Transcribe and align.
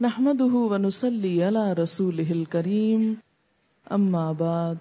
نحمده 0.00 0.54
ونصلي 0.54 1.44
على 1.44 1.72
رسوله 1.72 2.30
الكريم. 2.30 3.14
أما 3.92 4.32
بعد، 4.32 4.78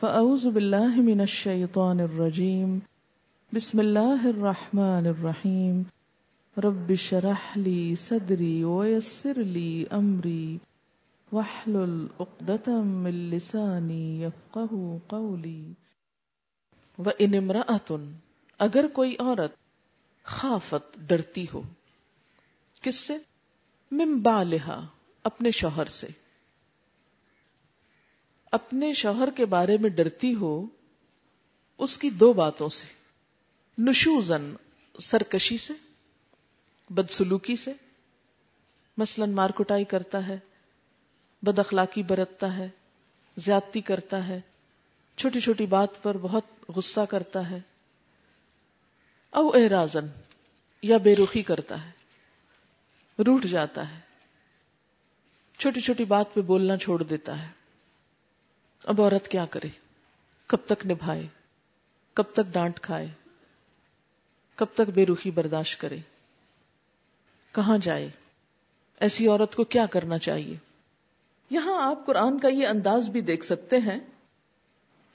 فأعوذ 0.00 0.50
بالله 0.50 1.00
من 1.00 1.20
الشيطان 1.20 2.00
الرجيم. 2.00 2.78
بسم 3.54 3.80
الله 3.80 4.30
الرحمن 4.30 5.06
الرحيم. 5.06 5.82
رب 6.58 6.90
اشرح 6.90 7.58
لي 7.58 7.94
صدري 7.94 8.64
ويسر 8.64 9.38
لي 9.38 9.86
أمري. 9.92 10.58
واحلل 11.32 12.06
عقدة 12.20 12.82
من 12.82 13.30
لساني 13.30 14.22
يفقه 14.22 14.98
قولي. 15.08 15.72
وإن 16.98 17.34
امرأة، 17.34 17.96
اگر 18.58 18.86
کوئی 18.92 19.14
عورت 19.20 19.52
خافت، 20.24 20.98
ڈرتی 21.06 21.46
ہو، 21.54 21.62
کس 22.80 22.96
سے؟ 22.96 23.16
مم 23.90 24.22
بالحا 24.22 24.80
اپنے 25.22 25.50
شوہر 25.50 25.84
سے۔ 25.84 26.06
اپنے 28.52 28.92
شوہر 28.92 29.28
کے 29.36 29.44
بارے 29.44 29.78
میں 29.78 29.90
ڈرتی 29.90 30.34
ہو، 30.34 30.66
اس 31.78 31.98
کی 31.98 32.10
دو 32.10 32.32
باتوں 32.32 32.68
سے۔ 32.68 32.86
نشوزن 33.78 34.54
سرکشی 35.00 35.58
سے، 35.58 35.72
بدسلوکی 36.90 37.56
سے۔ 37.56 37.72
مثلا 38.96 39.24
مار 39.26 39.50
کٹائی 39.50 39.84
کرتا 39.84 40.26
ہے، 40.26 40.38
بد 41.42 41.58
اخلاقی 41.58 42.02
برتتا 42.02 42.56
ہے، 42.56 42.68
زیادتی 43.36 43.80
کرتا 43.80 44.28
ہے، 44.28 44.40
چھوٹی 45.16 45.40
چھوٹی 45.40 45.66
بات 45.66 46.02
پر 46.02 46.16
بہت 46.16 46.44
غصہ 46.68 47.00
کرتا 47.00 47.50
ہے، 47.50 47.58
او 49.30 49.48
اعراضن 49.48 50.06
یا 50.82 50.96
بے 50.96 51.16
رخی 51.16 51.42
کرتا 51.42 51.86
ہے۔ 51.86 51.95
روٹ 53.18 53.44
جاتا 53.44 53.94
ہے۔ 53.94 54.00
چھوٹی 55.58 55.80
چھوٹی 55.80 56.04
بات 56.04 56.34
پہ 56.34 56.40
بولنا 56.40 56.76
چھوڑ 56.76 57.02
دیتا 57.02 57.42
ہے۔ 57.42 57.48
اب 58.84 59.02
عورت 59.02 59.28
کیا 59.28 59.46
کرے؟ 59.46 59.68
کب 60.46 60.56
تک 60.66 60.86
نبھائے؟ 60.86 61.26
کب 62.14 62.24
تک 62.32 62.52
ڈانٹ 62.52 62.80
کھائے؟ 62.80 63.08
کب 64.54 64.66
تک 64.74 64.90
بے 64.94 65.06
روخی 65.06 65.30
برداشت 65.30 65.80
کرے؟ 65.80 65.98
کہاں 67.52 67.78
جائے؟ 67.78 68.10
ایسی 69.00 69.28
عورت 69.28 69.56
کو 69.56 69.64
کیا 69.64 69.86
کرنا 69.86 70.18
چاہیے؟ 70.18 70.56
یہاں 71.50 71.90
آپ 71.90 72.06
قرآن 72.06 72.38
کا 72.38 72.48
یہ 72.48 72.66
انداز 72.66 73.08
بھی 73.08 73.20
دیکھ 73.20 73.44
سکتے 73.44 73.78
ہیں 73.78 74.00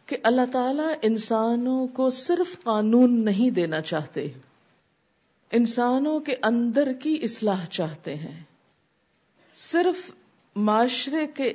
کہ 0.05 0.17
اللہ 0.23 0.41
تعالی 0.53 0.95
انسانوں 1.01 1.87
کو 1.87 2.09
صرف 2.09 2.63
قانون 2.63 3.25
نہیں 3.25 3.49
دینا 3.49 3.81
چاہتے۔ 3.81 4.27
انسانوں 5.51 6.19
کے 6.19 6.35
اندر 6.43 6.93
کی 6.93 7.19
اصلاح 7.23 7.65
چاہتے 7.65 8.15
ہیں۔ 8.15 8.43
صرف 9.55 10.11
معاشرے 10.55 11.27
کے 11.27 11.53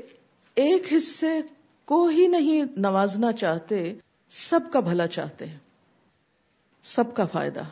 ایک 0.54 0.92
حصے 0.92 1.40
کو 1.84 2.06
ہی 2.06 2.26
نہیں 2.26 2.62
نوازنا 2.76 3.32
چاہتے، 3.32 3.94
سب 4.30 4.60
کا 4.72 4.80
بھلا 4.80 5.06
چاہتے 5.06 5.46
ہیں۔ 5.46 5.58
سب 6.82 7.14
کا 7.14 7.26
فائدہ۔ 7.26 7.62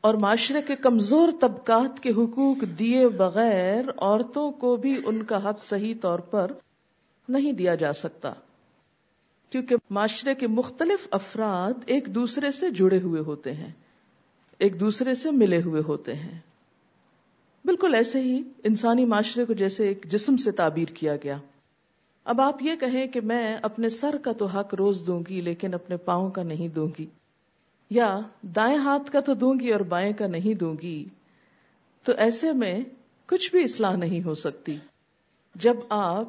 اور 0.00 0.14
معاشرے 0.14 0.62
کے 0.62 0.76
کمزور 0.76 1.28
طبقات 1.40 2.02
کے 2.02 2.10
حقوق 2.10 2.56
دیے 2.78 3.08
بغیر 3.08 3.84
عورتوں 3.98 4.50
کو 4.50 4.76
بھی 4.76 5.00
ان 5.04 5.24
کا 5.24 5.50
حق 5.50 5.64
صحیح 5.64 5.94
طور 6.00 6.18
پر 6.18 6.50
نہیں 7.28 7.52
دیا 7.52 7.74
جا 7.74 7.92
سکتا۔ 7.92 8.32
کیونکہ 9.50 9.76
معاشرے 9.90 10.34
کے 10.34 10.46
مختلف 10.46 11.08
افراد 11.10 11.74
ایک 11.86 12.06
دوسرے 12.06 12.50
سے 12.50 12.70
جڑے 12.70 13.00
ہوئے 13.00 13.20
ہوتے 13.20 13.52
ہیں۔ 13.52 13.72
ایک 14.58 14.80
دوسرے 14.80 15.14
سے 15.14 15.30
ملے 15.30 15.62
ہوئے 15.62 15.82
ہوتے 15.88 16.14
ہیں۔ 16.14 16.38
بالکل 17.64 17.94
ایسے 17.94 18.20
ہی 18.20 18.42
انسانی 18.64 19.04
معاشرے 19.04 19.44
کو 19.44 19.52
جیسے 19.52 19.88
ایک 19.88 20.04
جسم 20.04 20.36
سے 20.36 20.50
تعبیر 20.50 20.88
کیا 20.88 21.16
گیا۔ 21.16 21.36
اب 22.24 22.40
آپ 22.40 22.62
یہ 22.62 22.76
کہیں 22.76 23.06
کہ 23.06 23.20
میں 23.20 23.56
اپنے 23.62 23.88
سر 23.88 24.16
کا 24.24 24.32
تو 24.32 24.46
حق 24.46 24.74
روز 24.74 25.06
دوں 25.06 25.22
گی، 25.28 25.40
لیکن 25.40 25.74
اپنے 25.74 25.96
پاؤں 25.96 26.30
کا 26.30 26.42
نہیں 26.42 26.68
دوں 26.68 26.88
گی۔ 26.98 27.06
یا 27.90 28.20
دائیں 28.42 28.76
ہاتھ 28.76 29.12
کا 29.12 29.20
تو 29.20 29.34
دوں 29.34 29.60
گی 29.60 29.70
اور 29.70 29.80
بائیں 29.80 30.12
کا 30.12 30.26
نہیں 30.26 30.54
دوں 30.54 30.74
گی۔ 30.82 31.04
تو 32.02 32.12
ایسے 32.16 32.52
میں 32.52 32.80
کچھ 33.26 33.50
بھی 33.50 33.64
اصلاح 33.64 33.96
نہیں 33.96 34.22
ہو 34.22 34.34
سکتی۔ 34.34 34.76
جب 35.54 35.76
آپ 35.88 36.28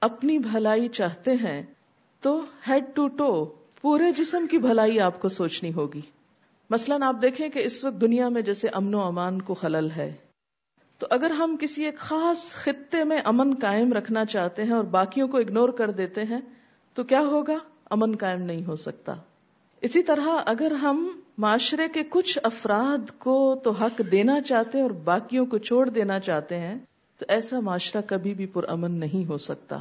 اپنی 0.00 0.38
بھلائی 0.38 0.88
چاہتے 0.88 1.32
ہیں، 1.32 1.62
تو 2.20 2.40
ہیڈ 2.68 2.84
ٹو 2.94 3.08
ٹو 3.08 3.44
پورے 3.80 4.12
جسم 4.16 4.46
کی 4.46 4.58
بھلائی 4.58 5.00
آپ 5.00 5.20
کو 5.20 5.28
سوچنی 5.28 5.72
ہوگی۔ 5.72 6.00
مثلا 6.70 6.96
آپ 7.02 7.16
دیکھیں 7.22 7.48
کہ 7.48 7.58
اس 7.58 7.84
وقت 7.84 8.00
دنیا 8.00 8.28
میں 8.28 8.42
جیسے 8.42 8.68
امن 8.68 8.94
و 8.94 9.00
امان 9.00 9.42
کو 9.42 9.54
خلل 9.54 9.90
ہے، 9.96 10.14
تو 10.98 11.06
اگر 11.10 11.30
ہم 11.30 11.56
کسی 11.60 11.84
ایک 11.84 11.98
خاص 11.98 12.44
خطے 12.52 13.04
میں 13.04 13.18
امن 13.24 13.54
قائم 13.54 13.92
رکھنا 13.92 14.24
چاہتے 14.24 14.64
ہیں 14.64 14.72
اور 14.72 14.84
باقیوں 14.84 15.28
کو 15.28 15.38
اگنور 15.38 15.68
کر 15.68 15.90
دیتے 15.90 16.24
ہیں، 16.24 16.40
تو 16.94 17.02
کیا 17.04 17.20
ہوگا؟ 17.20 17.56
امن 17.90 18.16
قائم 18.16 18.42
نہیں 18.42 18.64
ہو 18.66 18.76
سکتا۔ 18.76 19.14
اسی 19.80 20.02
طرح 20.02 20.28
اگر 20.46 20.72
ہم 20.72 21.08
معاشرے 21.38 21.88
کے 21.88 22.02
کچھ 22.08 22.38
افراد 22.42 23.18
کو 23.18 23.60
تو 23.64 23.70
حق 23.70 24.02
دینا 24.12 24.40
چاہتے 24.40 24.78
ہیں 24.78 24.82
اور 24.82 24.90
باقیوں 24.90 25.46
کو 25.46 25.58
چھوڑ 25.58 25.88
دینا 25.88 26.20
چاہتے 26.20 26.58
ہیں، 26.58 26.78
تو 27.18 27.24
ایسا 27.28 27.60
معاشرہ 27.60 28.00
کبھی 28.06 28.34
بھی 28.34 28.46
پرامن 28.46 28.92
نہیں 28.92 29.28
ہو 29.28 29.38
سکتا۔ 29.38 29.78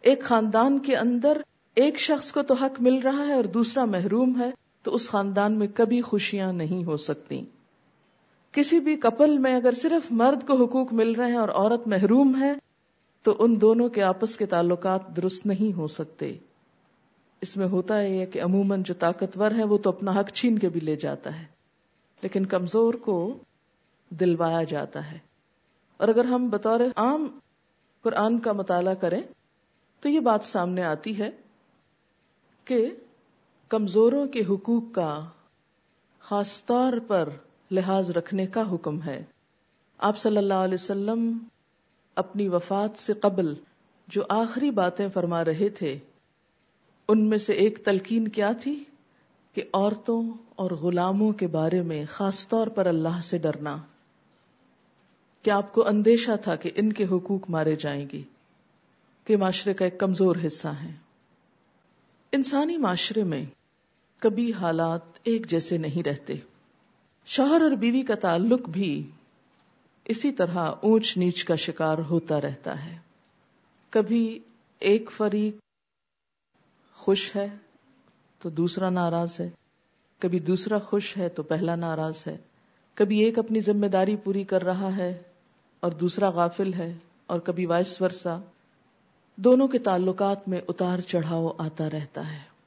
ایک 0.00 0.22
خاندان 0.22 0.78
کے 0.78 0.96
اندر 0.96 1.40
ایک 1.74 1.98
شخص 2.00 2.32
کو 2.32 2.42
تو 2.42 2.54
حق 2.54 2.80
مل 2.80 2.98
رہا 2.98 3.26
ہے 3.28 3.32
اور 3.32 3.44
دوسرا 3.44 3.84
محروم 3.84 4.40
ہے 4.40 4.50
تو 4.88 4.94
اس 4.94 5.10
خاندان 5.10 5.58
میں 5.58 5.66
کبھی 5.74 6.02
خوشیاں 6.02 6.52
نہیں 6.52 6.84
ہو 6.84 6.96
سکتی 6.96 7.44
کسی 8.52 8.80
بھی 8.80 8.96
کپل 8.96 9.38
میں 9.38 9.54
اگر 9.54 9.72
صرف 9.72 10.12
مرد 10.12 10.46
کو 10.46 10.64
حقوق 10.64 10.92
مل 10.92 11.12
رہے 11.12 11.30
ہیں 11.30 11.38
اور 11.38 11.48
عورت 11.48 11.86
محروم 11.86 12.42
ہے، 12.42 12.52
تو 13.22 13.36
ان 13.38 13.60
دونوں 13.60 13.88
کے 13.88 14.02
آپس 14.02 14.36
کے 14.36 14.46
تعلقات 14.46 15.16
درست 15.16 15.46
نہیں 15.46 15.76
ہو 15.76 15.86
سکتے۔ 15.86 16.36
اس 17.40 17.56
میں 17.56 17.68
ہوتا 17.68 17.98
ہے 17.98 18.26
کہ 18.26 18.42
عموماً 18.42 18.82
جو 18.82 18.94
طاقتور 18.94 19.50
ہے، 19.50 19.64
وہ 19.64 19.78
تو 19.78 19.90
اپنا 19.90 20.20
حق 20.20 20.32
چھین 20.32 20.58
کے 20.58 20.68
بھی 20.68 20.80
لے 20.80 20.96
جاتا 20.96 21.38
ہے، 21.38 21.44
لیکن 22.22 22.46
کمزور 22.46 22.94
کو 22.94 23.38
دلوایا 24.08 24.62
جاتا 24.62 25.12
ہے۔ 25.12 25.18
اور 25.96 26.08
اگر 26.08 26.24
ہم 26.24 26.48
بطور 26.48 26.80
عام 26.96 27.38
قرآن 28.02 28.38
کا 28.38 28.52
مطالعہ 28.52 28.94
کریں، 28.94 29.22
تو 30.00 30.08
یہ 30.08 30.20
بات 30.20 30.44
سامنے 30.44 30.82
آتی 30.84 31.18
ہے 31.18 31.30
کہ 32.64 32.90
کمزوروں 33.68 34.26
کے 34.26 34.40
حقوق 34.40 34.82
کا 34.92 35.24
خاص 36.20 36.64
طور 36.64 36.92
پر 37.06 37.28
لحاظ 37.70 38.10
رکھنے 38.10 38.46
کا 38.46 38.74
حکم 38.74 39.02
ہے۔ 39.02 39.24
آپ 39.98 40.18
صلی 40.18 40.36
اللہ 40.36 40.54
علیہ 40.54 40.74
وسلم 40.74 41.38
اپنی 42.14 42.48
وفات 42.48 42.98
سے 42.98 43.12
قبل 43.12 43.54
جو 44.06 44.22
آخری 44.28 44.70
باتیں 44.70 45.08
فرما 45.14 45.44
رہے 45.44 45.68
تھے، 45.68 45.98
ان 47.08 47.28
میں 47.28 47.38
سے 47.38 47.52
ایک 47.52 47.84
تلقین 47.84 48.28
کیا 48.28 48.52
تھی 48.60 48.84
کہ 49.54 49.62
عورتوں 49.72 50.30
اور 50.54 50.70
غلاموں 50.70 51.32
کے 51.32 51.46
بارے 51.46 51.82
میں 51.82 52.04
خاص 52.10 52.48
طور 52.48 52.66
پر 52.66 52.86
اللہ 52.86 53.20
سے 53.22 53.38
ڈرنا۔ 53.38 53.76
کیا 55.42 55.56
آپ 55.56 55.72
کو 55.72 55.88
اندیشہ 55.88 56.30
تھا 56.42 56.56
کہ 56.56 56.70
ان 56.74 56.92
کے 56.92 57.04
حقوق 57.04 57.50
مارے 57.50 57.76
جائیں 57.76 58.06
گے 58.12 58.22
کہ 59.24 59.36
معاشرے 59.36 59.74
کا 59.74 59.84
ایک 59.84 59.98
کمزور 59.98 60.36
حصہ 60.46 60.68
ہے 60.68 60.92
انسانی 62.32 62.76
معاشرے 62.76 63.24
میں 63.24 63.46
کبھی 64.18 64.52
حالات 64.52 65.00
ایک 65.22 65.50
جیسے 65.50 65.78
نہیں 65.78 66.02
رہتے۔ 66.02 66.34
شوہر 67.26 67.60
اور 67.62 67.70
بیوی 67.70 68.02
کا 68.02 68.14
تعلق 68.14 68.68
بھی 68.68 69.10
اسی 70.04 70.32
طرح 70.32 70.58
اونچ 70.58 71.16
نیچ 71.16 71.44
کا 71.44 71.54
شکار 71.54 71.98
ہوتا 71.98 72.40
رہتا 72.40 72.84
ہے۔ 72.84 72.98
کبھی 73.90 74.38
ایک 74.78 75.10
فریق 75.10 75.56
خوش 76.94 77.36
ہے 77.36 77.46
تو 78.38 78.50
دوسرا 78.50 78.90
ناراض 78.90 79.40
ہے، 79.40 79.50
کبھی 80.18 80.38
دوسرا 80.38 80.78
خوش 80.78 81.16
ہے 81.16 81.28
تو 81.28 81.42
پہلا 81.42 81.74
ناراض 81.74 82.14
ہے، 82.26 82.36
کبھی 82.94 83.24
ایک 83.24 83.38
اپنی 83.38 83.60
ذمہ 83.60 83.86
داری 83.86 84.16
پوری 84.16 84.44
کر 84.44 84.64
رہا 84.64 84.96
ہے 84.96 85.22
اور 85.80 85.92
دوسرا 85.92 86.30
غافل 86.30 86.74
ہے 86.74 86.94
اور 87.26 87.40
کبھی 87.40 87.66
وائس 87.66 88.02
ورسا۔ 88.02 88.38
دونوں 89.36 89.68
کے 89.68 89.78
تعلقات 89.78 90.48
میں 90.48 90.60
اتار 90.68 90.98
چڑھاؤ 90.98 91.52
آتا 91.58 91.90
رہتا 91.90 92.32
ہے۔ 92.32 92.57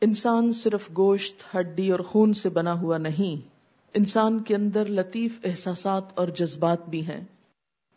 انسان 0.00 0.52
صرف 0.52 0.90
گوشت، 0.96 1.56
ہڈی 1.56 1.90
اور 1.90 2.00
خون 2.00 2.32
سے 2.32 2.48
بنا 2.48 2.80
ہوا 2.80 2.98
نہیں، 2.98 3.48
انسان 3.94 4.42
کے 4.42 4.54
اندر 4.54 4.86
لطیف 4.86 5.38
احساسات 5.44 6.18
اور 6.18 6.28
جذبات 6.28 6.88
بھی 6.88 7.06
ہیں، 7.06 7.24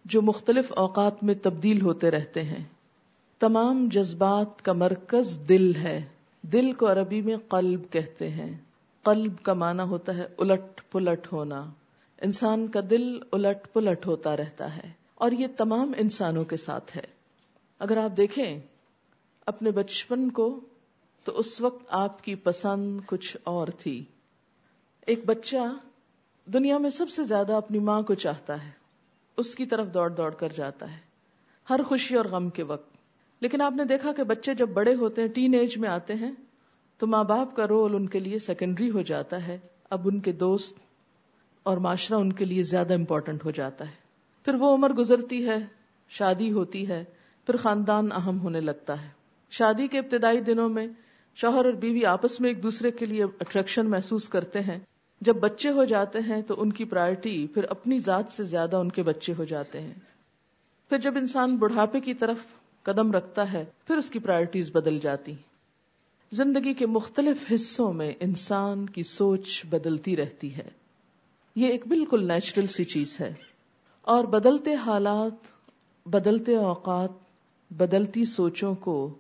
جو 0.06 0.22
مختلف 0.22 0.72
اوقات 0.72 1.24
میں 1.24 1.36
تبدیل 1.42 1.82
ہوتے 1.82 2.12
رہتے 2.12 2.44
ہیں۔ 2.44 2.64
تمام 3.40 3.90
جذبات 3.92 4.62
کا 4.62 4.74
مرکز 4.74 5.40
دل 5.50 5.76
ہے۔ 5.76 6.06
دل 6.42 6.74
کو 6.74 6.92
عربی 6.92 7.22
میں 7.22 7.36
قلب 7.50 7.82
کہتے 7.90 8.30
ہیں۔ 8.30 8.58
قلب 9.04 9.34
کا 9.44 9.54
معنی 9.54 9.84
ہوتا 9.90 10.16
ہے 10.16 10.28
الٹ 10.38 10.82
پلٹ 10.92 11.34
ہونا۔ 11.34 11.66
انسان 12.22 12.68
کا 12.68 12.80
دل 12.90 13.20
الٹ 13.32 13.74
پلٹ 13.74 14.08
ہوتا 14.08 14.38
رہتا 14.38 14.78
ہے۔ 14.78 14.92
اور 15.16 15.32
یہ 15.32 15.48
تمام 15.58 15.92
انسانوں 15.98 16.46
کے 16.46 16.58
ساتھ 16.58 16.98
ہے۔ 16.98 17.04
اگر 17.80 17.98
آپ 17.98 18.18
دیکھیں، 18.18 18.60
اپنے 19.46 19.72
بچپن 19.72 20.32
کو 20.32 20.60
تو 21.24 21.38
اس 21.38 21.62
وقت 21.62 21.86
آپ 21.90 22.24
کی 22.24 22.36
پسند 22.36 23.02
کچھ 23.06 23.38
اور 23.44 23.68
تھی۔ 23.68 24.04
ایک 25.08 25.26
بچہ 25.26 25.78
دنیا 26.46 26.78
میں 26.78 26.90
سب 26.90 27.10
سے 27.10 27.24
زیادہ 27.24 27.54
اپنی 27.54 27.80
ماں 27.80 28.02
کو 28.02 28.14
چاہتا 28.14 28.66
ہے۔ 28.66 28.72
اس 29.38 29.56
کی 29.56 29.66
طرف 29.66 29.88
دوڑ 29.94 30.10
دوڑ 30.10 30.34
کر 30.34 30.50
جاتا 30.50 30.92
ہے۔ 30.92 31.00
ہر 31.70 31.84
خوشی 31.84 32.16
اور 32.16 32.26
غم 32.26 32.50
کے 32.50 32.64
وقت۔ 32.64 32.90
لیکن 33.40 33.62
آپ 33.62 33.72
نے 33.72 33.84
دیکھا 33.84 34.12
کہ 34.12 34.24
بچے 34.24 34.54
جب 34.54 34.70
بڑے 34.70 34.96
ہوتے 34.96 35.22
ہیں 35.22 35.30
ٹین 35.30 35.54
ایج 35.54 35.78
میں 35.78 35.90
آتے 35.90 36.14
ہیں، 36.14 36.32
تو 36.98 37.08
ماں 37.08 37.24
باپ 37.24 37.56
کا 37.56 37.68
رول 37.68 37.96
ان 37.96 38.10
کے 38.10 38.20
لیے 38.20 38.40
سیکنڈری 38.40 38.90
ہو 38.90 39.02
جاتا 39.02 39.48
ہے۔ 39.48 39.58
اب 39.90 40.08
ان 40.08 40.20
کے 40.20 40.32
دوست 40.32 40.78
اور 41.64 41.78
معاشرہ 41.78 42.16
ان 42.16 42.34
کے 42.34 42.46
لیے 42.46 42.64
زیادہ 42.64 42.94
امپورٹنٹ 42.94 43.46
ہو 43.46 43.52
جاتا 43.52 43.88
ہے۔ 43.88 43.96
پھر 44.46 44.56
وہ 44.56 44.74
عمر 44.74 44.94
گزرتی 44.94 45.50
ہے، 45.50 45.58
شادی 46.10 46.52
ہوتی 46.52 46.88
ہے، 46.88 47.04
پھر 47.46 47.58
خاندان 47.58 48.12
اہم 48.12 48.40
ہونے 48.40 48.62
لگتا 48.62 49.04
ہے۔ 49.04 49.10
شادی 49.50 49.88
کے 49.88 50.00
ابتدائی 50.00 50.42
دنوں 50.42 50.70
میں 50.70 50.88
شوہر 51.42 51.66
اور 51.66 51.74
بیوی 51.74 52.06
آپس 52.06 52.40
میں 52.40 52.50
ایک 52.50 52.64
دوسرے 52.64 52.92
کے 52.92 53.06
لیے 53.06 53.24
اٹریکشن 53.24 53.90
محسوس 53.90 54.30
کرتے 54.30 54.60
ہیں۔ 54.60 54.80
جب 55.22 55.36
بچے 55.36 55.70
ہو 55.70 55.86
جاتے 55.86 56.20
ہیں 56.20 56.42
تو 56.42 56.62
ان 56.62 56.74
کی 56.74 56.86
پرائرٹی 56.86 57.48
پھر 57.48 57.64
اپنی 57.64 58.00
ذات 58.00 58.26
سے 58.32 58.44
زیادہ 58.44 58.76
ان 58.76 58.92
کے 58.92 59.04
بچے 59.04 59.34
ہو 59.38 59.44
جاتے 59.44 59.82
ہیں۔ 59.82 59.94
پھر 60.90 60.98
جب 60.98 61.18
انسان 61.18 61.56
بڑھاپے 61.56 62.00
کی 62.00 62.14
طرف 62.14 62.38
قدم 62.84 63.12
رکھتا 63.12 63.54
ہے، 63.54 63.66
پھر 63.88 63.98
اس 63.98 64.10
کی 64.10 64.20
پرائرٹیز 64.20 64.72
بدل 64.72 65.00
جاتی 65.00 65.34
زندگی 66.32 66.74
کے 66.74 66.86
مختلف 66.86 67.52
حصوں 67.52 67.94
میں 67.94 68.14
انسان 68.20 68.86
کی 68.86 69.04
سوچ 69.04 69.66
بدلتی 69.66 70.18
رہتی 70.18 70.56
ہے۔ 70.56 70.70
یہ 71.56 71.68
ایک 71.68 71.88
بالکل 71.88 72.28
نیچرل 72.28 72.68
سی 72.68 72.84
چیز 72.84 73.18
ہے۔ 73.22 73.34
اور 74.02 74.24
بدلتے 74.24 74.76
حالات، 74.76 75.34
بدلتے 76.08 76.56
اوقات، 76.56 77.10
بدلتی 77.74 78.26
سوچوں 78.26 78.76
کو 78.76 79.16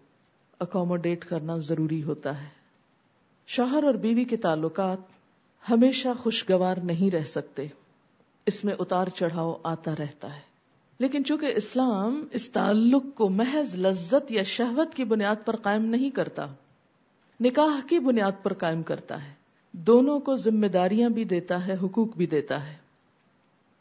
اکوموڈیٹ 0.59 1.25
کرنا 1.25 1.57
ضروری 1.57 2.03
ہوتا 2.03 2.41
ہے۔ 2.41 2.47
شوہر 3.47 3.83
اور 3.83 3.93
بیوی 3.93 4.23
کے 4.23 4.37
تعلقات 4.37 4.97
ہمیشہ 5.69 6.07
خوشگوار 6.19 6.77
نہیں 6.77 7.11
رہ 7.11 7.23
سکتے۔ 7.23 7.67
اس 8.45 8.65
میں 8.65 8.73
اتار 8.79 9.07
چڑھاؤ 9.07 9.57
آتا 9.63 9.91
رہتا 9.99 10.35
ہے۔ 10.35 10.41
لیکن 10.99 11.23
چونکہ 11.23 11.45
اسلام 11.45 12.27
اس 12.31 12.49
تعلق 12.49 13.03
کو 13.15 13.29
محض 13.29 13.75
لذت 13.75 14.31
یا 14.31 14.43
شہوت 14.43 14.93
کی 14.93 15.03
بنیاد 15.03 15.35
پر 15.45 15.55
قائم 15.55 15.85
نہیں 15.85 16.09
کرتا، 16.09 16.45
نکاح 17.41 17.87
کی 17.89 17.99
بنیاد 17.99 18.31
پر 18.43 18.53
قائم 18.53 18.83
کرتا 18.83 19.27
ہے۔ 19.27 19.33
دونوں 19.71 20.19
کو 20.19 20.35
ذمہ 20.35 20.67
داریاں 20.67 21.09
بھی 21.09 21.23
دیتا 21.23 21.67
ہے، 21.67 21.73
حقوق 21.83 22.17
بھی 22.17 22.25
دیتا 22.25 22.67
ہے۔ 22.67 22.75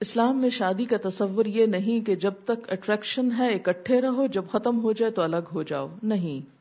اسلام 0.01 0.41
میں 0.41 0.51
شادی 0.51 0.85
کا 0.85 1.09
تصور 1.09 1.47
یہ 1.47 1.67
نہیں 1.67 2.07
کہ 2.07 2.15
جب 2.15 2.33
تک 2.45 2.73
اٹریکشن 2.73 3.29
ہے، 3.39 3.55
اکٹھے 3.55 4.01
رہو، 4.01 4.27
جب 4.27 4.45
ختم 4.53 4.81
ہو 4.81 4.93
جائے 4.93 5.13
تو 5.13 5.23
الگ 5.23 5.51
ہو 5.53 5.63
جاؤ۔ 5.63 5.89
نہیں۔ 6.03 6.58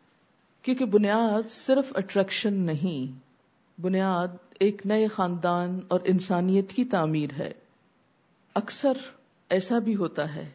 کیونکہ 0.67 0.85
بنیاد 0.85 1.49
صرف 1.49 1.93
اٹریکشن 1.95 2.53
نہیں، 2.53 3.19
بنیاد 3.81 4.27
ایک 4.59 4.81
نئے 4.85 5.07
خاندان 5.07 5.79
اور 5.87 5.99
انسانیت 6.05 6.71
کی 6.71 6.85
تعمیر 6.85 7.29
ہے۔ 7.39 7.51
اکثر 8.55 8.93
ایسا 9.49 9.79
بھی 9.79 9.95
ہوتا 9.95 10.35
ہے 10.35 10.49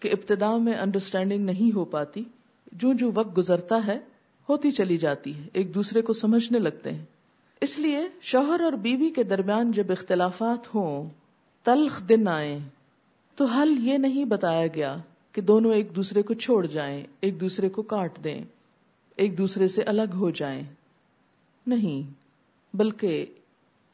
کہ 0.00 0.08
ابتدا 0.12 0.56
میں 0.56 0.74
انڈرسٹینڈنگ 0.74 1.44
نہیں 1.44 1.76
ہو 1.76 1.84
پاتی، 1.84 2.24
جو 2.72 2.92
جو 2.92 3.10
وقت 3.14 3.38
گزرتا 3.38 3.86
ہے، 3.86 3.98
ہوتی 4.48 4.70
چلی 4.70 4.96
جاتی 4.96 5.36
ہے، 5.36 5.48
ایک 5.52 5.74
دوسرے 5.74 6.02
کو 6.02 6.12
سمجھنے 6.12 6.58
لگتے 6.58 6.92
ہیں۔ 6.92 7.04
اس 7.60 7.78
لیے 7.78 8.08
شوہر 8.22 8.60
اور 8.60 8.72
بیوی 8.72 9.10
کے 9.10 9.22
درمیان 9.22 9.72
جب 9.72 9.86
اختلافات 9.88 10.74
ہوں، 10.74 11.08
تلخ 11.62 12.08
دن 12.08 12.28
آئے 12.28 12.58
تو 13.36 13.44
حل 13.44 13.74
یہ 13.78 13.98
نہیں 13.98 14.24
بتایا 14.24 14.66
گیا 14.66 14.96
کہ 15.32 15.42
دونوں 15.42 15.74
ایک 15.74 15.96
دوسرے 15.96 16.22
کو 16.22 16.34
چھوڑ 16.34 16.66
جائیں، 16.66 17.04
ایک 17.20 17.40
دوسرے 17.40 17.68
کو 17.68 17.82
کاٹ 17.82 18.24
دیں۔ 18.24 18.44
ایک 19.20 19.38
دوسرے 19.38 19.68
سے 19.68 19.82
الگ 19.82 20.14
ہو 20.14 20.30
جائیں۔ 20.30 20.62
نہیں، 21.66 22.12
بلکہ 22.76 23.26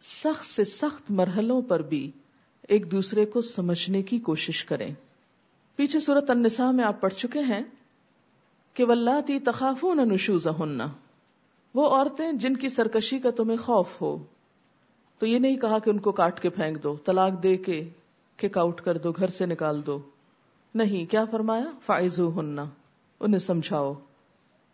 سخت 0.00 0.46
سے 0.46 0.64
سخت 0.64 1.10
مرحلوں 1.10 1.62
پر 1.62 1.82
بھی 1.82 2.10
ایک 2.62 2.92
دوسرے 2.92 3.26
کو 3.26 3.40
سمجھنے 3.40 4.02
کی 4.02 4.18
کوشش 4.18 4.64
کریں۔ 4.64 4.94
پیچھے 5.76 6.00
صورت 6.00 6.30
النساء 6.30 6.70
میں 6.70 6.84
آپ 6.84 7.00
پڑھ 7.00 7.14
چکے 7.14 7.40
ہیں 7.40 7.62
کہ 8.74 8.84
ولاتی 8.84 9.40
تخافون 9.40 9.96
نشوز 9.96 10.46
وہ 11.74 11.88
عورتیں 11.88 12.32
جن 12.32 12.56
کی 12.56 12.68
سرکشی 12.68 13.18
کا 13.18 13.30
تمہیں 13.30 13.56
خوف 13.56 14.02
ہو۔ 14.02 14.18
تو 15.18 15.26
یہ 15.26 15.38
نہیں 15.38 15.56
کہا 15.56 15.78
کہ 15.78 15.90
ان 15.90 15.98
کو 15.98 16.12
کاٹ 16.12 16.40
کے 16.40 16.50
پھینک 16.50 16.82
دو، 16.82 16.96
طلاق 17.04 17.42
دے 17.42 17.56
کے 17.56 17.88
کک 18.36 18.58
آؤٹ 18.58 18.80
کر 18.80 18.98
دو، 18.98 19.12
گھر 19.12 19.28
سے 19.28 19.46
نکال 19.46 19.86
دو۔ 19.86 19.98
نہیں، 20.74 21.10
کیا 21.10 21.24
فرمایا؟ 21.24 21.64
فائز 21.82 22.20
ہننا 22.20 22.64
انہیں 23.20 23.38
سمجھاؤ۔ 23.38 23.94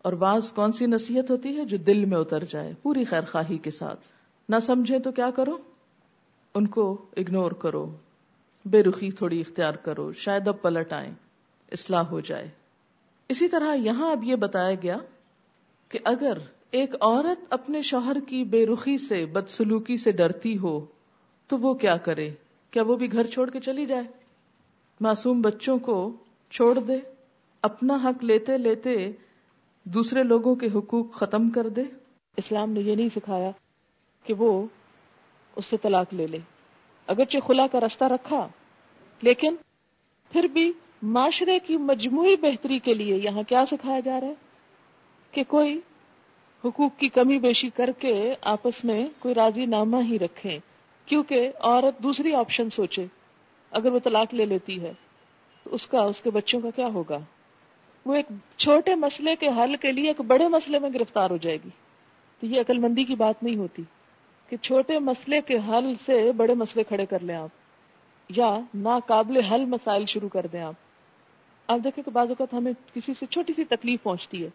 اور 0.02 0.12
بعض 0.12 0.52
کون 0.52 0.72
سی 0.72 0.86
نصیحت 0.86 1.30
ہوتی 1.30 1.56
ہے 1.56 1.64
جو 1.64 1.76
دل 1.76 2.04
میں 2.04 2.18
اتر 2.18 2.44
جائے، 2.44 2.72
پوری 2.82 3.04
خیر 3.04 3.20
خواہی 3.20 3.58
کے 3.58 3.70
ساتھ۔ 3.70 4.00
نہ 4.48 4.56
سمجھے 4.62 4.98
تو 4.98 5.12
کیا 5.12 5.30
کرو؟ 5.30 5.58
ان 6.54 6.66
کو 6.66 7.04
اگنور 7.16 7.52
کرو۔ 7.52 7.90
بے 8.64 8.82
رخی 8.82 9.10
تھوڑی 9.10 9.40
اختیار 9.40 9.74
کرو۔ 9.74 10.12
شاید 10.12 10.48
اب 10.48 10.62
پلٹ 10.62 10.92
آئے 10.92 11.10
اصلاح 11.72 12.02
ہو 12.02 12.20
جائے۔ 12.20 12.50
اسی 13.28 13.48
طرح 13.48 13.74
یہاں 13.74 14.12
اب 14.12 14.24
یہ 14.24 14.36
بتایا 14.36 14.74
گیا 14.82 14.96
کہ 15.88 15.98
اگر 16.04 16.38
ایک 16.70 16.94
عورت 16.94 17.46
اپنے 17.50 17.82
شوہر 17.82 18.16
کی 18.28 18.44
بے 18.44 18.66
رخی 18.66 18.98
سے، 18.98 19.26
بدسلوکی 19.26 19.96
سے 19.96 20.12
ڈرتی 20.12 20.58
ہو، 20.58 20.86
تو 21.46 21.58
وہ 21.58 21.74
کیا 21.74 21.96
کرے؟ 21.96 22.30
کیا 22.70 22.82
وہ 22.82 22.96
بھی 22.96 23.12
گھر 23.12 23.26
چھوڑ 23.26 23.50
کے 23.50 23.60
چلی 23.60 23.86
جائے؟ 23.86 24.04
معصوم 25.00 25.40
بچوں 25.40 25.78
کو 25.78 26.12
چھوڑ 26.50 26.78
دے۔ 26.78 26.96
اپنا 27.62 27.98
حق 28.04 28.24
لیتے 28.24 28.58
لیتے 28.58 29.12
دوسرے 29.84 30.22
لوگوں 30.22 30.54
کے 30.54 30.66
حقوق 30.74 31.12
ختم 31.12 31.50
کر 31.50 31.68
دے؟ 31.68 31.82
اسلام 32.36 32.70
نے 32.70 32.80
یہ 32.80 32.94
نہیں 32.94 33.08
سکھایا 33.16 33.50
کہ 34.24 34.34
وہ 34.34 34.66
اس 35.56 35.64
سے 35.64 35.76
طلاق 35.76 36.14
لے 36.14 36.26
لے۔ 36.26 36.38
اگرچہ 37.06 37.38
خلا 37.46 37.66
کا 37.72 37.80
رستہ 37.80 38.04
رکھا، 38.04 38.48
لیکن 39.22 39.54
پھر 40.30 40.44
بھی 40.44 40.72
معاشرے 41.02 41.58
کی 41.58 41.76
مجموعی 41.76 42.36
بہتری 42.36 42.78
کے 42.78 42.94
لیے 42.94 43.16
یہاں 43.16 43.42
کیا 43.48 43.64
سکھایا 43.70 44.00
جا 44.00 44.20
رہا 44.20 44.28
ہے؟ 44.28 44.34
کہ 45.30 45.44
کوئی 45.48 45.80
حقوق 46.64 46.96
کی 46.96 47.08
کمی 47.08 47.38
بیشی 47.38 47.70
کر 47.70 47.90
کے 47.98 48.34
آپس 48.40 48.84
میں 48.84 49.06
کوئی 49.18 49.34
راضی 49.34 49.66
نامہ 49.66 49.96
ہی 50.08 50.18
رکھے، 50.18 50.58
کیونکہ 51.06 51.52
عورت 51.60 52.02
دوسری 52.02 52.34
آپشن 52.34 52.70
سوچے، 52.70 53.06
اگر 53.70 53.92
وہ 53.92 53.98
طلاق 54.04 54.34
لے 54.34 54.46
لیتی 54.46 54.82
ہے 54.82 54.92
تو 55.64 55.74
اس 55.74 55.86
کا، 55.86 56.00
اس 56.00 56.20
کے 56.20 56.30
بچوں 56.30 56.60
کا 56.60 56.70
کیا 56.70 56.86
ہوگا؟ 56.86 57.18
وہ 58.06 58.14
ایک 58.14 58.26
چھوٹے 58.56 58.94
مسئلے 58.94 59.36
کے 59.36 59.48
حل 59.48 59.76
کے 59.76 59.92
لیے 59.92 60.08
ایک 60.08 60.20
بڑے 60.20 60.48
مسئلے 60.48 60.78
میں 60.78 60.90
گرفتار 60.94 61.30
ہو 61.30 61.36
جائے 61.36 61.58
گی۔ 61.64 61.68
تو 62.40 62.46
یہ 62.46 62.60
عقل 62.60 62.78
مندی 62.78 63.04
کی 63.04 63.14
بات 63.14 63.42
نہیں 63.42 63.56
ہوتی 63.56 63.82
کہ 64.48 64.56
چھوٹے 64.56 64.98
مسئلے 64.98 65.40
کے 65.40 65.58
حل 65.68 65.94
سے 66.06 66.32
بڑے 66.32 66.54
مسئلے 66.54 66.84
کھڑے 66.84 67.06
کر 67.06 67.20
لیں 67.20 67.34
آپ، 67.34 67.48
یا 68.28 68.58
ناقابل 68.74 69.40
حل 69.44 69.64
مسائل 69.64 70.06
شروع 70.06 70.28
کر 70.28 70.46
دیں 70.46 70.62
آپ۔ 70.62 70.74
آپ 71.66 71.78
دیکھیں 71.84 72.04
کہ 72.04 72.10
بعض 72.10 72.28
اوقات 72.28 72.54
ہمیں 72.54 72.72
کسی 72.94 73.12
سے 73.18 73.26
چھوٹی 73.26 73.52
سی 73.56 73.64
تکلیف 73.64 74.02
پہنچتی 74.02 74.44
ہے، 74.44 74.48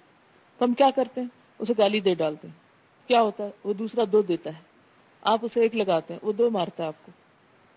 تو 0.57 0.65
ہم 0.65 0.73
کیا 0.73 0.89
کرتے 0.95 1.21
ہیں؟ 1.21 1.27
اسے 1.59 1.73
گالی 1.77 1.99
دے 1.99 2.15
ڈالتے 2.15 2.47
ہیں۔ 2.47 2.55
کیا 3.07 3.21
ہوتا 3.21 3.43
ہے؟ 3.43 3.49
وہ 3.63 3.73
دوسرا 3.73 4.01
دو 4.11 4.21
دیتا 4.21 4.49
ہے۔ 4.49 4.61
آپ 5.21 5.39
اسے 5.41 5.61
ایک 5.61 5.75
لگاتے 5.75 6.13
ہیں، 6.13 6.19
وہ 6.23 6.33
دو 6.33 6.49
مارتا 6.49 6.83
ہے 6.83 6.87
آپ 6.87 7.05
کو۔ 7.05 7.11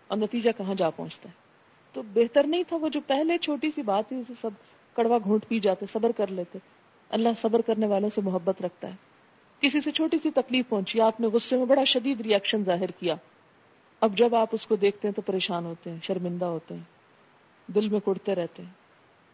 اور 0.08 0.18
نتیجہ 0.18 0.50
کہاں 0.56 0.74
جا 0.74 0.90
پہنچتا 0.90 1.28
ہے؟ 1.28 1.39
تو 1.92 2.02
بہتر 2.02 2.46
نہیں 2.46 2.62
تھا 2.68 2.76
وہ 2.76 2.88
جو 2.88 3.00
پہلے 3.06 3.38
چھوٹی 3.38 3.70
سی 3.74 3.82
بات 3.82 4.08
تھی، 4.08 4.16
اسے 4.16 4.32
سب 4.40 4.50
کڑوا 4.96 5.18
گھونٹ 5.24 5.48
پی 5.48 5.60
جاتے، 5.60 5.86
صبر 5.86 6.12
کر 6.12 6.26
لیتے۔ 6.26 6.58
اللہ 7.10 7.28
صبر 7.38 7.60
کرنے 7.60 7.86
والوں 7.86 8.08
سے 8.14 8.20
محبت 8.20 8.62
رکھتا 8.62 8.88
ہے۔ 8.88 8.96
کسی 9.60 9.80
سے 9.80 9.90
چھوٹی 9.90 10.16
سی 10.22 10.30
تکلیف 10.30 10.68
پہنچی، 10.68 11.00
آپ 11.00 11.20
نے 11.20 11.26
غصے 11.26 11.56
میں 11.56 11.64
بڑا 11.64 11.84
شدید 11.84 12.20
ریئیکشن 12.20 12.64
ظاہر 12.64 12.90
کیا۔ 12.90 13.14
اب 14.00 14.16
جب 14.16 14.34
آپ 14.34 14.48
اس 14.52 14.66
کو 14.66 14.76
دیکھتے 14.76 15.08
ہیں 15.08 15.14
تو 15.14 15.22
پریشان 15.22 15.64
ہوتے 15.64 15.90
ہیں، 15.90 15.98
شرمندہ 16.02 16.44
ہوتے 16.44 16.74
ہیں۔ 16.74 16.82
دل 17.66 17.88
میں 17.88 18.00
کڑتے 18.00 18.34
رہتے 18.34 18.62
ہیں۔ 18.62 18.70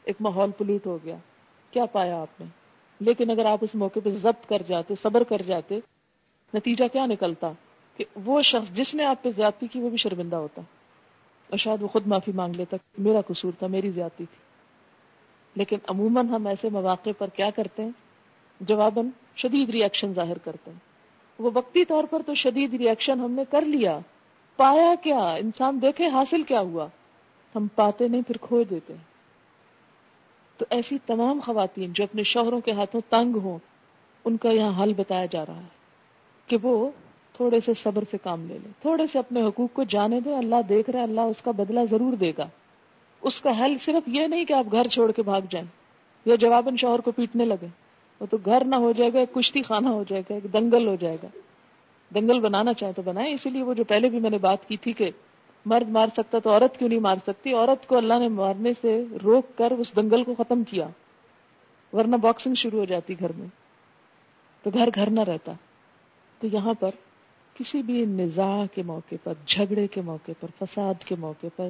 ایک 0.05 0.17
ماحول 0.21 0.51
پلوٹ 0.51 0.87
ہو 0.87 0.99
گیا۔ 1.05 1.17
کیا 1.71 1.87
پایا 1.87 2.21
آپ 2.21 2.41
نے؟ 2.41 2.47
لیکن 3.01 3.31
اگر 3.31 3.45
آپ 3.45 3.59
اس 3.63 3.75
موقع 3.75 3.99
پہ 4.05 4.11
ضبط 4.11 4.49
کر 4.49 4.63
جاتے، 4.69 4.95
صبر 5.03 5.23
کر 5.23 5.43
جاتے، 5.43 5.81
نتیجہ 6.55 6.85
کیا 6.93 7.07
نکلتا؟ 7.07 7.53
کہ 7.97 8.05
وہ 8.25 8.43
شخص 8.43 8.73
جس 8.73 8.95
نے 8.95 9.05
آپ 9.05 9.23
پہ 9.23 9.29
زیادتی 9.37 9.67
کی، 9.67 9.81
وہ 9.81 9.89
بھی 9.89 9.97
شرمندہ 9.97 10.37
ہوتا۔ 10.37 10.63
اور 11.51 11.59
شاید 11.59 11.83
وہ 11.83 11.89
خود 11.89 12.07
معافی 12.07 12.33
مانگ 12.33 12.57
لیتا 12.57 12.77
میرا 12.99 13.21
قصور 13.21 13.53
تھا، 13.59 13.67
میری 13.67 13.91
زیادتی 13.91 14.25
تھی۔ 14.25 14.47
لیکن 15.55 15.77
عموماً 15.89 16.29
ہم 16.29 16.47
ایسے 16.47 16.69
مواقع 16.69 17.11
پر 17.19 17.29
کیا 17.29 17.51
کرتے 17.51 17.83
ہیں؟ 17.83 17.91
جواباً 18.61 19.09
شدید 19.37 19.71
ریئیکشن 19.71 20.13
ظاہر 20.15 20.39
کرتے 20.39 20.71
ہیں۔ 20.71 20.79
وہ 21.39 21.51
وقتی 21.55 21.85
طور 21.85 22.05
پر 22.05 22.23
تو 22.27 22.35
شدید 22.35 22.75
ریئیکشن 22.75 23.21
ہم 23.21 23.31
نے 23.31 23.43
کر 23.51 23.61
لیا۔ 23.61 23.99
پایا 24.57 24.95
کیا؟ 25.03 25.35
انسان 25.35 25.79
دیکھے 25.83 26.09
حاصل 26.09 26.43
کیا 26.43 26.61
ہوا؟ 26.61 26.87
ہم 27.57 27.67
پاتے 27.75 28.09
نہیں، 28.09 28.23
پھر 28.23 28.37
کھو 28.41 28.63
دیتے 28.63 28.93
ہیں۔ 28.93 29.03
تو 30.57 30.65
ایسی 30.71 30.99
تمام 31.07 31.41
خواتین 31.41 31.93
جو 31.93 32.05
اپنے 32.05 32.23
شوہروں 32.23 32.61
کے 32.61 32.73
ہاتھوں 32.73 33.01
تنگ 33.09 33.37
ہوں، 33.37 33.59
ان 34.25 34.37
کا 34.37 34.51
یہاں 34.51 34.83
حل 34.83 34.95
بتایا 34.95 35.27
جا 35.27 35.47
رہا 35.47 35.57
ہے 35.57 35.69
کہ 36.47 36.57
وہ 36.63 36.91
تھوڑے 37.37 37.61
سے 37.65 37.75
صبر 37.75 38.05
سے 38.11 38.17
کام 38.23 38.47
لے 38.47 38.59
لیں 38.63 38.73
تھوڑے 38.81 39.07
سے 39.13 39.19
اپنے 39.19 39.43
حقوق 39.43 39.71
کو 39.73 39.83
جانے 39.83 40.21
دیں 40.21 40.37
اللہ 40.37 40.55
دیکھ 40.69 40.91
رہے 40.91 41.03
اللہ 41.03 41.21
اس 41.21 41.43
کا 41.45 41.51
بدلہ 41.51 41.81
ضرور 41.91 42.13
دے 42.13 42.33
گا۔ 42.39 42.47
اس 43.23 43.41
کا 43.41 43.65
حل 43.65 43.79
صرف 43.79 44.09
یہ 44.09 44.27
نہیں 44.27 44.45
کہ 44.45 44.53
آپ 44.53 44.65
گھر 44.73 44.89
چھوڑ 44.89 45.13
کے 45.13 45.23
بھاگ 45.23 45.41
جائیں۔ 45.51 45.67
یا 46.25 46.35
جواباً 46.35 46.77
شوہر 46.77 47.01
کو 47.01 47.11
پیٹنے 47.11 47.45
لگے۔ 47.45 47.67
وہ 48.21 48.27
تو 48.31 48.37
گھر 48.45 48.65
نہ 48.65 48.77
ہو 48.77 48.93
جائے 48.93 49.13
گا، 49.13 49.19
ایک 49.19 49.35
کشتی 49.35 49.63
خانہ 49.63 49.89
ہو 49.89 50.05
جائے 50.09 50.23
گا، 50.31 50.35
ایک 50.35 50.53
دنگل 50.53 50.89
ہو 50.89 50.97
جائے 51.01 51.17
گا۔ 51.23 51.27
دنگل 52.15 52.41
بنانا 52.41 52.73
چاہے 52.73 52.93
تو 52.93 53.03
بنائے 53.03 53.33
اسی 53.33 53.51
لیے 53.51 53.63
وہ 53.63 53.75
جو 53.75 53.85
پہلے 53.85 54.09
بھی 54.09 54.21
میں 54.21 54.31
نے 54.31 54.39
بات 54.39 54.69
کی 54.69 54.77
تھی 54.77 54.93
کہ 54.93 55.11
مرد 55.67 55.91
مار 55.91 56.07
سکتا 56.13 56.39
تو 56.39 56.51
عورت 56.51 56.79
کیوں 56.79 56.89
نہیں 56.89 57.01
مار 57.01 57.17
سکتی؟ 57.27 57.55
عورت 57.55 57.87
کو 57.87 57.97
اللہ 57.97 58.15
نے 58.19 58.29
مارنے 58.29 58.73
سے 58.81 59.05
روک 59.25 59.59
کر 59.59 59.71
اس 59.71 59.97
دنگل 59.97 60.25
کو 60.25 60.35
ختم 60.35 60.65
کیا۔ 60.65 60.87
ورنہ 61.93 62.17
باکسنگ 62.17 62.55
شروع 62.55 62.79
ہو 62.79 62.85
جاتی 62.85 63.15
گھر 63.21 63.33
میں۔ 63.33 63.47
تو 64.63 64.71
گھر 64.75 64.89
گھر 64.95 65.11
نہ 65.11 65.21
رہتا۔ 65.21 65.53
تو 66.41 66.47
یہاں 66.53 66.75
پر 66.81 66.91
کسی 67.59 67.83
بھی 67.83 68.05
نزاع 68.05 68.65
کے 68.75 68.83
موقع 68.83 69.15
پر، 69.25 69.35
جھگڑے 69.47 69.87
کے 69.87 70.01
موقع 70.01 70.33
پر، 70.41 70.65
فساد 70.65 71.05
کے 71.05 71.15
موقع 71.15 71.47
پر، 71.57 71.69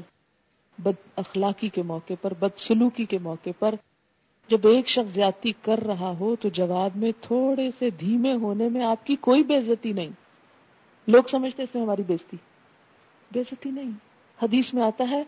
بد 0.78 1.08
اخلاقی 1.16 1.68
کے 1.68 1.82
موقع 1.82 2.12
پر، 2.20 2.34
بد 2.34 2.58
سلوکی 2.58 3.04
کے 3.04 3.18
موقع 3.18 3.50
پر، 3.58 3.74
جب 4.48 4.66
ایک 4.66 4.88
شخص 4.88 5.14
زیادتی 5.14 5.52
کر 5.62 5.78
رہا 5.86 6.12
ہو 6.20 6.36
تو 6.36 6.48
جواب 6.48 6.90
میں 6.96 7.12
تھوڑے 7.20 7.70
سے 7.78 7.90
دھیمے 7.90 8.32
ہونے 8.32 8.68
میں 8.68 8.84
آپ 8.84 9.06
کی 9.06 9.16
کوئی 9.16 9.42
بےزتی 9.42 9.92
نہیں۔ 9.92 10.08
لوگ 11.08 11.22
سمجھتے 11.30 11.62
سے 11.72 11.78
ہماری 11.80 12.02
بےزتی 12.06 12.36
بےزتی 13.32 13.70
نہیں۔ 13.70 13.90
حدیث 14.42 14.74
میں 14.74 14.82
آتا 14.82 15.04
ہے، 15.10 15.22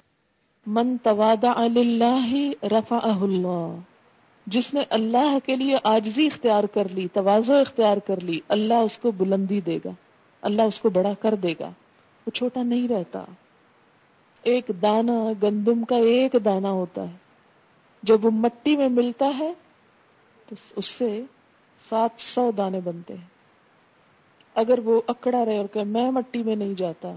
من 0.66 0.96
توادع 1.02 1.52
اللہ 1.56 2.34
رفا 2.62 2.98
اللہ 3.04 3.76
جس 4.46 4.74
نے 4.74 4.80
اللہ 4.90 5.38
کے 5.46 5.56
لیے 5.56 5.76
آجزی 5.82 6.26
اختیار 6.26 6.64
کر 6.64 6.88
لی 6.88 7.08
توازو 7.12 7.54
اختیار 7.54 7.96
کر 7.96 8.20
لی، 8.20 8.40
اللہ 8.48 8.74
اس 8.74 8.98
کو 8.98 9.10
بلندی 9.10 9.60
دے 9.60 9.78
گا۔ 9.84 9.90
اللہ 10.42 10.62
اس 10.62 10.80
کو 10.80 10.90
بڑا 10.90 11.14
کر 11.14 11.34
دے 11.34 11.54
گا۔ 11.60 11.70
وہ 12.26 12.30
چھوٹا 12.30 12.62
نہیں 12.62 12.88
رہتا۔ 12.88 13.24
ایک 14.42 14.70
دانا 14.82 15.32
گندم 15.42 15.84
کا 15.84 15.96
ایک 15.96 16.36
دانا 16.44 16.70
ہوتا 16.70 17.02
ہے۔ 17.02 17.16
جب 18.02 18.24
وہ 18.24 18.30
مٹی 18.30 18.76
میں 18.76 18.88
ملتا 18.88 19.30
ہے، 19.38 19.52
تو 20.46 20.54
اس 20.76 20.86
سے 20.86 21.22
سات 21.88 22.10
سو 22.18 22.50
دانے 22.50 22.80
بنتے 22.80 23.14
ہیں۔ 23.14 23.26
اگر 24.54 24.78
وہ 24.78 25.00
اکڑا 25.06 25.44
رہے 25.44 25.58
اور 25.58 25.66
کہ 25.66 25.84
میں 25.84 26.10
مٹی 26.10 26.42
میں 26.42 26.56
نہیں 26.56 26.74
جاتا، 26.74 27.12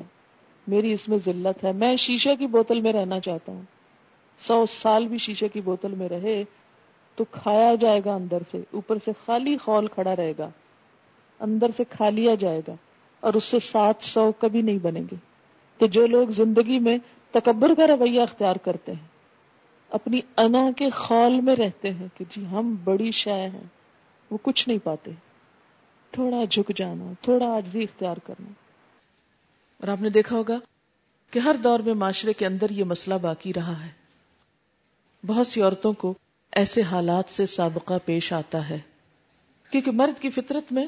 میری 0.67 0.93
اس 0.93 1.09
میں 1.09 1.17
ذلت 1.25 1.63
ہے، 1.63 1.71
میں 1.71 1.95
شیشے 1.95 2.35
کی 2.35 2.47
بوتل 2.47 2.81
میں 2.81 2.93
رہنا 2.93 3.19
چاہتا 3.19 3.51
ہوں۔ 3.51 3.61
سو 4.39 4.65
سال 4.65 5.07
بھی 5.07 5.17
شیشے 5.17 5.47
کی 5.47 5.61
بوتل 5.61 5.95
میں 5.95 6.09
رہے، 6.09 6.43
تو 7.15 7.23
کھایا 7.23 7.75
جائے 7.75 8.01
گا 8.05 8.13
اندر 8.13 8.37
سے۔ 8.51 8.63
اوپر 8.71 8.97
سے 9.05 9.11
خالی 9.25 9.57
خول 9.57 9.87
کھڑا 9.87 10.15
رہے 10.15 10.33
گا۔ 10.37 10.49
اندر 11.39 11.67
سے 11.77 11.83
کھا 11.89 12.09
لیا 12.09 12.35
جائے 12.35 12.61
گا۔ 12.67 12.73
اور 13.21 13.33
اس 13.33 13.43
سے 13.43 13.59
سات 13.59 13.95
سو 14.03 14.31
کبھی 14.31 14.61
نہیں 14.61 14.77
بنے 14.77 14.99
گے۔ 14.99 15.15
تو 15.77 15.85
جو 15.85 16.07
لوگ 16.07 16.27
زندگی 16.27 16.79
میں 16.79 16.97
تکبر 17.31 17.71
کا 17.77 17.87
رویہ 17.87 18.21
اختیار 18.21 18.55
کرتے 18.55 18.91
ہیں، 18.91 19.07
اپنی 19.89 20.21
انا 20.37 20.71
کے 20.77 20.89
خول 20.89 21.41
میں 21.41 21.55
رہتے 21.55 21.93
ہیں 21.93 22.07
کہ 22.17 22.25
جی 22.29 22.45
ہم 22.45 22.75
بڑی 22.83 23.11
شے 23.11 23.31
ہیں، 23.31 23.63
وہ 24.31 24.37
کچھ 24.41 24.69
نہیں 24.69 24.79
پاتے۔ 24.83 25.11
تھوڑا 26.11 26.45
جھک 26.45 26.71
جانا، 26.75 27.11
تھوڑا 27.21 27.45
آجزی 27.45 27.83
اختیار 27.83 28.17
کرنا۔ 28.17 28.49
اور 29.77 29.87
آپ 29.87 30.01
نے 30.01 30.09
دیکھا 30.09 30.35
ہوگا 30.35 30.59
کہ 31.31 31.39
ہر 31.39 31.55
دور 31.63 31.79
میں 31.79 31.93
معاشرے 31.93 32.33
کے 32.33 32.45
اندر 32.45 32.69
یہ 32.69 32.83
مسئلہ 32.83 33.15
باقی 33.21 33.53
رہا 33.53 33.85
ہے۔ 33.85 33.89
بہت 35.27 35.47
سی 35.47 35.61
عورتوں 35.61 35.93
کو 35.93 36.13
ایسے 36.51 36.81
حالات 36.81 37.33
سے 37.33 37.45
سابقہ 37.45 37.93
پیش 38.05 38.33
آتا 38.33 38.69
ہے۔ 38.69 38.79
کیونکہ 39.71 39.91
مرد 39.91 40.19
کی 40.19 40.29
فطرت 40.29 40.71
میں 40.71 40.87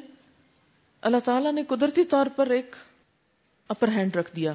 اللہ 1.03 1.17
تعالیٰ 1.25 1.53
نے 1.53 1.63
قدرتی 1.63 2.03
طور 2.03 2.25
پر 2.35 2.49
ایک 2.49 2.75
اپر 3.69 3.87
ہینڈ 3.87 4.15
رکھ 4.15 4.35
دیا، 4.35 4.53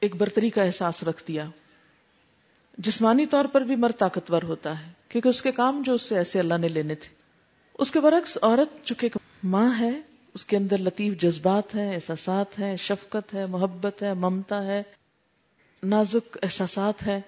ایک 0.00 0.16
برتری 0.16 0.50
کا 0.50 0.62
احساس 0.62 1.02
رکھ 1.02 1.24
دیا۔ 1.28 1.46
جسمانی 2.78 3.26
طور 3.26 3.44
پر 3.44 3.60
بھی 3.60 3.76
مرد 3.76 3.98
طاقتور 3.98 4.42
ہوتا 4.42 4.86
ہے، 4.86 4.92
کیونکہ 5.08 5.28
اس 5.28 5.42
کے 5.42 5.52
کام 5.52 5.82
جو 5.82 5.94
اس 5.94 6.02
سے 6.02 6.16
ایسے 6.16 6.38
اللہ 6.38 6.58
نے 6.58 6.68
لینے 6.68 6.94
تھے۔ 6.94 7.14
اس 7.78 7.90
کے 7.90 8.00
برعکس 8.00 8.38
عورت 8.42 8.86
چونکہ 8.86 9.08
ماں 9.44 9.80
ہے، 9.80 10.00
اس 10.34 10.44
کے 10.44 10.56
اندر 10.56 10.78
لطیف 10.78 11.18
جذبات 11.18 11.74
ہیں، 11.74 11.94
احساسات 11.94 12.58
ہیں، 12.58 12.76
شفقت 12.76 13.34
ہے، 13.34 13.46
محبت 13.46 14.02
ہے، 14.02 14.14
ممتا 14.14 14.66
ہے، 14.66 14.82
نازک 15.82 16.38
احساسات 16.42 17.06
ہے 17.06 17.20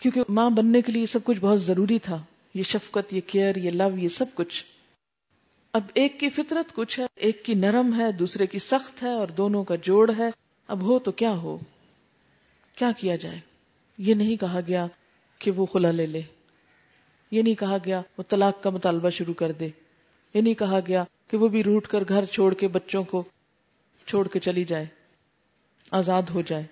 کیونکہ 0.00 0.22
ماں 0.28 0.50
بننے 0.50 0.82
کے 0.82 0.92
لیے 0.92 1.06
سب 1.06 1.24
کچھ 1.24 1.40
بہت 1.40 1.62
ضروری 1.62 1.98
تھا، 1.98 2.22
یہ 2.54 2.62
شفقت، 2.62 3.14
یہ 3.14 3.20
کیئر، 3.26 3.56
یہ 3.56 3.70
لو، 3.70 3.98
یہ 3.98 4.08
سب 4.08 4.26
کچھ۔ 4.34 4.64
اب 5.72 5.82
ایک 5.94 6.20
کی 6.20 6.30
فطرت 6.30 6.74
کچھ 6.74 7.00
ہے، 7.00 7.04
ایک 7.14 7.44
کی 7.44 7.54
نرم 7.54 8.00
ہے، 8.00 8.12
دوسرے 8.12 8.46
کی 8.46 8.58
سخت 8.58 9.02
ہے 9.02 9.10
اور 9.10 9.28
دونوں 9.28 9.64
کا 9.64 9.74
جوڑ 9.74 10.10
ہے۔ 10.18 10.28
اب 10.68 10.82
ہو 10.82 10.98
تو 10.98 11.12
کیا 11.12 11.30
ہو؟ 11.30 11.58
کیا 12.76 12.90
کیا 12.96 13.16
جائے؟ 13.16 13.40
یہ 13.98 14.14
نہیں 14.14 14.36
کہا 14.36 14.60
گیا 14.68 14.86
کہ 15.38 15.50
وہ 15.50 15.66
خلا 15.66 15.90
لے 15.90 16.06
لے۔ 16.06 16.22
یہ 17.30 17.42
نہیں 17.42 17.54
کہا 17.54 17.76
گیا 17.84 18.02
وہ 18.18 18.22
طلاق 18.28 18.62
کا 18.62 18.70
مطالبہ 18.70 19.10
شروع 19.10 19.34
کر 19.34 19.52
دے۔ 19.52 19.68
یہ 20.34 20.40
نہیں 20.40 20.54
کہا 20.54 20.78
گیا 20.88 21.04
کہ 21.28 21.36
وہ 21.36 21.48
بھی 21.48 21.62
روٹ 21.62 21.86
کر 21.86 22.02
گھر 22.08 22.24
چھوڑ 22.24 22.54
کے 22.54 22.68
بچوں 22.68 23.02
کو 23.02 23.24
چھوڑ 24.06 24.28
کے 24.28 24.40
چلی 24.40 24.64
جائے، 24.64 24.86
آزاد 25.90 26.22
ہو 26.34 26.42
جائے۔ 26.42 26.62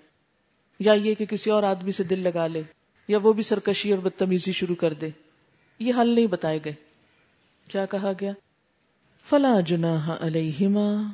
یا 0.79 0.93
یہ 0.93 1.15
کہ 1.15 1.25
کسی 1.25 1.49
اور 1.49 1.63
آدمی 1.63 1.91
سے 1.91 2.03
دل 2.03 2.19
لگا 2.19 2.47
لے، 2.47 2.61
یا 3.07 3.17
وہ 3.23 3.33
بھی 3.33 3.43
سرکشی 3.43 3.91
اور 3.91 3.99
بدتمیزی 3.99 4.51
شروع 4.51 4.75
کر 4.75 4.93
دے۔ 4.93 5.09
یہ 5.79 5.93
حل 5.97 6.09
نہیں 6.15 6.27
بتائے 6.27 6.59
گئے۔ 6.65 6.73
کیا 7.67 7.85
کہا 7.85 8.11
گیا؟ 8.21 8.31
فلا 9.29 9.59
جناح 9.59 10.15
علیہما، 10.19 11.11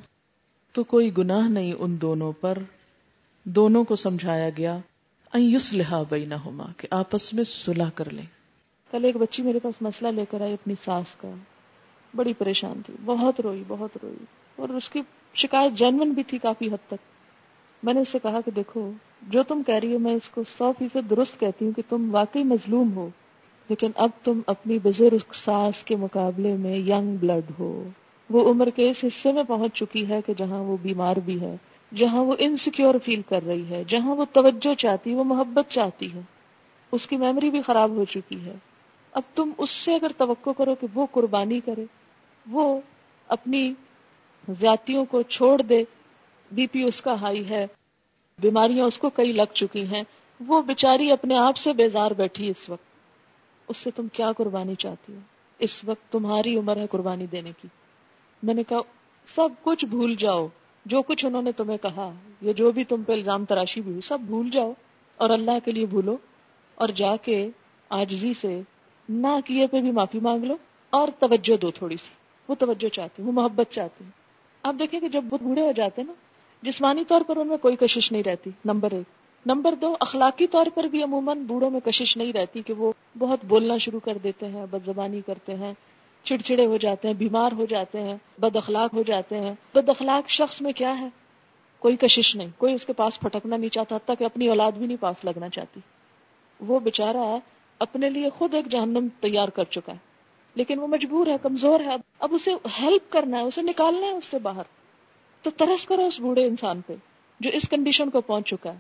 تو 0.74 0.84
کوئی 0.84 1.18
گناہ 1.18 1.50
نہیں 1.50 1.74
ان 1.80 2.02
دونوں 2.02 2.32
پر۔ 2.32 2.58
دونوں 3.44 3.84
کو 3.84 3.96
سمجھایا 3.96 4.50
گیا 4.58 4.78
یسلحا 5.34 6.04
بینہما، 6.10 6.66
کہ 6.78 6.88
آپس 6.92 7.34
میں 7.34 7.44
صلح 7.44 7.90
کر 7.96 8.14
لیں۔ 8.14 8.26
کل 8.92 9.06
ایک 9.06 9.18
بچی 9.18 9.44
میرے 9.44 9.60
پاس 9.60 9.82
مسئلہ 9.82 10.08
لے 10.08 10.26
کر 10.32 10.42
آئی 10.42 10.54
اپنی 10.54 10.74
ساس 10.84 11.16
کا۔ 11.18 11.30
بڑی 12.16 12.34
پریشان 12.34 12.82
تھی، 12.86 12.94
بہت 13.06 13.42
روئی 13.42 13.64
بہت 13.68 13.98
روئی۔ 14.04 14.26
اور 14.56 14.70
اس 14.70 14.90
کی 14.90 15.02
شکایت 15.36 15.72
جینون 15.78 16.10
بھی 16.10 16.24
تھی 16.24 16.38
کافی 16.38 16.68
حد 16.68 16.88
تک۔ 16.88 17.06
میں 17.84 17.94
نے 17.94 18.00
اس 18.00 18.10
سے 18.10 18.20
کہا 18.24 18.42
کہ 18.46 18.52
دیکھو، 18.52 18.92
جو 19.22 19.44
تم 19.44 19.62
کہہ 19.68 19.76
رہی 19.76 19.94
ہو، 19.94 20.00
میں 20.00 20.14
اس 20.14 20.30
کو 20.30 20.44
سو 20.58 20.72
فیصد 20.80 21.10
درست 21.10 21.40
کہتی 21.40 21.66
ہوں 21.66 21.72
کہ 21.72 21.82
تم 21.90 22.16
واقعی 22.16 22.44
مظلوم 22.44 22.94
ہو، 22.96 23.10
لیکن 23.70 23.92
اب 23.96 24.10
تم 24.24 24.42
اپنی 24.48 24.80
بزرگ 24.80 25.34
ساس 25.34 25.84
کے 25.84 25.96
مقابلے 25.96 26.56
میں 26.56 26.76
ینگ 26.76 27.18
بلڈ 27.18 27.52
ہو۔ 27.60 27.90
وہ 28.30 28.52
عمر 28.52 28.70
کے 28.70 28.90
اس 28.90 29.06
حصے 29.08 29.32
میں 29.32 29.44
پہنچ 29.48 29.74
چکی 29.74 30.10
ہے 30.10 30.20
کہ 30.26 30.34
جہاں 30.38 30.60
وہ 30.60 30.78
بیمار 30.82 31.16
بھی 31.16 31.42
ہے، 31.42 31.56
جہاں 31.96 32.24
وہ 32.24 32.36
انسیکیور 32.40 32.96
فیل 33.04 33.22
کر 33.30 33.44
رہی 33.44 33.70
ہے، 33.70 33.84
جہاں 33.88 34.16
وہ 34.16 34.26
توجہ 34.34 34.74
چاہتی، 34.74 35.14
وہ 35.14 35.24
محبت 35.24 35.72
چاہتی 35.72 36.14
ہے۔ 36.14 36.22
اس 36.92 37.08
کی 37.08 37.18
میموری 37.18 37.50
بھی 37.50 37.62
خراب 37.62 37.90
ہو 37.90 38.06
چکی 38.06 38.46
ہے۔ 38.46 38.56
اب 39.12 39.22
تم 39.36 39.52
اس 39.58 39.70
سے 39.70 39.96
اگر 39.96 40.12
توقع 40.18 40.50
کرو 40.58 40.76
کہ 40.76 40.88
وہ 40.94 41.08
قربانی 41.12 41.60
کرے، 41.60 41.86
وہ 42.52 42.82
اپنی 43.28 43.74
زیاتیوں 44.60 45.06
کو 45.06 45.22
چھوڑ 45.22 45.62
دے، 45.62 45.84
بی 46.52 46.68
پی 46.68 46.84
اس 46.84 47.02
کا 47.02 47.22
ہائی 47.22 47.50
ہے، 47.50 47.68
بیماریاں 48.40 48.86
اس 48.86 48.98
کو 48.98 49.10
کئی 49.10 49.32
لگ 49.32 49.54
چکی 49.54 49.86
ہیں، 49.86 50.04
وہ 50.48 50.62
بےچاری 50.62 51.12
اپنے 51.12 51.38
آپ 51.38 51.58
سے 51.58 51.74
بیزار 51.74 52.12
بیٹھی 52.12 52.50
اس 52.50 52.70
وقت۔ 52.70 52.86
اس 53.68 53.78
سے 53.78 53.92
تم 53.96 54.08
کیا 54.08 54.32
قربانی 54.38 54.76
چاہتی 54.76 55.14
ہو؟ 55.14 55.20
اس 55.60 55.84
وقت 55.84 56.12
تمہاری 56.12 56.56
عمر 56.58 56.78
ہے 56.78 56.86
قربانی 56.92 57.26
دینے 57.26 57.52
کی۔ 57.62 57.68
میں 58.44 58.54
نے 58.54 58.64
کہا، 58.64 58.80
سب 59.26 59.50
کچھ 59.64 59.86
بھول 59.86 60.16
جاؤ۔ 60.16 60.48
جو 60.86 61.02
کچھ 61.02 61.26
انہوں 61.26 61.42
نے 61.42 61.52
تمہیں 61.52 61.78
کہا، 61.78 62.12
یا 62.42 62.52
جو 62.52 62.72
بھی 62.72 62.84
تم 62.84 63.04
پہ 63.04 63.14
الزام 63.14 63.46
تراشی 63.46 63.82
بھی 63.82 63.92
ہوئی، 63.92 64.02
سب 64.02 64.20
بھول 64.20 64.50
جاؤ 64.50 64.74
اور 65.16 65.30
اللہ 65.30 65.52
کے 65.66 65.72
لیے 65.72 65.86
بھولو 65.86 66.18
اور 66.76 66.90
جا 66.90 67.16
کے 67.22 67.50
آجزی 67.90 68.34
سے 68.34 68.62
نہ 69.10 69.40
کیے 69.46 69.68
پہ 69.68 69.82
بھی 69.82 69.92
معافی 69.92 70.20
مانگ 70.20 70.44
لو 70.44 70.56
اور 70.90 71.08
توجہ 71.20 71.58
دو 71.58 71.72
تھوڑی 71.72 71.98
سی۔ 71.98 72.14
وہ 72.48 72.56
توجہ 72.56 72.90
چاہتی 72.90 73.24
وہ 73.24 73.32
محبت 73.32 73.72
چاہتی 73.72 74.04
آپ 74.64 74.76
دیکھیں 74.80 75.00
کہ 75.00 75.08
جب 75.08 75.24
وہ 75.30 75.38
بوڑھے 75.42 75.62
ہو 75.62 75.72
جاتے 75.72 76.02
ہیں 76.02 76.08
نا، 76.08 76.14
جسمانی 76.62 77.04
طور 77.08 77.22
پر 77.28 77.38
ان 77.38 77.48
میں 77.48 77.58
کوئی 77.58 77.76
کشش 77.76 78.12
نہیں 78.12 78.24
رہتی، 78.24 78.50
نمبر 78.66 78.92
ایک۔ 78.92 79.06
نمبر 79.46 79.76
دو، 79.76 79.96
اخلاقی 80.00 80.48
طور 80.48 80.66
پر 80.74 80.84
بھی 80.84 81.04
عموماً 81.04 81.44
بوڑھوں 81.44 81.70
میں 81.70 81.80
کشش 81.80 82.18
نہیں 82.18 82.34
رہتی 82.34 82.62
کہ 82.62 82.74
وہ 82.74 82.92
بہت 83.18 83.40
بولنا 83.46 83.78
شروع 83.78 84.00
کر 84.00 84.18
دیتے 84.24 84.48
ہیں 84.48 84.66
بد 84.72 84.86
زبانی 84.86 85.22
کرتے 85.22 85.56
ہیں 85.56 85.74
چڑچڑے 86.26 86.66
ہو 86.66 86.78
جاتے 86.78 87.08
ہیں، 87.08 87.16
بیمار 87.16 87.52
ہو 87.52 87.66
جاتے 87.66 88.02
ہیں، 88.02 88.18
بد 88.40 88.56
اخلاق 88.56 88.94
ہو 88.94 89.04
جاتے 89.04 89.40
ہیں۔ 89.40 89.54
بد 89.74 89.90
اخلاق 89.90 90.30
شخص 90.30 90.62
میں 90.62 90.74
کیا 90.74 91.00
ہے؟ 91.00 91.08
کوئی 91.80 91.98
کشش 91.98 92.36
نہیں، 92.36 92.48
کوئی 92.58 92.74
اس 92.74 92.86
کے 92.86 92.94
پاس 92.94 93.20
پھٹکنا 93.20 93.58
نہیں 93.58 93.70
چاہتا، 93.70 93.96
حتیٰ 93.96 94.16
کہ 94.20 94.24
اپنی 94.24 94.48
اولاد 94.48 94.72
بھی 94.72 94.88
نہیں 94.88 94.98
پاس 95.00 95.26
لگنا 95.26 95.50
چاہتی۔ 95.50 95.80
وہ 96.60 96.80
بےچارا 96.80 97.38
اپنے 97.80 98.10
لیے 98.10 98.30
خود 98.38 98.54
ایک 98.54 98.66
جہنم 98.66 99.08
تیار 99.20 99.48
کر 99.48 99.64
چکا 99.64 99.92
ہے، 99.92 99.98
لیکن 100.56 100.80
وہ 100.80 100.88
مجبور 100.88 101.28
ہے، 101.28 101.36
کمزور 101.42 101.80
ہے۔ 101.80 101.96
اب 102.20 102.34
اسے 102.34 102.52
ہیلپ 102.82 103.12
کرنا 103.12 103.38
ہے، 103.38 103.44
اسے 103.44 103.62
نکالنا 103.62 104.08
ہے 104.08 104.12
اس 104.12 104.26
سے 104.26 104.40
باہر۔ 104.40 104.64
تو 105.42 105.52
ترس 105.52 105.86
کرو 105.86 106.06
اس 106.06 106.20
بوڑھے 106.20 106.46
انسان 106.46 106.82
پہ 106.88 106.94
جو 107.40 107.50
اس 107.54 107.70
کنڈیشن 107.70 108.10
کو 108.10 108.22
پہنچ 108.22 108.48
چکا 108.48 108.74
ہے۔ 108.74 108.78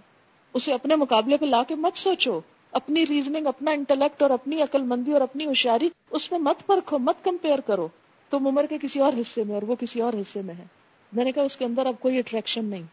اسے 0.54 0.74
اپنے 0.74 0.96
مقابلے 0.96 1.38
پہ 1.38 1.46
لا 1.46 1.64
کے 1.68 1.76
مت 1.76 1.98
سوچو۔ 1.98 2.40
اپنی 2.76 3.06
ریزننگ 3.06 3.48
اپنا 3.48 3.72
انٹلیکٹ 3.72 4.22
اور 4.22 4.30
اپنی 4.30 4.62
عقل 4.62 4.82
مندی 4.82 5.12
اور 5.12 5.22
اپنی 5.22 5.46
ہوشیاری 5.46 5.90
اس 6.12 6.32
میں 6.32 6.40
مت 6.40 6.66
پرکھو، 6.66 6.98
مت 6.98 7.24
کمپیئر 7.24 7.60
کرو۔ 7.60 7.88
تم 8.30 8.48
عمر 8.48 8.66
کے 8.66 8.78
کسی 8.82 9.00
اور 9.00 9.14
حصے 9.14 9.44
میں 9.44 9.54
اور 9.54 9.62
وہ 9.62 9.76
کسی 9.80 10.02
اور 10.02 10.14
حصے 10.14 10.42
میں 10.42 10.56
ہے 10.56 10.66
میں 11.14 11.24
نے 11.24 11.32
کہا 11.32 11.44
اس 11.44 11.58
کے 11.58 11.66
اندر 11.66 11.86
اب 11.86 11.94
کوئی 12.00 12.18
اٹریکشن 12.18 12.66
نہیں۔ 12.66 12.84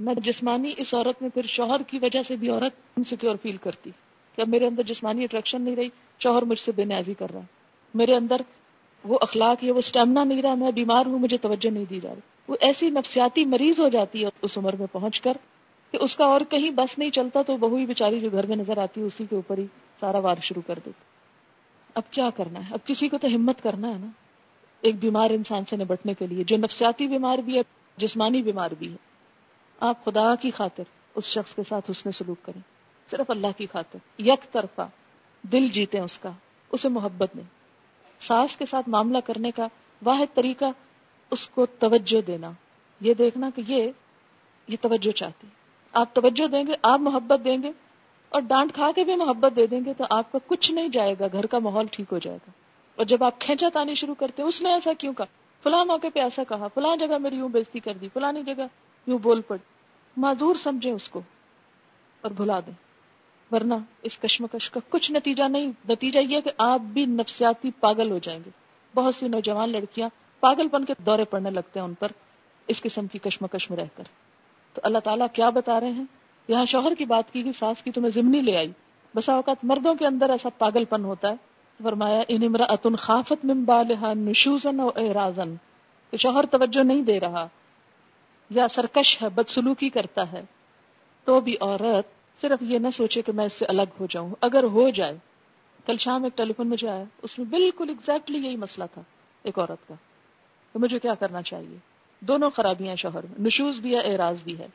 میں 0.00 0.14
جسمانی 0.24 0.72
اس 0.76 0.94
عورت 0.94 1.22
میں 1.22 1.30
پھر 1.34 1.46
شوہر 1.46 1.82
کی 1.82 1.98
وجہ 1.98 2.22
سے 2.22 2.36
بھی 2.36 2.48
عورت 2.48 2.72
انسیکیور 2.96 3.36
فیل 3.42 3.56
کرتی۔ 3.56 3.90
کہ 4.36 4.40
اب 4.40 4.48
میرے 4.48 4.66
اندر 4.66 4.82
جسمانی 4.82 5.24
اٹریکشن 5.24 5.62
نہیں 5.62 5.76
رہی، 5.76 5.88
شوہر 6.18 6.42
مجھ 6.42 6.60
سے 6.60 6.72
بے 6.72 6.84
نیازی 6.84 7.14
کر 7.14 7.26
رہا 7.32 7.40
ہے۔ 7.40 7.44
میرے 7.94 8.14
اندر 8.14 8.40
وہ 9.04 9.18
اخلاق 9.20 9.64
ہے 9.64 9.70
وہ 9.70 9.78
اسٹیمنا 9.78 10.24
نہیں 10.24 10.42
رہا، 10.42 10.54
میں 10.54 10.72
بیمار 10.72 11.06
ہوں، 11.06 11.18
مجھے 11.18 11.36
توجہ 11.36 11.70
نہیں 11.70 11.84
دی 11.90 12.00
جا 12.02 12.10
رہی۔ 12.10 12.20
وہ 12.48 12.56
ایسی 12.60 12.90
نفسیاتی 12.90 13.44
مریض 13.44 13.80
ہو 13.80 13.88
جاتی 13.88 14.24
ہے 14.24 14.28
اس 14.42 14.58
عمر 14.58 14.76
میں 14.76 14.86
پہنچ 14.92 15.20
کر 15.20 15.36
کہ 15.90 15.98
اس 16.00 16.16
کا 16.16 16.24
اور 16.24 16.40
کہیں 16.48 16.70
بس 16.70 16.98
نہیں 16.98 17.10
چلتا 17.10 17.42
تو 17.42 17.56
بہو 17.56 17.76
ہی 17.76 17.86
بیچاری 17.86 18.20
جو 18.20 18.30
گھر 18.32 18.46
میں 18.46 18.56
نظر 18.56 18.78
آتی 18.78 19.00
ہے 19.00 19.06
اسی 19.06 19.24
کے 19.30 19.36
اوپر 19.36 19.58
ہی 19.58 19.66
سارا 20.00 20.18
وار 20.18 20.36
شروع 20.42 20.62
کر 20.66 20.74
دیتی 20.74 21.04
اب 21.94 22.02
کیا 22.10 22.30
کرنا 22.36 22.60
ہے؟ 22.60 22.74
اب 22.74 22.86
کسی 22.86 23.08
کو 23.08 23.18
تو 23.18 23.28
ہمت 23.34 23.62
کرنا 23.62 23.88
ہے 23.88 23.98
نا۔ 23.98 24.06
ایک 24.80 25.00
بیمار 25.00 25.30
انسان 25.30 25.64
سے 25.64 25.76
نبٹنے 25.76 26.14
کے 26.14 26.26
لیے، 26.26 26.44
جو 26.44 26.56
نفسیاتی 26.56 27.08
بیمار 27.08 27.38
بھی 27.38 27.56
ہے، 27.56 27.62
جسمانی 27.96 28.42
بیمار 28.42 28.70
بھی 28.78 28.92
ہے۔ 28.92 28.96
آپ 29.80 30.04
خدا 30.04 30.34
کی 30.34 30.50
خاطر 30.50 30.82
اس 31.14 31.24
شخص 31.24 31.54
کے 31.54 31.62
ساتھ 31.68 31.90
حسن 31.90 32.12
سلوک 32.12 32.38
کریں۔ 32.42 32.60
صرف 33.10 33.30
اللہ 33.30 33.46
کی 33.56 33.66
خاطر۔ 33.72 34.20
یک 34.20 34.52
طرفہ 34.52 34.88
دل 35.42 35.68
جیتے 35.68 36.00
اس 36.00 36.18
کا، 36.18 36.30
اسے 36.72 36.88
محبت 36.88 37.36
میں 37.36 37.44
ساس 38.20 38.56
کے 38.56 38.64
ساتھ 38.70 38.88
معاملہ 38.88 39.18
کرنے 39.24 39.50
کا 39.50 39.66
واحد 40.04 40.34
طریقہ 40.34 40.64
اس 41.30 41.48
کو 41.48 41.66
توجہ 41.66 42.26
دینا۔ 42.26 42.50
یہ 43.00 43.14
دیکھنا 43.14 43.50
کہ 43.54 43.62
یہ 43.68 43.90
یہ 44.68 44.76
توجہ 44.80 45.10
چاہتی 45.10 45.46
آپ 45.98 46.14
توجہ 46.14 46.46
دیں 46.46 46.66
گے، 46.66 46.72
آپ 46.82 47.00
محبت 47.00 47.44
دیں 47.44 47.62
گے 47.62 47.70
اور 48.28 48.42
ڈانٹ 48.42 48.74
کھا 48.74 48.90
کے 48.96 49.04
بھی 49.04 49.16
محبت 49.16 49.56
دے 49.56 49.66
دیں 49.66 49.80
گے 49.84 49.92
تو 49.98 50.04
آپ 50.10 50.32
کا 50.32 50.38
کچھ 50.46 50.72
نہیں 50.72 50.88
جائے 50.88 51.14
گا، 51.20 51.26
گھر 51.32 51.46
کا 51.46 51.58
ماحول 51.58 51.86
ٹھیک 51.90 52.12
ہو 52.12 52.18
جائے 52.18 52.36
گا۔ 52.36 52.50
اور 52.96 53.06
جب 53.06 53.24
آپ 53.24 53.40
کھینچا 53.40 53.68
تانی 53.72 53.94
شروع 53.94 54.14
کرتے 54.14 54.42
ہیں 54.42 54.48
اس 54.48 54.62
نے 54.62 54.72
ایسا 54.72 54.92
کیوں 54.98 55.14
کہا؟ 55.14 55.26
فلاں 55.62 55.84
موقع 55.84 56.06
پہ 56.14 56.20
ایسا 56.20 56.42
کہا، 56.48 56.68
فلاں 56.74 56.96
جگہ 56.96 57.18
میری 57.18 57.36
یوں 57.36 57.48
بےزتی 57.48 57.80
کر 57.80 57.92
دی، 58.00 58.08
فلانی 58.12 58.42
جگہ 58.42 58.66
یوں 59.06 59.18
بول 59.18 59.40
پڑ 59.40 59.56
معذور 60.16 60.54
سمجھے 60.54 60.90
اس 60.90 61.08
کو 61.08 61.20
اور 62.20 62.30
بھلا 62.30 62.60
دیں۔ 62.60 62.72
ورنہ 63.54 63.74
اس 64.02 64.18
کشمکش 64.18 64.70
کا 64.70 64.80
کچھ 64.88 65.12
نتیجہ 65.12 65.44
نہیں، 65.44 65.66
نتیجہ 65.88 66.18
یہ 66.18 66.40
کہ 66.40 66.50
آپ 66.58 66.80
بھی 66.80 67.06
نفسیاتی 67.06 67.70
پاگل 67.80 68.10
ہو 68.10 68.18
جائیں 68.18 68.40
گے۔ 68.46 68.50
بہت 68.94 69.14
سی 69.14 69.28
نوجوان 69.28 69.70
لڑکیاں 69.70 70.08
پاگل 70.40 70.68
پن 70.68 70.84
کے 70.84 70.94
دورے 70.98 71.24
پڑنے 71.24 71.50
لگتے 71.50 71.80
ہیں 71.80 71.86
ان 71.86 71.94
پر، 71.94 72.08
اس 72.66 72.82
قسم 72.82 73.06
کی 73.06 73.18
کشمکش 73.18 73.70
میں 73.70 73.78
رہ 73.78 73.84
کر۔ 73.96 74.04
تو 74.78 74.86
اللہ 74.86 74.98
تعالیٰ 74.98 75.26
کیا 75.32 75.50
بتا 75.50 75.80
رہے 75.80 75.90
ہیں؟ 75.90 76.04
یہاں 76.48 76.66
شوہر 76.66 76.94
کی 76.94 77.04
بات 77.04 77.32
کی 77.32 77.44
گئی، 77.44 77.52
ساس 77.52 77.82
کی 77.82 77.90
تمہیں 77.90 78.10
ضمنی 78.10 78.40
لے 78.40 78.56
آئی۔ 78.56 78.72
بسا 79.14 79.32
اوقات 79.32 79.56
مردوں 79.62 79.94
کے 79.94 80.06
اندر 80.06 80.30
ایسا 80.30 80.48
پاگل 80.58 80.84
پن 80.84 81.04
ہوتا 81.04 81.30
ہے۔ 81.30 81.34
فرمایا، 81.82 82.22
ان 82.28 82.56
اتن 82.68 82.96
خافت 82.96 83.44
نشوزن 83.44 84.80
اعرازن 84.80 85.54
کہ 86.10 86.16
شوہر 86.16 86.46
توجہ 86.46 86.84
نہیں 86.84 87.02
دے 87.02 87.20
رہا۔ 87.20 87.48
یا 88.50 88.68
سرکش 88.68 89.22
ہے، 89.22 89.28
بدسلوکی 89.28 89.88
کرتا 89.88 90.32
ہے۔ 90.32 90.42
تو 91.24 91.40
بھی 91.40 91.56
عورت 91.60 92.06
صرف 92.40 92.62
یہ 92.62 92.78
نہ 92.78 92.88
سوچے 92.90 93.22
کہ 93.22 93.32
میں 93.32 93.44
اس 93.44 93.52
سے 93.52 93.64
الگ 93.64 93.82
ہو 94.00 94.06
جاؤں۔ 94.10 94.30
اگر 94.40 94.64
ہو 94.64 94.88
جائے، 94.88 95.18
کل 95.86 95.96
شام 95.98 96.24
ایک 96.24 96.36
ٹیلی 96.36 96.52
فون 96.52 96.68
مجھے 96.68 96.88
آیا۔ 96.88 97.04
اس 97.22 97.38
میں 97.38 97.46
بالکل 97.46 97.88
ایگزیکٹلی 97.88 98.38
یہی 98.38 98.56
مسئلہ 98.56 98.84
تھا، 98.94 99.02
ایک 99.42 99.58
عورت 99.58 99.88
کا۔ 99.88 99.94
کہ 100.72 100.78
مجھے 100.78 100.98
کیا 100.98 101.14
کرنا 101.14 101.42
چاہیے؟ 101.42 101.97
دونوں 102.20 102.50
خرابیاں 102.50 102.96
شوہر 102.96 103.22
میں، 103.22 103.46
نشوز 103.46 103.78
بھی 103.78 103.96
ہے، 103.96 104.00
اعراض 104.00 104.42
بھی 104.42 104.58
ہے۔ 104.58 104.66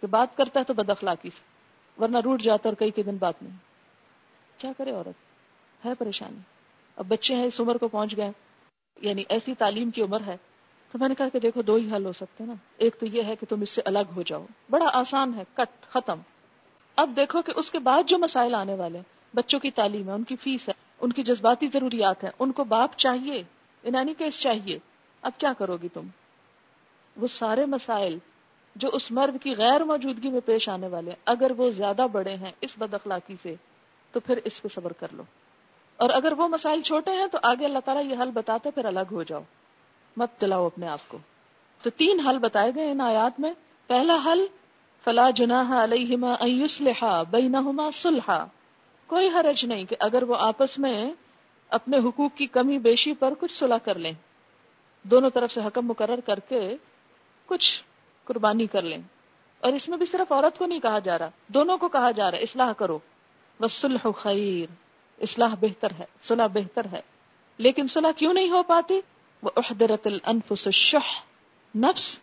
کہ 0.00 0.06
بات 0.06 0.36
کرتا 0.36 0.60
ہے 0.60 0.64
تو 0.64 0.74
بد 0.74 0.90
اخلاقی 0.90 1.30
سے 1.36 1.52
ورنہ 2.02 2.18
روٹ 2.18 2.42
جاتا 2.42 2.68
اور 2.68 2.76
کئی 2.76 2.90
کئی 2.90 3.04
دن 3.04 3.16
بات 3.16 3.42
نہیں۔ 3.42 3.56
کیا 4.58 4.72
کرے 4.78 4.90
عورت؟ 4.90 5.14
ہے 5.86 5.94
پریشانی۔ 5.98 6.38
اب 6.96 7.06
بچے 7.08 7.34
ہیں، 7.34 7.44
اس 7.44 7.60
عمر 7.60 7.76
کو 7.76 7.88
پہنچ 7.88 8.16
گئے۔ 8.16 8.30
یعنی 9.00 9.24
ایسی 9.28 9.54
تعلیم 9.54 9.90
کی 9.90 10.02
عمر 10.02 10.18
ہے۔ 10.26 10.36
تو 10.92 10.98
میں 10.98 11.08
نے 11.08 11.14
کہا 11.14 11.28
کہ 11.28 11.38
دیکھو، 11.38 11.62
دو 11.62 11.74
ہی 11.74 11.90
حل 11.92 12.06
ہو 12.06 12.12
سکتے 12.12 12.44
ہیں 12.44 12.46
نا۔ 12.46 12.54
ایک 12.76 13.00
تو 13.00 13.06
یہ 13.06 13.22
ہے 13.22 13.36
کہ 13.36 13.46
تم 13.48 13.60
اس 13.60 13.70
سے 13.70 13.82
الگ 13.84 14.12
ہو 14.16 14.22
جاؤ۔ 14.22 14.46
بڑا 14.70 14.86
آسان 14.92 15.34
ہے، 15.34 15.42
کٹ، 15.54 15.86
ختم۔ 15.88 16.20
اب 16.96 17.12
دیکھو 17.16 17.42
کہ 17.42 17.52
اس 17.56 17.70
کے 17.70 17.78
بعد 17.78 18.02
جو 18.06 18.18
مسائل 18.18 18.54
آنے 18.54 18.74
والے 18.74 18.98
ہیں، 18.98 19.36
بچوں 19.36 19.60
کی 19.60 19.70
تعلیم 19.70 20.08
ہے، 20.08 20.12
ان 20.12 20.24
کی 20.24 20.36
فیس 20.36 20.68
ہے، 20.68 20.74
ان 21.00 21.12
کی 21.12 21.22
جذباتی 21.22 21.66
ضروریات 21.72 22.24
ہیں، 22.24 22.30
ان 22.38 22.52
کو 22.52 22.64
باپ 22.64 22.96
چاہیے 22.96 23.42
انانی 23.82 24.14
کیس 24.18 24.40
چاہیے۔ 24.40 24.78
اب 25.22 25.32
کیا 25.38 25.52
کرو 25.58 25.76
گی 25.82 25.88
تم؟ 25.88 26.06
وہ 27.16 27.26
سارے 27.26 27.66
مسائل 27.66 28.18
جو 28.76 28.88
اس 28.92 29.10
مرد 29.10 29.42
کی 29.42 29.56
غیر 29.56 29.84
موجودگی 29.84 30.30
میں 30.30 30.40
پیش 30.44 30.68
آنے 30.68 30.88
والے 30.88 31.10
اگر 31.24 31.52
وہ 31.56 31.70
زیادہ 31.70 32.06
بڑے 32.12 32.34
ہیں 32.34 32.52
اس 32.60 32.74
بد 32.78 32.94
اخلاقی 32.94 33.36
سے، 33.42 33.54
تو 34.12 34.20
پھر 34.20 34.38
اس 34.44 34.62
پہ 34.62 34.68
صبر 34.68 34.92
کر 34.92 35.06
لو۔ 35.12 35.22
اور 35.96 36.10
اگر 36.10 36.32
وہ 36.32 36.48
مسائل 36.48 36.82
چھوٹے 36.82 37.10
ہیں، 37.10 37.26
تو 37.26 37.38
آگے 37.42 37.64
اللہ 37.64 37.78
تعالیٰ 37.84 38.04
یہ 38.04 38.22
حل 38.22 38.30
بتاتے، 38.30 38.70
پھر 38.70 38.84
الگ 38.84 39.12
ہو 39.12 39.22
جاؤ۔ 39.22 39.40
مت 40.16 40.30
چلاؤ 40.40 40.66
اپنے 40.66 40.88
آپ 40.88 41.00
کو۔ 41.08 41.18
تو 41.82 41.90
تین 41.90 42.20
حل 42.20 42.38
بتائے 42.38 42.72
گئے 42.74 42.90
ان 42.90 43.00
آیات 43.00 43.40
میں۔ 43.40 43.52
پہلا 43.86 44.16
حل، 44.26 44.46
فلا 45.04 45.30
جناح 45.30 45.84
علیہما 45.84 46.34
ان 46.40 46.66
بینہما 47.30 47.90
صلحا۔ 47.94 48.44
کوئی 49.06 49.28
حرج 49.28 49.64
نہیں 49.64 49.84
کہ 49.84 49.96
اگر 50.00 50.22
وہ 50.22 50.36
آپس 50.38 50.78
میں 50.78 51.12
اپنے 51.68 51.98
حقوق 51.98 52.36
کی 52.36 52.46
کمی 52.46 52.78
بیشی 52.78 53.12
پر 53.12 53.32
کچھ 53.40 53.54
صلح 53.54 53.76
کر 53.84 53.98
لیں۔ 53.98 54.12
دونوں 55.02 55.30
طرف 55.30 55.52
سے 55.52 55.60
حکم 55.60 55.86
مقرر 55.86 56.20
کر 56.20 56.38
کے 56.38 56.76
کچھ 57.52 57.82
قربانی 58.24 58.66
کر 58.66 58.82
لیں۔ 58.82 58.98
اور 59.60 59.72
اس 59.72 59.88
میں 59.88 59.98
بھی 59.98 60.06
صرف 60.06 60.32
عورت 60.32 60.58
کو 60.58 60.66
نہیں 60.66 60.80
کہا 60.80 60.98
جا 60.98 61.18
رہا، 61.18 61.28
دونوں 61.48 61.78
کو 61.78 61.88
کہا 61.88 62.10
جا 62.10 62.30
رہا 62.30 62.38
ہے، 62.38 62.42
اصلاح 62.42 62.72
کرو۔ 62.72 62.98
وسلح 63.60 64.06
خیر 64.16 64.72
اصلاح 65.22 65.54
بہتر 65.60 65.88
ہے، 65.98 66.04
صلح 66.22 66.46
بہتر 66.46 66.86
ہے۔ 66.92 67.00
لیکن 67.58 67.86
صلح 67.86 68.08
کیوں 68.16 68.34
نہیں 68.34 68.50
ہو 68.50 68.62
پاتی؟ 68.62 69.00
وہ 69.42 69.50
احدرت 69.56 70.06
الانفس 70.06 70.66
الشح، 70.66 71.20
نفس 71.76 72.18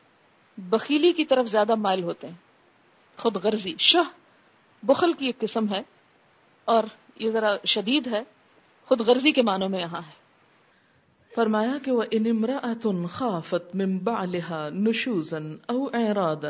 بخیلی 0.58 1.12
کی 1.12 1.26
طرف 1.26 1.46
زیادہ 1.46 1.76
مائل 1.76 2.04
ہوتے 2.04 2.28
ہیں۔ 2.28 2.36
خود 3.18 3.36
غرضی 3.36 3.76
شہ 3.80 4.10
بخل 4.84 5.14
کی 5.14 5.26
ایک 5.26 5.40
قسم 5.40 5.74
ہے۔ 5.74 5.82
اور 6.66 6.84
یہ 7.16 7.32
ذرا 7.32 7.56
شدید 7.66 8.08
ہے، 8.08 8.24
خود 8.86 9.02
غرضی 9.02 9.32
کے 9.32 9.42
معنوں 9.42 9.70
میں 9.70 9.80
یہاں 9.80 10.02
ہے۔ 10.08 10.19
فرمایا 11.36 11.78
کہ 11.84 11.92
وہ 11.92 12.04
ان 12.12 13.06
خافت 13.08 13.76
من 13.76 13.98
بعلها 13.98 14.70
نشوزا 14.72 15.40
او 15.66 15.84
اعرادا 15.84 16.50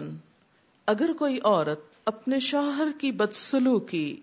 اگر 0.86 1.14
کوئی 1.14 1.40
عورت 1.44 1.80
اپنے 2.06 2.40
شوہر 2.40 2.88
کی 2.98 3.12
بدسلوکی 3.12 4.22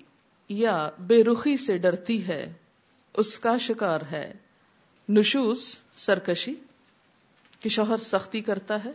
یا 0.49 0.91
بے 0.99 1.25
رخی 1.25 1.57
سے 1.57 1.77
ڈرتی 1.77 2.29
ہے، 2.29 2.53
اس 3.15 3.39
کا 3.39 3.59
شکار 3.59 4.01
ہے۔ 4.11 4.33
نشوز 5.09 5.81
سرکشی، 5.95 6.55
کہ 7.61 7.69
شوہر 7.69 7.97
سختی 7.97 8.41
کرتا 8.41 8.85
ہے، 8.85 8.91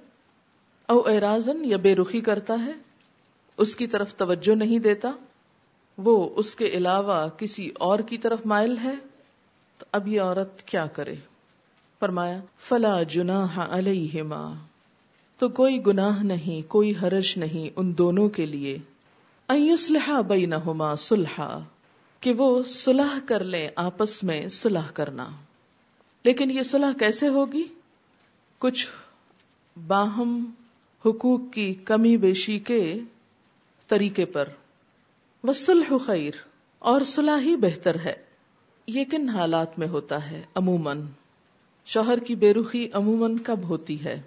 او 0.85 0.99
اعراضن 0.99 1.65
یا 1.65 1.77
بے 1.77 1.95
رخی 1.95 2.21
کرتا 2.21 2.53
ہے، 2.65 2.71
اس 3.57 3.75
کی 3.75 3.87
طرف 3.87 4.15
توجہ 4.15 4.55
نہیں 4.55 4.79
دیتا۔ 4.79 5.11
وہ 5.97 6.29
اس 6.35 6.55
کے 6.55 6.65
علاوہ 6.65 7.29
کسی 7.29 7.69
اور 7.79 7.99
کی 7.99 8.17
طرف 8.17 8.45
مائل 8.45 8.77
ہے۔ 8.83 8.95
تو 9.77 9.85
اب 9.91 10.07
یہ 10.07 10.21
عورت 10.21 10.63
کیا 10.63 10.85
کرے؟ 10.85 11.15
فرمایا، 12.01 12.39
فلا 12.59 13.03
جناح 13.03 13.59
علیہما۔ 13.69 14.53
تو 15.37 15.49
کوئی 15.49 15.85
گناہ 15.85 16.23
نہیں، 16.23 16.69
کوئی 16.69 16.93
حرج 17.01 17.33
نہیں 17.37 17.69
ان 17.75 17.97
دونوں 17.97 18.29
کے 18.29 18.45
لیے۔ 18.45 18.77
ایسلحا 19.47 20.21
بینہما 20.21 20.95
صلحا، 20.95 21.59
کہ 22.19 22.33
وہ 22.33 22.63
صلح 22.63 23.19
کر 23.25 23.43
لیں 23.43 23.69
آپس 23.75 24.23
میں 24.23 24.47
صلح 24.47 24.91
کرنا۔ 24.93 25.29
لیکن 26.23 26.51
یہ 26.51 26.63
صلح 26.63 26.91
کیسے 26.99 27.27
ہوگی؟ 27.27 27.63
کچھ 28.57 28.87
باہم 29.87 30.51
حقوق 31.05 31.41
کی 31.53 31.73
کمی 31.73 32.17
بیشی 32.17 32.59
کے 32.59 32.99
طریقے 33.87 34.25
پر۔ 34.25 34.49
وسلح 35.43 35.93
خیر، 36.05 36.31
اور 36.79 37.01
صلح 37.01 37.41
ہی 37.41 37.55
بہتر 37.55 37.95
ہے۔ 37.99 38.15
یہ 38.87 39.05
کن 39.05 39.29
حالات 39.29 39.79
میں 39.79 39.87
ہوتا 39.87 40.31
ہے 40.31 40.41
عموماً؟ 40.55 41.01
شوہر 41.87 42.19
کی 42.19 42.35
بے 42.35 42.53
رخی 42.53 42.87
عموماً 42.93 43.37
کب 43.37 43.63
ہوتی 43.69 44.03
ہے؟ 44.03 44.21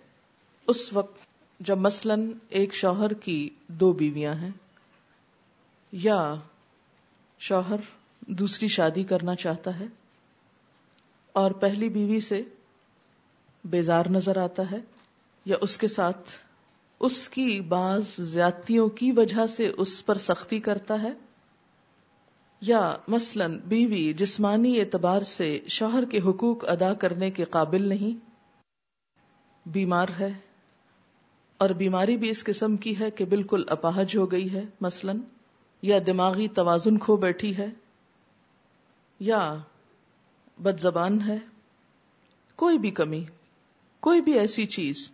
اس 0.68 0.92
وقت 0.92 1.22
جب 1.60 1.78
مثلا 1.78 2.14
ایک 2.50 2.74
شوہر 2.74 3.12
کی 3.12 3.48
دو 3.74 3.92
بیویاں 3.92 4.34
ہیں، 4.34 4.50
یا 5.92 6.34
شوہر 7.40 7.80
دوسری 8.34 8.68
شادی 8.68 9.04
کرنا 9.04 9.34
چاہتا 9.34 9.78
ہے 9.78 9.86
اور 11.34 11.50
پہلی 11.50 11.88
بیوی 11.88 12.20
سے 12.20 12.42
بیزار 13.64 14.06
نظر 14.10 14.36
آتا 14.36 14.70
ہے، 14.70 14.80
یا 15.46 15.56
اس 15.60 15.76
کے 15.76 15.88
ساتھ 15.88 16.30
اس 17.00 17.28
کی 17.28 17.60
بعض 17.68 18.14
زیادتیوں 18.26 18.88
کی 18.88 19.10
وجہ 19.12 19.46
سے 19.46 19.70
اس 19.76 20.04
پر 20.06 20.18
سختی 20.20 20.58
کرتا 20.60 21.00
ہے 21.02 21.12
یا 22.66 22.96
مثلا 23.08 23.46
بیوی 23.46 24.12
جسمانی 24.12 24.80
اعتبار 24.80 25.20
سے 25.20 25.60
شوہر 25.68 26.04
کے 26.04 26.18
حقوق 26.18 26.68
ادا 26.68 26.94
کرنے 26.94 27.30
کے 27.30 27.44
قابل 27.44 27.82
نہیں؟ 27.82 28.30
بیمار 29.66 30.06
ہے 30.18 30.32
اور 31.58 31.70
بیماری 31.70 32.16
بھی 32.16 32.30
اس 32.30 32.44
قسم 32.44 32.76
کی 32.76 32.98
ہے 33.00 33.10
کہ 33.10 33.24
بالکل 33.24 33.62
اپاہج 33.66 34.16
ہو 34.16 34.30
گئی 34.30 34.52
ہے، 34.52 34.64
مثلا، 34.80 35.12
یا 35.82 35.98
دماغی 36.06 36.48
توازن 36.48 36.98
کھو 36.98 37.16
بیٹھی 37.16 37.56
ہے، 37.56 37.66
یا 39.20 39.54
بد 40.58 40.80
زبان 40.80 41.20
ہے۔ 41.20 41.38
کوئی 42.56 42.78
بھی 42.78 42.90
کمی، 42.90 43.24
کوئی 44.00 44.20
بھی 44.20 44.38
ایسی 44.38 44.66
چیز 44.66 45.10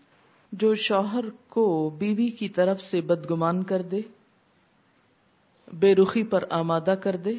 جو 0.52 0.74
شوہر 0.74 1.24
کو 1.48 1.90
بیوی 1.98 2.28
کی 2.28 2.48
طرف 2.48 2.80
سے 2.80 3.00
بدگمان 3.00 3.62
کر 3.62 3.82
دے۔ 3.82 4.00
بے 5.72 5.94
رخی 5.94 6.22
پر 6.22 6.44
آمادہ 6.50 6.94
کر 7.02 7.16
دے 7.16 7.32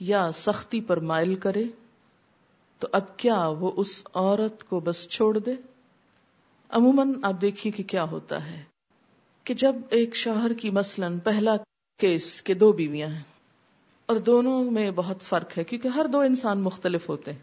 یا 0.00 0.32
سختی 0.32 0.80
پر 0.80 1.00
مائل 1.00 1.34
کرے، 1.34 1.64
تو 2.78 2.88
اب 2.92 3.16
کیا 3.16 3.46
وہ 3.46 3.72
اس 3.76 4.02
عورت 4.14 4.68
کو 4.68 4.80
بس 4.80 5.08
چھوڑ 5.08 5.38
دے؟ 5.38 5.54
عموماً 6.68 7.12
آپ 7.22 7.40
دیکھیے 7.40 7.72
کہ 7.72 7.82
کیا 7.82 8.04
ہوتا 8.04 8.50
ہے 8.50 8.64
کہ 9.44 9.54
جب 9.54 9.74
ایک 9.90 10.16
شوہر 10.16 10.52
کی 10.52 10.70
مثلا 10.70 11.08
پہلا 11.24 11.56
کیس 12.00 12.42
کے 12.42 12.54
دو 12.54 12.72
بیویاں 12.72 13.08
ہیں 13.08 13.22
اور 14.06 14.16
دونوں 14.16 14.70
میں 14.70 14.90
بہت 14.90 15.20
فرق 15.20 15.58
ہے، 15.58 15.64
کیونکہ 15.64 15.88
ہر 15.88 16.06
دو 16.06 16.20
انسان 16.20 16.60
مختلف 16.60 17.08
ہوتے 17.08 17.32
ہیں۔ 17.32 17.38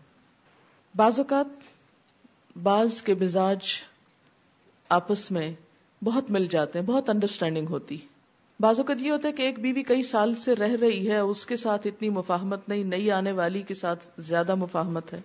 بعض 0.97 1.19
اوقات 1.19 1.45
بعض 2.63 3.01
کے 3.01 3.13
مزاج 3.13 3.67
آپس 4.89 5.32
میں 5.32 5.54
بہت 6.04 6.32
مل 6.32 6.45
جاتے 6.45 6.80
ہیں، 6.80 6.86
بہت 6.86 7.10
انڈرسٹینڈنگ 7.10 7.67
ہوتی۔ 7.69 7.97
بعض 8.59 8.79
اوقات 8.79 9.01
یہ 9.01 9.11
ہوتا 9.11 9.27
ہے 9.27 9.33
کہ 9.33 9.41
ایک 9.41 9.59
بیوی 9.59 9.83
کئی 9.83 10.01
سال 10.01 10.35
سے 10.35 10.55
رہ 10.55 10.75
رہی 10.81 11.11
ہے، 11.11 11.17
اس 11.17 11.45
کے 11.45 11.55
ساتھ 11.55 11.87
اتنی 11.87 12.09
مفاہمت 12.09 12.69
نہیں، 12.69 12.83
نئی 12.83 13.11
آنے 13.11 13.31
والی 13.31 13.61
کے 13.61 13.73
ساتھ 13.73 14.09
زیادہ 14.17 14.55
مفاہمت 14.55 15.13
ہے۔ 15.13 15.21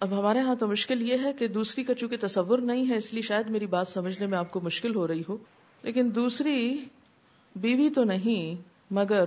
اب 0.00 0.18
ہمارے 0.18 0.38
ہاں 0.38 0.54
تو 0.54 0.66
مشکل 0.66 1.02
یہ 1.02 1.16
ہے 1.22 1.32
کہ 1.32 1.48
دوسری 1.48 1.84
کا 1.84 1.94
چونکہ 1.94 2.16
تصور 2.20 2.58
نہیں 2.58 2.90
ہے، 2.90 2.96
اس 2.96 3.12
لیے 3.12 3.22
شاید 3.22 3.50
میری 3.50 3.66
بات 3.66 3.88
سمجھنے 3.88 4.26
میں 4.26 4.38
آپ 4.38 4.50
کو 4.50 4.60
مشکل 4.60 4.94
ہو 4.94 5.08
رہی 5.08 5.22
ہو۔ 5.28 5.36
لیکن 5.82 6.14
دوسری 6.14 6.84
بیوی 7.56 7.90
تو 7.90 8.04
نہیں، 8.04 8.62
مگر 8.90 9.24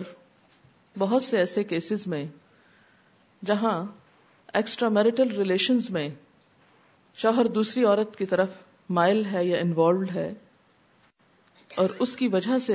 بہت 0.97 1.23
سے 1.23 1.37
ایسے 1.37 1.63
کیسز 1.63 2.07
میں 2.07 2.25
جہاں 3.45 3.85
ایکسٹرا 4.53 4.89
میرٹل 4.89 5.35
ریلیشنز 5.35 5.89
میں 5.89 6.09
شوہر 7.13 7.47
دوسری 7.47 7.83
عورت 7.83 8.15
کی 8.15 8.25
طرف 8.25 8.49
مائل 8.89 9.25
ہے 9.25 9.45
یا 9.45 9.57
انوالوڈ 9.57 10.11
ہے 10.15 10.33
اور 11.75 11.89
اس 11.99 12.17
کی 12.17 12.27
وجہ 12.27 12.57
سے 12.57 12.73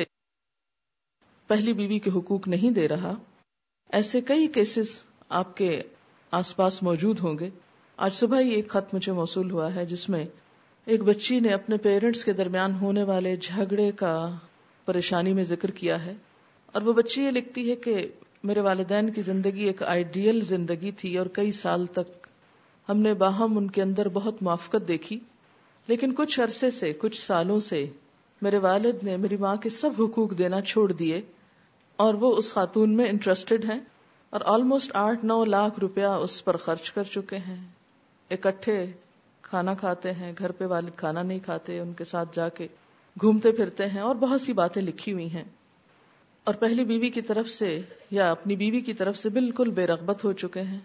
پہلی 1.49 1.73
بیوی 1.73 1.99
کے 1.99 2.11
حقوق 2.11 2.49
نہیں 2.49 2.71
دے 2.71 2.89
رہا، 2.89 3.15
ایسے 3.91 4.21
کئی 4.21 4.47
کیسز 4.47 4.87
آپ 5.29 5.57
کے 5.57 5.83
آس 6.31 6.57
پاس 6.57 6.83
موجود 6.83 7.21
ہوں 7.21 7.39
گے۔ 7.39 7.51
آج 7.97 8.15
صبح 8.15 8.41
ہی 8.41 8.49
ایک 8.49 8.69
خط 8.69 8.95
مجھے 8.95 9.13
موصول 9.13 9.51
ہوا 9.51 9.75
ہے 9.75 9.87
جس 9.87 10.09
میں 10.09 10.25
ایک 10.85 11.03
بچی 11.03 11.41
نے 11.41 11.49
اپنے 11.49 11.77
پیرنٹس 11.77 12.25
کے 12.25 12.33
درمیان 12.33 12.75
ہونے 12.75 13.03
والے 13.03 13.37
جھگڑے 13.37 13.93
کا 13.93 14.31
پریشانی 14.85 15.33
میں 15.33 15.45
ذکر 15.45 15.71
کیا 15.71 16.05
ہے 16.05 16.15
اور 16.67 16.83
وہ 16.83 16.93
بچی 16.93 17.23
یہ 17.23 17.31
لکھتی 17.31 17.71
ہے 17.71 17.77
کہ 17.77 18.07
میرے 18.45 18.61
والدین 18.61 19.11
کی 19.11 19.23
زندگی 19.23 19.65
ایک 19.65 19.83
آئیڈیل 19.83 20.41
زندگی 20.41 20.91
تھی 20.93 21.19
اور 21.19 21.27
کئی 21.27 21.53
سال 21.53 21.87
تک 21.87 22.27
ہم 22.89 22.99
نے 22.99 23.15
باہم 23.15 23.59
ان 23.59 23.71
کے 23.71 23.83
اندر 23.83 24.09
بہت 24.09 24.43
موافقت 24.43 24.89
دیکھی۔ 24.89 25.19
لیکن 25.87 26.13
کچھ 26.13 26.41
عرصے 26.41 26.71
سے، 26.71 26.93
کچھ 26.93 27.27
سالوں 27.27 27.61
سے 27.61 27.87
میرے 28.43 28.59
والد 28.59 29.05
نے 29.05 29.17
میری 29.17 29.37
ماں 29.37 29.57
کے 29.57 29.69
سب 29.69 29.91
حقوق 29.99 30.39
دینا 30.39 30.61
چھوڑ 30.61 30.93
دیے۔ 30.93 31.21
اور 31.99 32.15
وہ 32.15 32.37
اس 32.37 32.53
خاتون 32.53 32.97
میں 32.97 33.09
انٹرسٹڈ 33.09 33.65
ہیں 33.65 33.81
اور 34.31 34.41
آلموسٹ 34.45 34.91
آٹھ 34.95 35.25
نو 35.25 35.45
لاکھ 35.45 35.81
روپیہ 35.81 36.05
اس 36.05 36.45
پر 36.45 36.57
خرچ 36.57 36.91
کر 36.91 37.05
چکے 37.05 37.37
ہیں۔ 37.37 37.67
اکٹھے 38.31 38.87
کھانا 39.43 39.75
کھاتے 39.75 40.13
ہیں، 40.13 40.33
گھر 40.39 40.53
پہ 40.53 40.65
والد 40.65 40.91
کھانا 40.97 41.23
نہیں 41.23 41.39
کھاتے، 41.39 41.79
ان 41.81 41.93
کے 41.93 42.05
ساتھ 42.05 42.29
جا 42.37 42.49
کے 42.49 42.69
گھومتے 43.21 43.53
پھرتے 43.53 43.87
ہیں 43.87 44.01
اور 44.01 44.15
بہت 44.15 44.41
سی 44.41 44.53
باتیں 44.53 44.83
لکھی 44.83 45.13
ہوئی 45.13 45.31
ہیں۔ 45.31 45.45
اور 46.45 46.55
پہلی 46.55 46.85
بیوی 46.85 47.11
کی 47.11 47.23
طرف 47.23 47.49
سے 47.49 47.81
یا 48.11 48.31
اپنی 48.31 48.57
بیوی 48.57 48.81
کی 48.81 48.95
طرف 48.95 49.17
سے 49.17 49.29
بالکل 49.29 49.71
بے 49.71 49.87
رغبت 49.87 50.25
ہو 50.25 50.33
چکے 50.33 50.61
ہیں۔ 50.61 50.81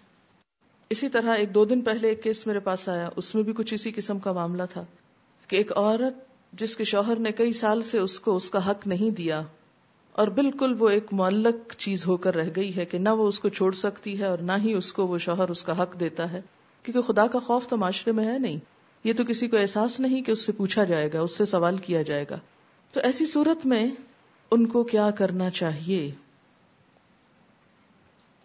اسی 0.89 1.09
طرح 1.09 1.35
ایک 1.35 1.55
دو 1.55 1.65
دن 1.65 1.81
پہلے 1.81 2.07
ایک 2.09 2.23
کیس 2.23 2.47
میرے 2.47 2.59
پاس 2.59 2.89
آیا، 2.89 3.09
اس 3.15 3.35
میں 3.35 3.43
بھی 3.43 3.53
کچھ 3.53 3.73
اسی 3.73 3.91
قسم 3.91 4.19
کا 4.19 4.31
معاملہ 4.31 4.63
تھا 4.69 4.85
کہ 5.47 5.55
ایک 5.55 5.71
عورت 5.77 6.13
جس 6.53 6.77
کے 6.77 6.83
شوہر 6.83 7.15
نے 7.15 7.31
کئی 7.31 7.53
سال 7.53 7.81
سے 7.81 7.99
اس 7.99 8.19
کو 8.19 8.35
اس 8.35 8.49
کا 8.49 8.71
حق 8.71 8.87
نہیں 8.87 9.09
دیا 9.09 9.41
اور 10.13 10.27
بالکل 10.27 10.75
وہ 10.79 10.89
ایک 10.89 11.05
معلق 11.11 11.75
چیز 11.75 12.07
ہو 12.07 12.17
کر 12.17 12.35
رہ 12.35 12.49
گئی 12.55 12.75
ہے 12.75 12.85
کہ 12.85 12.97
نہ 12.97 13.09
وہ 13.09 13.27
اس 13.27 13.39
کو 13.39 13.49
چھوڑ 13.49 13.71
سکتی 13.71 14.19
ہے 14.19 14.25
اور 14.25 14.37
نہ 14.37 14.51
ہی 14.63 14.73
اس 14.73 14.93
کو 14.93 15.07
وہ 15.07 15.17
شوہر 15.17 15.49
اس 15.49 15.63
کا 15.63 15.83
حق 15.83 15.99
دیتا 15.99 16.31
ہے۔ 16.31 16.41
کیونکہ 16.83 17.13
خدا 17.13 17.27
کا 17.27 17.39
خوف 17.39 17.67
تو 17.67 17.77
معاشرے 17.77 18.13
میں 18.13 18.25
ہے 18.25 18.39
نہیں۔ 18.39 18.57
یہ 19.03 19.13
تو 19.13 19.23
کسی 19.23 19.47
کو 19.47 19.57
احساس 19.57 19.99
نہیں 19.99 20.21
کہ 20.21 20.31
اس 20.31 20.45
سے 20.45 20.51
پوچھا 20.51 20.83
جائے 20.83 21.09
گا، 21.13 21.21
اس 21.21 21.37
سے 21.37 21.45
سوال 21.45 21.75
کیا 21.75 22.01
جائے 22.01 22.25
گا۔ 22.29 22.39
تو 22.91 22.99
ایسی 22.99 23.25
صورت 23.25 23.65
میں 23.65 23.91
ان 24.51 24.65
کو 24.65 24.83
کیا 24.83 25.11
کرنا 25.11 25.49
چاہیے؟ 25.49 26.11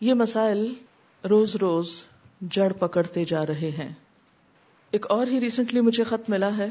یہ 0.01 0.15
مسائل 0.15 0.75
روز 1.29 1.57
روز 1.57 2.03
جڑ 2.51 2.73
پکڑتے 2.73 3.25
جا 3.25 3.47
رہے 3.47 3.71
ہیں۔ 3.71 3.93
ایک 4.91 5.07
اور 5.09 5.27
ہی 5.27 5.41
ریسنٹلی 5.41 5.81
مجھے 5.81 6.05
خط 6.05 6.31
ملا 6.31 6.57
ہے 6.57 6.69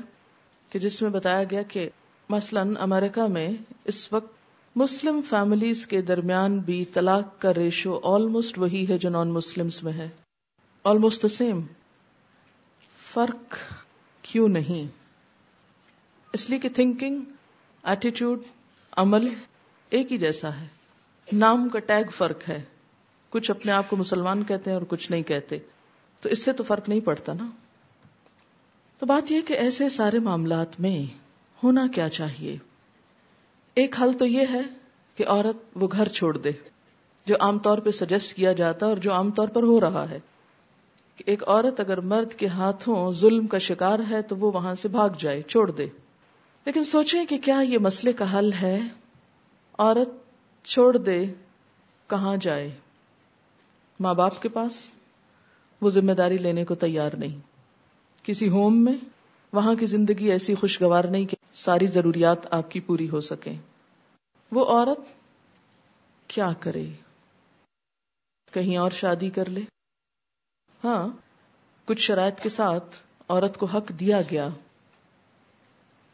کہ 0.70 0.80
جس 0.80 1.02
میں 1.02 1.10
بتایا 1.10 1.44
گیا 1.44 1.62
کہ 1.62 1.90
مثلا 2.30 2.64
امریکہ 2.80 3.22
میں 3.22 3.50
اس 3.86 4.14
وقت 4.14 4.37
مسلم 4.78 5.22
فیملیز 5.22 5.88
کے 5.88 6.02
درمیان 6.02 6.60
بھی 6.60 6.86
طلاق 6.86 7.42
کا 7.42 7.54
ریشو 7.54 8.00
آلموسٹ 8.04 8.60
وہی 8.60 8.88
ہے 8.90 8.98
جو 8.98 9.10
نان 9.10 9.32
مسلم 9.32 9.68
میں 9.84 9.94
ہے۔ 9.94 10.10
آلموسٹ 10.84 11.24
دا 11.24 11.28
سیم 11.28 11.62
فرق 13.14 13.56
کیوں 14.22 14.48
نہیں؟ 14.48 14.88
اس 16.34 16.50
لیے 16.50 16.60
کہ 16.60 16.70
تھنکنگ 16.70 17.22
ایٹیٹیوڈ 17.84 18.40
عمل 18.92 19.28
ایک 19.90 20.12
ہی 20.12 20.18
جیسا 20.18 20.62
ہے۔ 20.62 20.68
نام 21.34 21.70
کا 21.70 21.80
ٹیگ 21.80 22.10
فرق 22.10 22.50
ہے۔ 22.50 22.64
کچھ 23.30 23.52
اپنے 23.52 23.72
آپ 23.72 23.90
کو 23.90 23.96
مسلمان 23.96 24.44
کہتے 24.44 24.70
ہیں 24.70 24.78
اور 24.78 24.86
کچھ 24.90 25.12
نہیں 25.12 25.24
کہتے۔ 25.24 25.60
تو 26.22 26.30
اس 26.30 26.46
سے 26.46 26.54
تو 26.54 26.64
فرق 26.64 26.90
نہیں 26.90 27.00
پڑتا 27.00 27.34
نا۔ 27.34 27.48
تو 29.00 29.06
بات 29.06 29.32
یہ 29.32 29.42
کہ 29.42 29.54
ایسے 29.54 29.90
سارے 29.90 30.20
معاملات 30.20 30.80
میں 30.80 31.18
ہونا 31.64 31.88
کیا 31.96 32.10
چاہیے؟ 32.10 32.58
ایک 33.78 34.02
حل 34.02 34.14
تو 34.14 34.26
یہ 34.26 34.46
ہے 34.52 34.62
کہ 35.16 35.28
عورت 35.28 35.56
وہ 35.76 35.88
گھر 35.92 36.08
چھوڑ 36.08 36.38
دے، 36.38 36.50
جو 37.26 37.36
عام 37.40 37.60
طور 37.60 37.78
پہ 37.78 37.92
سجیسٹ 37.92 38.34
کیا 38.34 38.54
جاتا 38.54 38.86
اور 38.86 38.98
جو 38.98 39.14
عام 39.14 39.32
طور 39.32 39.48
پر 39.48 39.64
ہو 39.64 39.82
رہا 39.82 40.10
ہے۔ 40.10 40.20
کہ 41.16 41.24
ایک 41.28 41.44
عورت 41.48 41.80
اگر 41.80 42.00
مرد 42.00 42.34
کے 42.34 42.48
ہاتھوں 42.48 43.12
ظلم 43.12 43.48
کا 43.48 43.58
شکار 43.58 44.00
ہے 44.10 44.22
تو 44.22 44.36
وہ 44.36 44.52
وہاں 44.52 44.76
سے 44.76 44.88
بھاگ 44.88 45.10
جائے، 45.18 45.42
چھوڑ 45.42 45.72
دے۔ 45.72 45.88
لیکن 46.66 46.84
سوچیں 46.84 47.26
کہ 47.26 47.38
کیا 47.38 47.60
یہ 47.60 47.78
مسئلے 47.78 48.14
کا 48.14 48.40
حل 48.40 48.54
ہے؟ 48.54 48.80
عورت 49.78 50.10
چھوڑ 50.66 50.98
دے، 50.98 51.26
کہاں 52.08 52.38
جائے؟ 52.42 52.72
ماں 54.00 54.14
باپ 54.14 54.42
کے 54.42 54.50
پاس 54.50 54.74
وہ 55.82 55.90
ذمہ 55.90 56.12
داری 56.12 56.38
لینے 56.38 56.66
کو 56.66 56.76
تیار 56.76 57.12
نہیں۔ 57.18 57.40
کسی 58.24 58.50
ہوم 58.50 58.84
میں، 58.84 58.94
وہاں 59.54 59.76
کی 59.76 59.86
زندگی 59.86 60.32
ایسی 60.32 60.56
خوشگوار 60.56 61.04
نہیں 61.04 61.26
کہ 61.26 61.37
ساری 61.58 61.88
ضروریات 61.88 62.54
آپ 62.54 62.72
کی 62.72 62.80
پوری 62.80 63.10
ہو 63.10 63.20
سکیں۔ 63.20 63.56
وہ 64.52 64.66
عورت 64.66 65.00
کیا 66.28 66.50
کرے؟ 66.60 66.86
کہیں 68.52 68.78
اور 68.78 68.92
شادی 68.92 69.30
کر 69.30 69.50
لے؟ 69.50 69.62
ہاں 70.84 71.08
کچھ 71.86 72.02
شرائط 72.02 72.42
کے 72.42 72.50
ساتھ 72.50 72.98
عورت 73.30 73.58
کو 73.58 73.66
حق 73.66 73.90
دیا 73.90 74.22
گیا۔ 74.22 74.48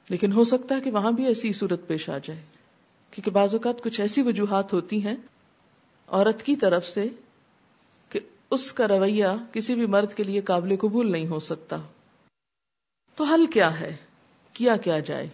لیکن 0.09 0.31
ہو 0.31 0.43
سکتا 0.43 0.75
ہے 0.75 0.81
کہ 0.81 0.91
وہاں 0.91 1.11
بھی 1.11 1.25
ایسی 1.25 1.53
صورت 1.53 1.87
پیش 1.87 2.09
آ 2.09 2.17
جائے۔ 2.17 2.41
کیونکہ 3.11 3.31
بعض 3.31 3.55
اوقات 3.55 3.83
کچھ 3.83 4.01
ایسی 4.01 4.21
وجوہات 4.21 4.73
ہوتی 4.73 5.05
ہیں 5.05 5.15
عورت 6.07 6.43
کی 6.43 6.55
طرف 6.55 6.87
سے 6.87 7.07
کہ 8.09 8.19
اس 8.51 8.73
کا 8.73 8.87
رویہ 8.87 9.25
کسی 9.51 9.75
بھی 9.75 9.85
مرد 9.85 10.13
کے 10.13 10.23
لیے 10.23 10.41
قابل 10.41 10.75
قبول 10.75 11.11
نہیں 11.11 11.27
ہو 11.27 11.39
سکتا۔ 11.39 11.77
تو 13.15 13.23
حل 13.23 13.45
کیا 13.45 13.79
ہے؟ 13.79 13.95
کیا 14.53 14.75
کیا 14.75 14.99
جائے۔ 14.99 15.27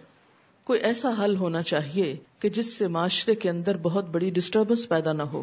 کوئی 0.64 0.80
ایسا 0.80 1.10
حل 1.18 1.36
ہونا 1.36 1.62
چاہیے 1.62 2.16
کہ 2.38 2.48
جس 2.48 2.78
سے 2.78 2.88
معاشرے 2.88 3.34
کے 3.34 3.50
اندر 3.50 3.76
بہت 3.76 4.04
بڑی 4.04 4.30
ڈسٹربنس 4.30 4.88
پیدا 4.88 5.12
نہ 5.12 5.22
ہو۔ 5.22 5.42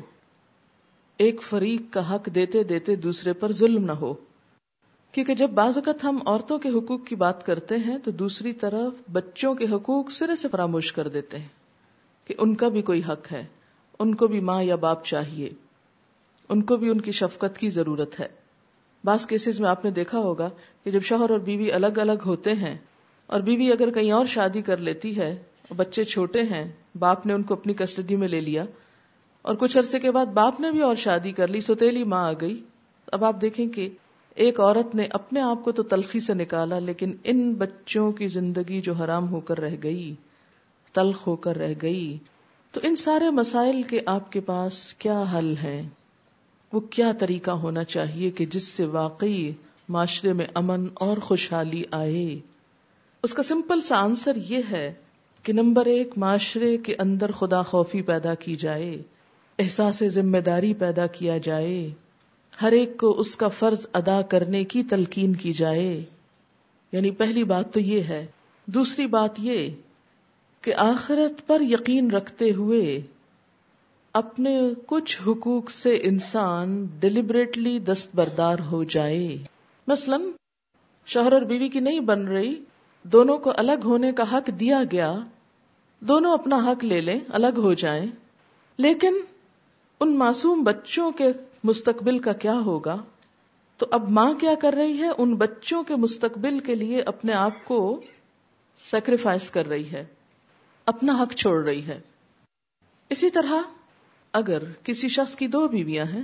ایک 1.17 1.41
فریق 1.41 1.81
کا 1.91 2.15
حق 2.15 2.29
دیتے 2.35 2.63
دیتے 2.63 2.95
دوسرے 2.95 3.33
پر 3.33 3.51
ظلم 3.51 3.85
نہ 3.85 3.91
ہو۔ 3.91 4.13
کیونکہ 5.11 5.35
جب 5.35 5.49
بعض 5.49 5.77
اوقات 5.77 6.03
ہم 6.03 6.17
عورتوں 6.25 6.59
کے 6.59 6.69
حقوق 6.69 7.05
کی 7.05 7.15
بات 7.15 7.45
کرتے 7.45 7.75
ہیں 7.75 7.97
تو 8.03 8.11
دوسری 8.11 8.53
طرف 8.53 9.11
بچوں 9.11 9.55
کے 9.55 9.65
حقوق 9.65 10.11
سرے 10.11 10.35
سے 10.35 10.47
فراموش 10.47 10.93
کر 10.93 11.07
دیتے 11.07 11.37
ہیں 11.37 11.47
کہ 12.25 12.35
ان 12.37 12.55
کا 12.55 12.67
بھی 12.67 12.81
کوئی 12.81 13.01
حق 13.09 13.31
ہے، 13.31 13.45
ان 13.99 14.15
کو 14.15 14.27
بھی 14.27 14.39
ماں 14.39 14.63
یا 14.63 14.75
باپ 14.75 15.05
چاہیے، 15.05 15.49
ان 16.49 16.61
کو 16.63 16.77
بھی 16.77 16.89
ان 16.89 17.01
کی 17.01 17.11
شفقت 17.11 17.57
کی 17.57 17.69
ضرورت 17.69 18.19
ہے۔ 18.19 18.27
بعض 19.03 19.25
کیسز 19.25 19.59
میں 19.59 19.69
آپ 19.69 19.85
نے 19.85 19.91
دیکھا 19.91 20.17
ہوگا 20.17 20.49
کہ 20.83 20.91
جب 20.91 21.01
شوہر 21.01 21.29
اور 21.29 21.39
بیوی 21.39 21.71
الگ 21.71 21.97
الگ 21.97 22.23
ہوتے 22.25 22.53
ہیں 22.53 22.77
اور 23.27 23.39
بیوی 23.39 23.71
اگر 23.71 23.89
کہیں 23.91 24.11
اور 24.11 24.25
شادی 24.25 24.61
کر 24.61 24.77
لیتی 24.77 25.17
ہے 25.17 25.43
بچے 25.75 26.03
چھوٹے 26.03 26.41
ہیں، 26.41 26.71
باپ 26.99 27.25
نے 27.25 27.33
ان 27.33 27.43
کو 27.43 27.53
اپنی 27.53 27.73
کسٹڈی 27.73 28.15
میں 28.15 28.27
لے 28.27 28.41
لیا 28.41 28.65
اور 29.41 29.55
کچھ 29.55 29.77
عرصے 29.77 29.99
کے 29.99 30.11
بعد 30.11 30.25
باپ 30.25 30.59
نے 30.59 30.71
بھی 30.71 30.81
اور 30.81 30.95
شادی 30.95 31.31
کر 31.31 31.47
لی، 31.47 31.61
سوتیلی 31.61 32.03
ماں 32.03 32.29
آ 32.29 32.31
گئی۔ 32.41 32.63
اب 33.11 33.25
آپ 33.25 33.41
دیکھیں 33.41 33.67
کہ 33.67 33.89
ایک 34.35 34.59
عورت 34.59 34.95
نے 34.95 35.03
اپنے 35.09 35.41
آپ 35.41 35.63
کو 35.63 35.71
تو 35.71 35.83
تلخی 35.83 36.19
سے 36.19 36.33
نکالا، 36.33 36.79
لیکن 36.79 37.11
ان 37.23 37.53
بچوں 37.53 38.11
کی 38.11 38.27
زندگی 38.27 38.81
جو 38.81 38.93
حرام 38.93 39.29
ہو 39.29 39.39
کر 39.39 39.59
رہ 39.59 39.75
گئی، 39.83 40.15
تلخ 40.93 41.27
ہو 41.27 41.35
کر 41.35 41.55
رہ 41.55 41.73
گئی۔ 41.81 42.17
تو 42.71 42.79
ان 42.83 42.95
سارے 42.95 43.29
مسائل 43.29 43.81
کے 43.81 43.99
آپ 44.05 44.31
کے 44.31 44.39
پاس 44.39 44.93
کیا 44.93 45.23
حل 45.33 45.53
ہے 45.63 45.89
وہ 46.73 46.79
کیا 46.79 47.11
طریقہ 47.11 47.51
ہونا 47.51 47.83
چاہیے 47.83 48.31
کہ 48.31 48.45
جس 48.45 48.63
سے 48.63 48.85
واقعی 48.85 49.51
معاشرے 49.89 50.33
میں 50.33 50.45
امن 50.53 50.85
اور 50.93 51.17
خوشحالی 51.17 51.83
آئے؟ 51.91 52.39
اس 53.27 53.33
کا 53.33 53.43
سمپل 53.43 53.81
سا 53.81 53.97
آنسر 53.97 54.35
یہ 54.35 54.57
ہے 54.71 54.93
کہ 55.43 55.53
نمبر 55.53 55.85
ایک، 55.85 56.17
معاشرے 56.17 56.77
کے 56.77 56.95
اندر 56.99 57.31
خدا 57.31 57.61
خوفی 57.61 58.01
پیدا 58.01 58.33
کی 58.33 58.55
جائے، 58.55 59.01
احساس 59.59 60.03
ذمہ 60.07 60.37
داری 60.37 60.73
پیدا 60.73 61.07
کیا 61.07 61.37
جائے، 61.37 61.89
ہر 62.61 62.71
ایک 62.71 62.97
کو 62.97 63.19
اس 63.19 63.35
کا 63.35 63.47
فرض 63.47 63.87
ادا 63.93 64.21
کرنے 64.21 64.63
کی 64.63 64.83
تلقین 64.83 65.33
کی 65.33 65.53
جائے۔ 65.53 66.03
یعنی 66.91 67.11
پہلی 67.11 67.43
بات 67.43 67.73
تو 67.73 67.79
یہ 67.79 68.03
ہے۔ 68.03 68.25
دوسری 68.65 69.07
بات 69.07 69.31
یہ 69.37 69.69
کہ 70.61 70.73
آخرت 70.73 71.47
پر 71.47 71.61
یقین 71.61 72.11
رکھتے 72.11 72.51
ہوئے 72.51 73.01
اپنے 74.13 74.61
کچھ 74.85 75.21
حقوق 75.27 75.71
سے 75.71 75.99
انسان 76.03 76.87
ڈیلیبریٹلی 76.99 77.79
دستبردار 77.79 78.59
ہو 78.71 78.83
جائے۔ 78.83 79.37
مثلا، 79.87 80.17
شوہر 81.05 81.33
اور 81.33 81.41
بیوی 81.41 81.69
کی 81.69 81.79
نہیں 81.79 81.99
بن 81.99 82.27
رہی 82.27 82.55
دونوں 83.03 83.38
کو 83.38 83.53
الگ 83.57 83.79
ہونے 83.86 84.12
کا 84.12 84.23
حق 84.31 84.49
دیا 84.60 84.79
گیا، 84.91 85.15
دونوں 85.99 86.33
اپنا 86.33 86.55
حق 86.55 86.86
لے 86.86 87.01
لیں، 87.01 87.19
الگ 87.29 87.57
ہو 87.57 87.73
جائیں۔ 87.73 88.05
لیکن 88.77 89.13
ان 89.99 90.17
معصوم 90.17 90.63
بچوں 90.63 91.12
کے 91.12 91.31
مستقبل 91.63 92.19
کا 92.19 92.33
کیا 92.33 92.53
ہوگا؟ 92.53 93.03
تو 93.77 93.86
اب 93.91 94.10
ماں 94.10 94.33
کیا 94.33 94.55
کر 94.55 94.73
رہی 94.73 94.99
ہے؟ 94.99 95.07
ان 95.17 95.36
بچوں 95.36 95.83
کے 95.83 95.95
مستقبل 95.95 96.60
کے 96.60 96.75
لیے 96.75 97.01
اپنے 97.01 97.33
آپ 97.33 97.51
کو 97.63 98.01
سیکریفائس 98.79 99.51
کر 99.51 99.67
رہی 99.67 99.91
ہے، 99.91 100.05
اپنا 100.86 101.17
حق 101.21 101.33
چھوڑ 101.33 101.63
رہی 101.63 101.88
ہے۔ 101.88 102.01
اسی 103.10 103.29
طرح 103.29 103.62
اگر 104.33 104.63
کسی 104.83 105.07
شخص 105.07 105.36
کی 105.36 105.47
دو 105.47 105.67
بیویاں 105.67 106.05
ہیں، 106.05 106.23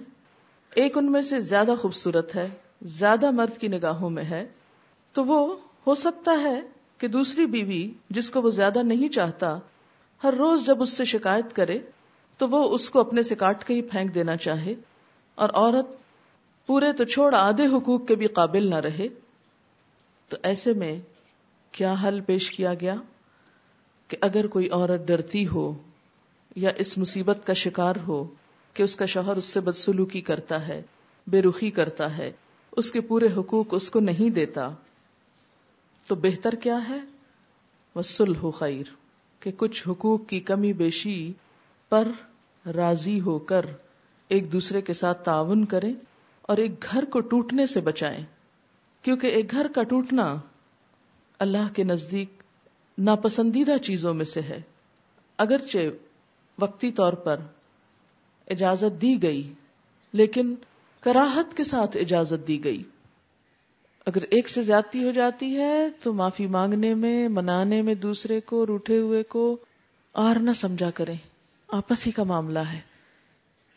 ایک 0.73 0.97
ان 0.97 1.12
میں 1.12 1.21
سے 1.21 1.39
زیادہ 1.39 1.71
خوبصورت 1.81 2.36
ہے، 2.36 2.49
زیادہ 2.81 3.31
مرد 3.31 3.57
کی 3.57 3.67
نگاہوں 3.67 4.09
میں 4.09 4.23
ہے، 4.23 4.49
تو 5.13 5.25
وہ 5.25 5.55
ہو 5.88 5.96
سکتا 5.96 6.32
ہے 6.43 6.62
کہ 6.98 7.08
دوسری 7.08 7.46
بیوی 7.46 7.91
جس 8.10 8.32
کو 8.32 8.41
وہ 8.41 8.50
زیادہ 8.50 8.84
نہیں 8.84 9.10
چاہتا، 9.10 9.60
ہر 10.24 10.34
روز 10.34 10.65
جب 10.65 10.82
اس 10.82 10.89
سے 10.93 11.06
شکایت 11.06 11.56
کرے، 11.56 11.80
تو 12.38 12.50
وہ 12.50 12.76
اس 12.76 12.89
کو 12.89 13.00
اپنے 13.00 13.24
سے 13.24 13.36
کاٹ 13.36 13.63
کے 13.63 13.74
ہی 13.74 13.82
پھینک 13.82 14.15
دینا 14.15 14.36
چاہے۔ 14.38 14.74
اور 15.36 15.50
عورت 15.54 15.88
پورے 16.67 16.93
تو 16.93 17.04
چھوڑ 17.04 17.36
آدھے 17.36 17.65
حقوق 17.65 18.08
کے 18.08 18.15
بھی 18.15 18.28
قابل 18.28 18.69
نہ 18.69 18.76
رہے۔ 18.76 19.08
تو 20.30 20.38
ایسے 20.43 20.74
میں 20.74 21.00
کیا 21.72 21.96
حل 22.04 22.22
پیش 22.22 22.50
کیا 22.50 22.74
گیا؟ 22.74 22.96
کہ 24.08 24.17
اگر 24.22 24.48
کوئی 24.48 24.69
عورت 24.69 25.08
ڈرتی 25.08 25.48
ہو 25.48 25.74
یا 26.56 26.69
اس 26.76 26.98
مصیبت 26.98 27.38
کا 27.46 27.54
شکار 27.54 27.96
ہو 28.08 28.28
کہ 28.74 28.84
اس 28.84 28.96
کا 28.96 29.06
شوہر 29.06 29.38
اس 29.38 29.46
سے 29.46 29.60
بدسلوکی 29.60 30.22
کرتا 30.22 30.67
ہے، 30.67 30.82
بے 31.28 31.41
رخی 31.41 31.72
کرتا 31.72 32.17
ہے، 32.17 32.32
اس 32.72 32.91
کے 32.91 33.02
پورے 33.02 33.28
حقوق 33.38 33.67
اس 33.72 33.91
کو 33.91 34.00
نہیں 34.00 34.30
دیتا 34.30 34.69
تو 36.07 36.15
بہتر 36.15 36.55
کیا 36.55 36.89
ہے؟ 36.89 36.99
وہ 37.95 38.51
خیر 38.51 38.83
کہ 39.39 39.51
کچھ 39.57 39.87
حقوق 39.87 40.27
کی 40.27 40.39
کمی 40.39 40.73
بیشی 40.73 41.33
پر 41.89 42.07
راضی 42.75 43.21
ہو 43.21 43.39
کر 43.39 43.65
ایک 44.27 44.53
دوسرے 44.53 44.81
کے 44.81 44.93
ساتھ 44.93 45.23
تعاون 45.23 45.65
کریں 45.65 45.93
اور 46.41 46.57
ایک 46.57 46.85
گھر 46.91 47.05
کو 47.05 47.19
ٹوٹنے 47.19 47.67
سے 47.67 47.81
بچائیں۔ 47.81 48.25
کیونکہ 49.01 49.27
ایک 49.27 49.51
گھر 49.51 49.67
کا 49.75 49.83
ٹوٹنا 49.83 50.35
اللہ 51.39 51.73
کے 51.75 51.83
نزدیک 51.83 52.43
ناپسندیدہ 52.97 53.77
چیزوں 53.77 54.13
میں 54.13 54.25
سے 54.25 54.41
ہے۔ 54.41 54.61
اگرچہ 55.37 55.77
وقتی 56.61 56.91
طور 56.91 57.13
پر 57.13 57.39
اجازت 58.47 59.01
دی 59.01 59.23
گئی، 59.23 59.53
لیکن 60.13 60.55
کراہت 60.99 61.57
کے 61.57 61.63
ساتھ 61.63 61.97
اجازت 61.97 62.47
دی 62.47 62.63
گئی۔ 62.63 62.83
اگر 64.05 64.21
ایک 64.29 64.49
سے 64.49 64.61
زیادتی 64.61 65.03
ہو 65.03 65.11
جاتی 65.11 65.57
ہے 65.57 65.87
تو 66.03 66.13
معافی 66.13 66.47
مانگنے 66.47 66.93
میں، 66.93 67.27
منانے 67.27 67.81
میں 67.81 67.95
دوسرے 67.95 68.41
کو، 68.41 68.65
روٹے 68.65 68.97
ہوئے 68.97 69.23
کو 69.23 69.57
اور 70.11 70.35
نہ 70.35 70.51
سمجھا 70.51 70.91
کریں۔ 70.91 71.15
آپس 71.67 72.07
ہی 72.07 72.11
کا 72.11 72.23
معاملہ 72.23 72.59
ہے۔ 72.59 72.79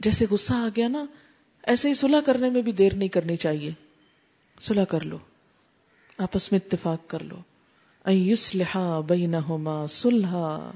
جیسے 0.01 0.27
غصہ 0.31 0.53
آ 0.53 0.69
گیا 0.77 0.89
نا، 0.89 1.05
ایسے 1.63 1.89
ہی 1.89 1.95
صلح 1.95 2.21
کرنے 2.21 2.51
میں 2.51 2.63
بھی 2.63 2.73
دیر 2.73 2.95
نہیں 2.95 3.09
کرنی 3.09 3.37
چاہیے۔ 3.37 3.73
صلح 4.61 4.85
کر 4.85 5.01
لو۔ 5.01 5.19
آپس 6.19 6.53
میں 6.53 6.61
اتفاق 6.67 7.11
کر 7.11 7.23
لو۔ 7.23 7.37
لہا 8.55 9.01
بینہما 9.01 9.87
صلحا۔ 9.87 10.71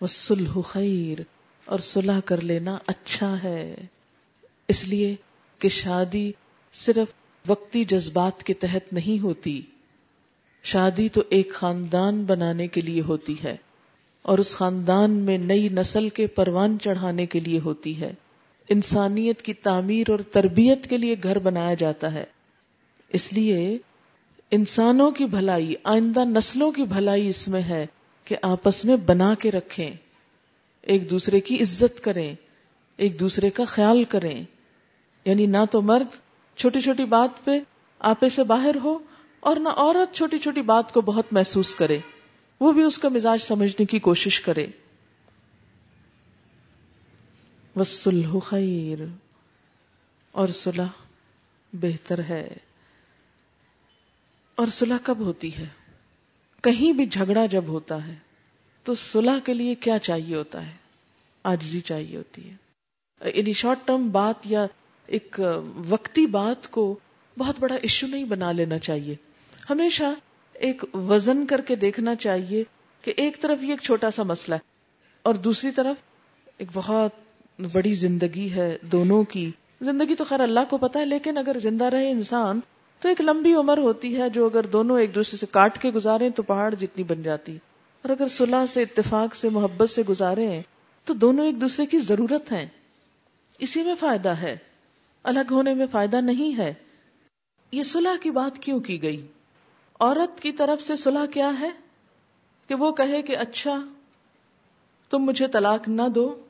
وسلح 0.00 0.58
خیر۔ 0.66 1.18
اور 1.64 1.78
صلح 1.78 2.20
کر 2.24 2.40
لینا 2.40 2.78
اچھا 2.86 3.42
ہے۔ 3.42 3.76
اس 4.68 4.84
لیے 4.84 5.16
کہ 5.58 5.68
شادی 5.68 6.32
صرف 6.72 7.25
وقتی 7.46 7.84
جذبات 7.84 8.42
کے 8.42 8.54
تحت 8.54 8.92
نہیں 8.92 9.22
ہوتی۔ 9.22 9.62
شادی 10.62 11.08
تو 11.08 11.22
ایک 11.28 11.52
خاندان 11.52 12.24
بنانے 12.24 12.68
کے 12.68 12.80
لیے 12.80 13.00
ہوتی 13.00 13.34
ہے 13.44 13.56
اور 14.22 14.38
اس 14.38 14.56
خاندان 14.56 15.10
میں 15.10 15.38
نئی 15.38 15.68
نسل 15.68 16.08
کے 16.08 16.26
پروان 16.26 16.78
چڑھانے 16.82 17.26
کے 17.26 17.40
لیے 17.40 17.58
ہوتی 17.58 18.00
ہے۔ 18.00 18.14
انسانیت 18.68 19.42
کی 19.42 19.52
تعمیر 19.52 20.10
اور 20.10 20.18
تربیت 20.18 20.86
کے 20.86 20.98
لیے 20.98 21.14
گھر 21.22 21.38
بنایا 21.38 21.74
جاتا 21.74 22.12
ہے۔ 22.12 22.24
اس 23.08 23.32
لیے 23.32 23.78
انسانوں 24.50 25.10
کی 25.10 25.24
بھلائی، 25.24 25.74
آئندہ 25.84 26.24
نسلوں 26.24 26.72
کی 26.72 26.82
بھلائی 26.82 27.28
اس 27.28 27.48
میں 27.48 27.62
ہے 27.62 27.86
کہ 28.24 28.36
آپس 28.42 28.84
میں 28.84 28.96
بنا 28.96 29.34
کے 29.34 29.50
رکھیں۔ 29.50 29.90
ایک 30.82 31.10
دوسرے 31.10 31.40
کی 31.40 31.56
عزت 31.56 32.04
کریں، 32.04 32.34
ایک 32.96 33.20
دوسرے 33.20 33.50
کا 33.50 33.64
خیال 33.64 34.04
کریں۔ 34.04 34.44
یعنی 35.24 35.46
نہ 35.46 35.56
تو 35.70 35.82
مرد 35.82 36.25
چھوٹی 36.56 36.80
چھوٹی 36.80 37.04
بات 37.04 37.44
پہ 37.44 37.50
آپے 37.98 38.28
سے 38.28 38.44
باہر 38.44 38.76
ہو 38.84 38.98
اور 39.40 39.56
نہ 39.56 39.68
عورت 39.68 40.14
چھوٹی 40.14 40.38
چھوٹی 40.38 40.62
بات 40.62 40.92
کو 40.92 41.00
بہت 41.00 41.32
محسوس 41.32 41.74
کرے، 41.74 41.98
وہ 42.60 42.72
بھی 42.72 42.82
اس 42.82 42.98
کا 42.98 43.08
مزاج 43.08 43.42
سمجھنے 43.42 43.84
کی 43.84 43.98
کوشش 43.98 44.40
کرے۔ 44.40 44.66
وسلح 47.76 48.38
خیر 48.44 48.98
اور 50.32 50.48
صلح 50.48 50.86
بہتر 51.72 52.18
ہے۔ 52.18 52.54
اور 54.54 54.66
صلح 54.66 54.96
کب 55.02 55.18
ہوتی 55.18 55.56
ہے؟ 55.56 55.66
کہیں 56.62 56.92
بھی 56.92 57.06
جھگڑا 57.06 57.46
جب 57.46 57.64
ہوتا 57.68 58.06
ہے، 58.06 58.14
تو 58.82 58.94
صلح 58.94 59.38
کے 59.44 59.54
لیے 59.54 59.74
کیا 59.74 59.98
چاہیے 59.98 60.36
ہوتا 60.36 60.66
ہے؟ 60.66 60.72
آجزی 61.44 61.80
چاہیے 61.80 62.16
ہوتی 62.16 62.50
ہے۔ 62.50 62.56
یعنی 63.34 63.52
شارٹ 63.52 63.78
ٹرم 63.86 64.10
بات 64.10 64.34
یا 64.44 64.66
ایک 65.06 65.40
وقتی 65.88 66.26
بات 66.26 66.70
کو 66.70 66.98
بہت 67.38 67.54
بڑا 67.60 67.74
ایشو 67.74 68.06
نہیں 68.06 68.24
بنا 68.24 68.52
لینا 68.52 68.78
چاہیے۔ 68.78 69.14
ہمیشہ 69.70 70.04
ایک 70.52 70.84
وزن 70.94 71.46
کر 71.46 71.60
کے 71.60 71.76
دیکھنا 71.76 72.14
چاہیے 72.14 72.64
کہ 73.02 73.12
ایک 73.16 73.40
طرف 73.40 73.64
یہ 73.64 73.70
ایک 73.70 73.80
چھوٹا 73.80 74.10
سا 74.10 74.22
مسئلہ 74.22 74.54
ہے 74.54 74.60
اور 75.22 75.34
دوسری 75.34 75.70
طرف 75.70 75.96
ایک 76.58 76.68
بہت 76.72 77.10
بڑی 77.72 77.94
زندگی 77.94 78.50
ہے 78.50 78.78
دونوں 78.82 79.22
کی۔ 79.22 79.50
زندگی 79.80 80.14
تو 80.14 80.24
خیر 80.24 80.40
اللہ 80.40 80.60
کو 80.70 80.76
پتا 80.76 81.00
ہے، 81.00 81.04
لیکن 81.04 81.38
اگر 81.38 81.56
زندہ 81.58 81.84
رہے 81.84 82.10
انسان 82.10 82.60
تو 83.00 83.08
ایک 83.08 83.20
لمبی 83.20 83.54
عمر 83.54 83.78
ہوتی 83.78 84.20
ہے 84.20 84.30
جو 84.30 84.46
اگر 84.46 84.66
دونوں 84.66 85.00
ایک 85.00 85.14
دوسرے 85.14 85.36
سے 85.36 85.46
کاٹ 85.50 85.82
کے 85.82 85.90
گزارے 85.90 86.30
تو 86.30 86.42
پہاڑ 86.42 86.74
جتنی 86.74 87.04
بن 87.04 87.22
جاتی۔ 87.22 87.58
اور 88.02 88.10
اگر 88.10 88.28
صلح 88.28 88.66
سے، 88.66 88.82
اتفاق 88.82 89.34
سے، 89.34 89.48
محبت 89.48 89.90
سے 89.90 90.02
گزارے 90.08 90.60
تو 91.04 91.14
دونوں 91.14 91.46
ایک 91.46 91.60
دوسرے 91.60 91.86
کی 91.86 91.98
ضرورت 91.98 92.52
ہیں۔ 92.52 92.66
اسی 93.58 93.82
میں 93.82 93.94
فائدہ 94.00 94.28
ہے۔ 94.28 94.56
الگ 95.26 95.40
ہونے 95.50 95.74
میں 95.74 95.86
فائدہ 95.92 96.16
نہیں 96.16 96.58
ہے۔ 96.58 96.74
یہ 97.72 97.82
صلح 97.82 98.16
کی 98.22 98.30
بات 98.30 98.58
کیوں 98.58 98.80
کی 98.80 99.02
گئی؟ 99.02 99.26
عورت 100.00 100.40
کی 100.40 100.52
طرف 100.52 100.82
سے 100.82 100.96
صلح 100.96 101.26
کیا 101.26 101.60
ہے؟ 101.60 101.70
کہ 102.66 102.74
وہ 102.74 102.92
کہے 102.92 103.22
کہ 103.22 103.36
اچھا 103.36 103.84
تم 105.10 105.18
مجھے 105.18 105.46
طلاق 105.46 105.88
نہ 105.88 106.02
دو، 106.14 106.40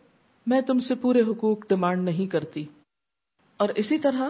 میں 0.47 0.61
تم 0.61 0.79
سے 0.79 0.95
پورے 0.95 1.21
حقوق 1.21 1.59
ڈیمانڈ 1.69 2.05
نہیں 2.05 2.27
کرتی۔ 2.27 2.65
اور 3.57 3.69
اسی 3.69 3.99
طرح 3.99 4.29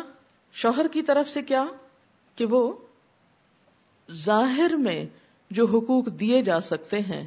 شوہر 0.52 0.88
کی 0.88 1.02
طرف 1.02 1.28
سے 1.28 1.42
کیا؟ 1.42 1.64
کہ 2.34 2.44
وہ 2.44 2.72
ظاہر 4.12 4.76
میں 4.76 5.04
جو 5.50 5.66
حقوق 5.66 6.06
دیے 6.06 6.42
جا 6.42 6.60
سکتے 6.60 7.00
ہیں، 7.00 7.26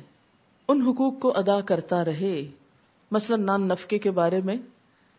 ان 0.67 0.81
حقوق 0.81 1.19
کو 1.19 1.37
ادا 1.37 1.61
کرتا 1.61 2.05
رہے۔ 2.05 2.47
مثلا 3.11 3.37
نان 3.37 3.67
نفقے 3.67 3.97
کے 3.97 4.11
بارے 4.11 4.41
میں 4.45 4.55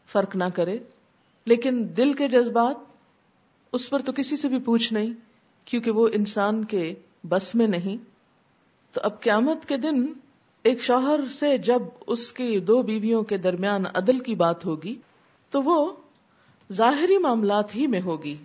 فرق 0.06 0.36
نہ 0.36 0.44
کرے۔ 0.54 0.78
لیکن 1.46 1.86
دل 1.96 2.12
کے 2.12 2.28
جذبات 2.28 2.76
اس 3.72 3.90
پر 3.90 4.02
تو 4.04 4.12
کسی 4.12 4.36
سے 4.36 4.48
بھی 4.48 4.58
پوچھ 4.58 4.92
نہیں، 4.92 5.12
کیونکہ 5.64 5.90
وہ 5.90 6.08
انسان 6.12 6.64
کے 6.64 6.94
بس 7.28 7.54
میں 7.54 7.66
نہیں۔ 7.66 7.96
تو 8.92 9.00
اب 9.04 9.20
قیامت 9.20 9.66
کے 9.66 9.76
دن 9.76 10.06
ایک 10.62 10.82
شوہر 10.82 11.20
سے 11.30 11.58
جب 11.58 11.82
اس 12.06 12.32
کی 12.32 12.60
دو 12.60 12.82
بیویوں 12.82 13.22
کے 13.22 13.36
درمیان 13.36 13.84
عدل 13.94 14.18
کی 14.18 14.34
بات 14.34 14.66
ہوگی، 14.66 14.94
تو 15.50 15.62
وہ 15.62 15.92
ظاہری 16.72 17.18
معاملات 17.18 17.76
ہی 17.76 17.86
میں 17.86 18.00
ہوگی۔ 18.00 18.36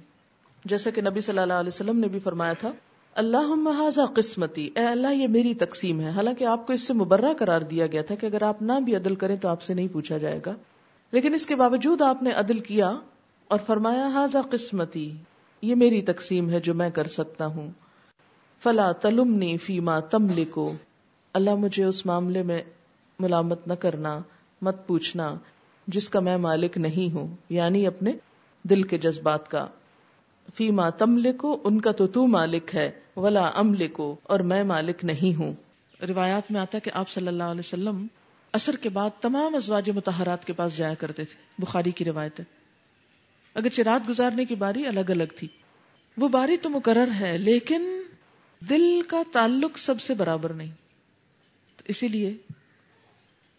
جیسا 0.66 0.90
کہ 0.90 1.02
نبی 1.02 1.22
صلی 1.22 1.40
اللہ 1.40 1.54
علیہ 1.54 1.68
وسلم 1.68 2.00
نے 2.00 2.08
بھی 2.08 2.20
فرمایا 2.20 2.54
تھا 2.54 2.72
اللہ 3.16 3.56
محاذہ 3.56 4.02
قسمتی، 4.16 4.70
اے 4.76 4.86
اللہ 4.86 5.14
یہ 5.14 5.28
میری 5.28 5.54
تقسیم 5.54 6.00
ہے۔ 6.02 6.10
حالانکہ 6.10 6.46
آپ 6.46 6.68
کو 6.68 6.74
اس 6.74 6.82
سے 6.82 6.94
مبرہ 6.94 7.34
قرار 7.34 7.62
دیا 7.62 7.88
گیا 7.88 8.02
تھا 8.02 8.16
کہ 8.16 8.26
اگر 8.26 8.44
آپ 8.44 8.62
نہ 8.62 8.74
بھی 8.86 8.96
عدل 8.96 9.16
کریں 9.16 9.36
تو 9.36 9.50
آپ 9.50 9.62
سے 9.62 9.74
نہیں 9.74 9.88
پوچھا 9.92 10.18
جائے 10.18 10.40
گا۔ 10.46 10.56
لیکن 11.16 11.34
اس 11.34 11.46
کے 11.46 11.56
باوجود 11.56 12.02
آپ 12.02 12.24
نے 12.24 12.32
عدل 12.32 12.60
کیا 12.60 12.98
اور 13.48 13.60
فرمایا 13.66 14.08
حاضہ 14.08 14.38
قسمتی، 14.52 15.12
یہ 15.62 15.76
میری 15.76 16.02
تقسیم 16.02 16.50
ہے 16.50 16.60
جو 16.60 16.74
میں 16.74 16.90
کر 16.90 17.08
سکتا 17.08 17.46
ہوں۔ 17.46 17.70
فلا 18.64 18.92
تلمنی 18.92 19.58
فیما 19.58 20.00
تم 20.00 20.28
لکھو 20.30 20.72
اللہ 21.34 21.56
مجھے 21.56 21.84
اس 21.84 22.06
معاملے 22.06 22.44
میں 22.44 22.62
ملامت 23.20 23.68
نہ 23.68 23.74
کرنا، 23.74 24.20
مت 24.62 24.88
پوچھنا، 24.88 25.36
جس 25.88 26.10
کا 26.10 26.20
میں 26.20 26.38
مالک 26.38 26.78
نہیں 26.78 27.14
ہوں 27.14 27.36
یعنی 27.50 27.88
اپنے 27.88 28.12
دل 28.64 28.84
کے 28.84 28.98
جذبات 28.98 29.52
کا۔ 29.52 29.68
فیما 30.56 30.90
تم 30.90 31.18
لکھو 31.18 31.58
ان 31.64 31.82
کا 31.82 31.92
تو 31.92 32.08
تو 32.08 32.28
مالک 32.28 32.76
ہے۔ 32.76 32.92
ولا 33.16 33.52
ام 33.56 33.74
لکھو 33.74 34.16
اور 34.24 34.40
میں 34.40 34.64
مالک 34.64 35.06
نہیں 35.06 35.40
ہوں۔ 35.40 35.54
روایات 36.10 36.52
میں 36.52 36.62
آتا 36.62 36.78
ہے 36.78 36.80
کہ 36.80 36.92
آپ 36.94 37.10
صلی 37.10 37.28
اللہ 37.28 37.44
علیہ 37.44 37.60
وسلم 37.60 38.08
اثر 38.56 38.76
کے 38.76 38.90
بعد 38.90 39.10
تمام 39.22 39.56
ازواج 39.56 39.90
متحرات 39.90 40.46
کے 40.46 40.54
پاس 40.54 40.78
جایا 40.78 40.94
کرتے 40.94 41.26
تھے۔ 41.26 41.36
بخاری 41.60 41.92
کی 41.92 42.06
روایت 42.06 42.40
ہے۔ 42.40 42.46
اگر 43.54 43.80
رات 43.86 44.10
گزارنے 44.10 44.46
کی 44.46 44.56
باری 44.56 44.88
الگ 44.88 45.00
الگ 45.00 45.24
تھی۔ 45.36 45.48
وہ 46.18 46.28
باری 46.28 46.58
تو 46.58 46.70
مقرر 46.70 47.08
ہے، 47.20 47.38
لیکن 47.38 48.02
دل 48.70 49.02
کا 49.08 49.24
تعلق 49.34 49.78
سب 49.78 50.02
سے 50.02 50.14
برابر 50.14 50.54
نہیں۔ 50.54 50.70
اسی 51.86 52.08
لیے 52.08 52.38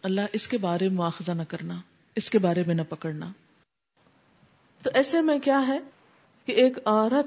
اللہ 0.03 0.21
اس 0.33 0.49
کے 0.49 0.59
بارے 0.59 0.89
میں 0.89 0.97
مواخذہ 0.97 1.33
نہ 1.33 1.43
کرنا، 1.43 1.81
اس 2.15 2.31
کے 2.31 2.39
بارے 2.39 2.63
میں 2.67 2.75
نہ 2.75 2.83
پکڑنا۔ 2.89 3.33
تو 4.83 4.91
ایسے 4.95 5.23
میں 5.23 5.39
کیا 5.39 5.67
ہے 5.67 5.79
کہ 6.47 6.53
ایک 6.53 6.79
عورت 6.85 7.27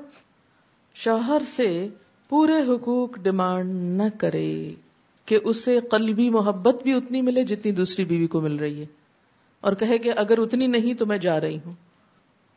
شوہر 0.95 1.41
سے 1.55 1.88
پورے 2.29 2.62
حقوق 2.67 3.17
ڈیمانڈ 3.17 4.01
نہ 4.01 4.19
کرے۔ 4.19 4.73
کہ 5.30 5.39
اسے 5.44 5.80
قلبی 5.80 6.30
محبت 6.30 6.84
بھی 6.84 6.94
اتنی 6.94 7.22
ملے 7.22 7.44
جتنی 7.44 7.72
دوسری 7.72 8.06
بیوی 8.06 8.28
کو 8.28 8.42
مل 8.42 8.56
رہی 8.56 8.82
ہے۔ 8.82 8.86
اور 9.62 9.74
کہے 9.74 9.98
کہ 9.98 10.12
اگر 10.15 10.38
اتنی 10.38 10.68
نہیں 10.68 10.94
تو 10.94 11.06
میں 11.06 11.18
جا 11.18 11.42
رہی 11.42 11.58
ہوں۔ 11.65 11.72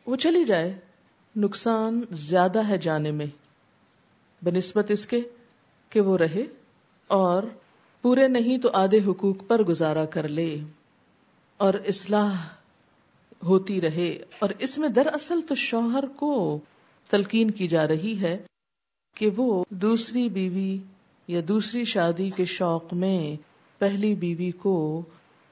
وہ 0.05 0.15
چلی 0.15 0.45
جائے۔ 0.45 0.79
نقصان 1.35 2.01
زیادہ 2.11 2.67
ہے 2.67 2.77
جانے 2.77 3.11
میں۔ 3.11 3.25
بنسبت 4.41 4.91
اس 4.91 5.05
کے 5.05 5.21
کہ 5.89 6.01
وہ 6.01 6.17
رہے 6.17 6.43
اور 7.07 7.43
پورے 8.01 8.27
نہیں 8.27 8.57
تو 8.57 8.69
آدھے 8.73 8.99
حقوق 9.07 9.37
پر 9.47 9.63
گزارا 9.63 10.05
کر 10.05 10.27
لے۔ 10.27 10.57
اور 11.57 11.73
اصلاح 11.87 12.47
ہوتی 13.43 13.81
رہے۔ 13.81 14.19
اور 14.39 14.49
اس 14.59 14.77
میں 14.77 14.89
دراصل 14.89 15.41
تو 15.41 15.55
شوہر 15.55 16.05
کو 16.05 16.59
تلقین 17.09 17.51
کی 17.51 17.67
جا 17.67 17.87
رہی 17.87 18.21
ہے 18.21 18.37
کہ 19.17 19.29
وہ 19.37 19.63
دوسری 19.69 20.29
بیوی 20.29 20.77
یا 21.27 21.41
دوسری 21.47 21.83
شادی 21.85 22.29
کے 22.29 22.45
شوق 22.45 22.93
میں 22.93 23.43
پہلی 23.79 24.15
بیوی 24.15 24.51
کو 24.51 25.03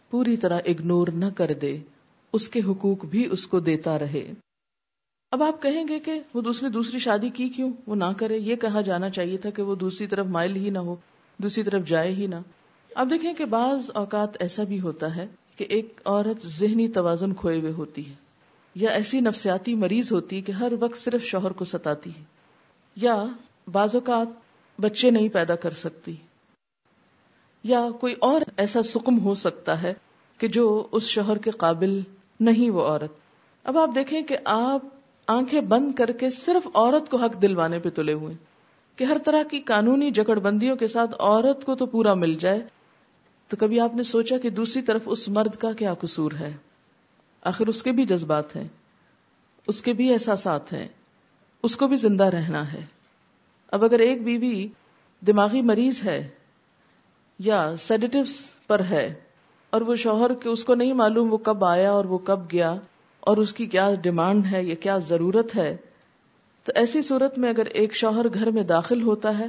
پوری 0.10 0.38
طرح 0.38 0.60
اگنور 0.66 1.08
نہ 1.08 1.26
کر 1.36 1.52
دے، 1.62 1.78
اس 2.34 2.50
کے 2.50 2.60
حقوق 2.60 3.06
بھی 3.06 3.28
اس 3.32 3.48
کو 3.48 3.60
دیتا 3.60 4.00
رہے۔ 4.00 4.32
اب 5.32 5.44
آپ 5.44 5.62
کہیں 5.62 5.88
گے 5.88 6.00
کہ 6.00 6.20
وہ 6.34 6.42
دوسری 6.42 6.70
دوسری 6.70 7.00
شادی 7.00 7.30
کی 7.30 7.50
کیوں؟ 7.50 7.72
وہ 7.88 7.96
نہ 7.96 8.12
کرے، 8.18 8.38
یہ 8.38 8.56
کہا 8.56 8.82
جانا 8.82 9.10
چاہیے 9.10 9.38
تھا 9.38 9.50
کہ 9.50 9.62
وہ 9.62 9.76
دوسری 9.76 10.08
طرف 10.08 10.26
مائل 10.26 10.56
ہی 10.56 10.70
نہ 10.70 10.80
ہو، 10.80 10.96
دوسری 11.38 11.64
طرف 11.64 11.88
جائے 11.88 12.14
ہی 12.14 12.28
نہ۔ 12.28 12.36
اب 12.96 13.10
دیکھیں 13.10 13.34
کہ 13.34 13.46
بعض 13.46 13.92
اوقات 13.94 14.38
ایسا 14.40 14.64
بھی 14.64 14.80
ہوتا 14.80 15.16
ہے 15.16 15.28
کہ 15.56 15.64
ایک 15.64 16.02
عورت 16.06 16.48
ذہنی 16.48 16.88
توازن 16.88 17.34
کھوئے 17.34 17.60
ہوئے 17.60 17.72
ہوتی 17.72 18.10
ہے، 18.10 18.14
یا 18.76 18.90
ایسی 18.90 19.20
نفسیاتی 19.20 19.76
مریض 19.76 20.12
ہوتی 20.12 20.36
ہے 20.36 20.42
کہ 20.42 20.52
ہر 20.52 20.74
وقت 20.80 20.98
صرف 20.98 21.24
شوہر 21.24 21.52
کو 21.52 21.66
ستاتی 21.66 22.10
ہے۔ 22.10 22.24
یا 22.96 23.26
بعض 23.72 23.96
اوقات 23.96 24.28
بچے 24.80 25.10
نہیں 25.12 25.30
پیدا 25.30 25.56
کر 25.56 25.72
سکتی۔ 25.72 26.16
یا 27.64 27.90
کوئی 28.00 28.16
اور 28.20 28.42
ایسا 28.58 28.84
سکم 28.84 29.20
ہو 29.20 29.36
سکتا 29.36 29.82
ہے 29.82 29.94
کہ 30.38 30.48
جو 30.48 30.88
اس 30.92 31.04
شوہر 31.04 31.38
کے 31.38 31.52
قابل 31.52 32.02
نہیں 32.40 32.70
وہ 32.70 32.88
عورت۔ 32.88 33.12
اب 33.64 33.78
آپ 33.78 33.90
دیکھیں 33.96 34.22
کہ 34.22 34.38
آپ 34.46 34.82
آنکھیں 35.28 35.62
بند 35.62 35.94
کر 35.94 36.12
کے 36.12 36.30
صرف 36.30 36.68
عورت 36.74 37.10
کو 37.10 37.18
حق 37.18 37.42
دلوانے 37.42 37.80
پہ 37.80 37.90
تلے 37.90 38.14
ہوئے 38.14 38.36
کہ 38.96 39.04
ہر 39.04 39.18
طرح 39.26 39.44
کی 39.44 39.60
قانونی 39.60 40.12
جکڑ 40.12 40.40
بندیوں 40.40 40.76
کے 40.76 40.88
ساتھ 40.88 41.16
عورت 41.20 41.66
کو 41.66 41.76
تو 41.76 41.86
پورا 41.86 42.14
مل 42.14 42.36
جائے۔ 42.36 42.62
تو 43.48 43.58
کبھی 43.58 43.80
آپ 43.80 43.96
نے 43.96 44.04
سوچا 44.04 44.38
کہ 44.38 44.50
دوسری 44.50 44.82
طرف 44.82 45.02
اس 45.06 45.30
مرد 45.30 45.56
کا 45.56 45.74
کیا 45.74 45.94
قصور 45.94 46.32
ہے؟ 46.32 46.54
آخر 47.42 47.68
اس 47.68 47.84
کے 47.84 47.92
بھی 47.92 48.06
جذبات 48.06 48.56
ہیں۔ 48.56 48.68
اس 49.68 49.82
کے 49.82 49.94
بھی 49.94 50.14
احساسات 50.14 50.74
ہیں۔ 50.74 50.88
اس 51.64 51.78
کو 51.78 51.88
بھی 51.88 51.96
زندہ 51.96 52.24
رہنا 52.24 52.74
ہے۔ 52.74 52.86
اب 53.72 53.84
اگر 53.84 54.00
ایک 54.00 54.24
بیوی 54.24 54.68
دماغی 55.28 55.62
مریض 55.62 56.04
ہے 56.04 56.30
یا 57.40 57.76
سیڈیٹیوس 57.80 58.42
پر 58.68 58.82
ہے 58.90 59.14
اور 59.70 59.82
وہ 59.82 59.96
شوہر 59.96 60.34
کے 60.34 60.50
اس 60.50 60.64
کو 60.64 60.76
نہیں 60.76 60.94
معلوم 60.94 61.34
وہ 61.34 61.38
کب 61.38 61.66
آیا 61.66 61.92
اور 61.92 62.06
وہ 62.06 62.18
کب 62.18 62.40
گیا 62.52 62.76
اور 63.20 63.38
اس 63.38 63.54
کی 63.54 63.66
کیا 63.66 63.94
ڈیمانڈ 64.02 64.46
ہے 64.52 64.64
یا 64.64 64.76
کیا 64.76 64.98
ضرورت 64.98 65.56
ہے، 65.56 65.78
تو 66.64 66.72
ایسی 66.76 67.02
صورت 67.02 67.38
میں 67.38 67.50
اگر 67.50 67.66
ایک 67.66 67.96
شوہر 67.96 68.26
گھر 68.34 68.52
میں 68.52 68.64
داخل 68.64 69.02
ہوتا 69.02 69.38
ہے 69.40 69.48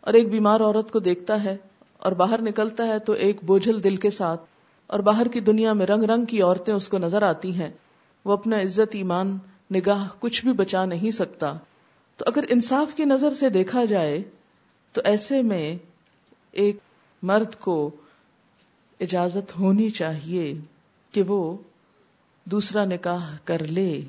اور 0.00 0.14
ایک 0.14 0.30
بیمار 0.30 0.60
عورت 0.60 0.90
کو 0.90 0.98
دیکھتا 0.98 1.44
ہے 1.44 1.56
اور 1.98 2.12
باہر 2.12 2.42
نکلتا 2.42 2.86
ہے 2.86 2.98
تو 2.98 3.12
ایک 3.12 3.44
بوجھل 3.44 3.84
دل 3.84 3.96
کے 3.96 4.10
ساتھ 4.10 4.42
اور 4.86 5.00
باہر 5.00 5.28
کی 5.28 5.40
دنیا 5.40 5.72
میں 5.72 5.86
رنگ 5.86 6.02
رنگ 6.02 6.24
کی 6.24 6.42
عورتیں 6.42 6.74
اس 6.74 6.88
کو 6.88 6.98
نظر 6.98 7.22
آتی 7.22 7.54
ہیں، 7.54 7.70
وہ 8.24 8.32
اپنا 8.32 8.60
عزت، 8.60 8.94
ایمان، 8.94 9.38
نگاہ 9.70 10.08
کچھ 10.18 10.44
بھی 10.44 10.52
بچا 10.52 10.84
نہیں 10.84 11.10
سکتا۔ 11.10 11.58
تو 12.16 12.24
اگر 12.28 12.44
انصاف 12.48 12.94
کی 12.94 13.04
نظر 13.04 13.34
سے 13.34 13.48
دیکھا 13.48 13.84
جائے 13.84 14.22
تو 14.92 15.00
ایسے 15.04 15.42
میں 15.42 15.76
ایک 16.52 16.76
مرد 17.22 17.54
کو 17.54 17.90
اجازت 19.00 19.58
ہونی 19.58 19.90
چاہیے 19.90 20.54
کہ 21.12 21.22
وہ 21.22 21.56
دوسرا 22.44 22.84
نکاح 22.84 23.36
کر 23.44 23.66
لے۔ 23.66 24.00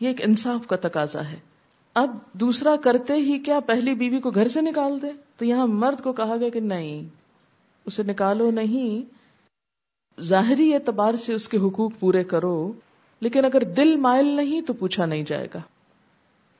یہ 0.00 0.08
ایک 0.08 0.20
انصاف 0.24 0.66
کا 0.66 0.76
تقاضا 0.76 1.28
ہے۔ 1.28 1.36
اب 1.94 2.16
دوسرا 2.32 2.76
کرتے 2.76 3.14
ہی 3.14 3.38
کیا 3.38 3.60
پہلی 3.60 3.94
بیوی 3.94 4.20
کو 4.20 4.30
گھر 4.30 4.48
سے 4.48 4.60
نکال 4.60 5.02
دے؟ 5.02 5.06
تو 5.36 5.44
یہاں 5.44 5.66
مرد 5.66 6.02
کو 6.02 6.12
کہا 6.12 6.36
گیا 6.36 6.48
کہ 6.48 6.60
نہیں، 6.60 7.08
اسے 7.86 8.02
نکالو 8.02 8.50
نہیں۔ 8.50 9.14
ظاہری 10.20 10.74
اعتبار 10.74 11.14
سے 11.14 11.34
اس 11.34 11.48
کے 11.48 11.58
حقوق 11.58 11.92
پورے 12.00 12.24
کرو، 12.24 12.72
لیکن 13.20 13.44
اگر 13.44 13.64
دل 13.64 13.96
مائل 13.96 14.26
نہیں 14.26 14.60
تو 14.60 14.72
پوچھا 14.72 15.06
نہیں 15.06 15.22
جائے 15.22 15.48
گا۔ 15.54 15.58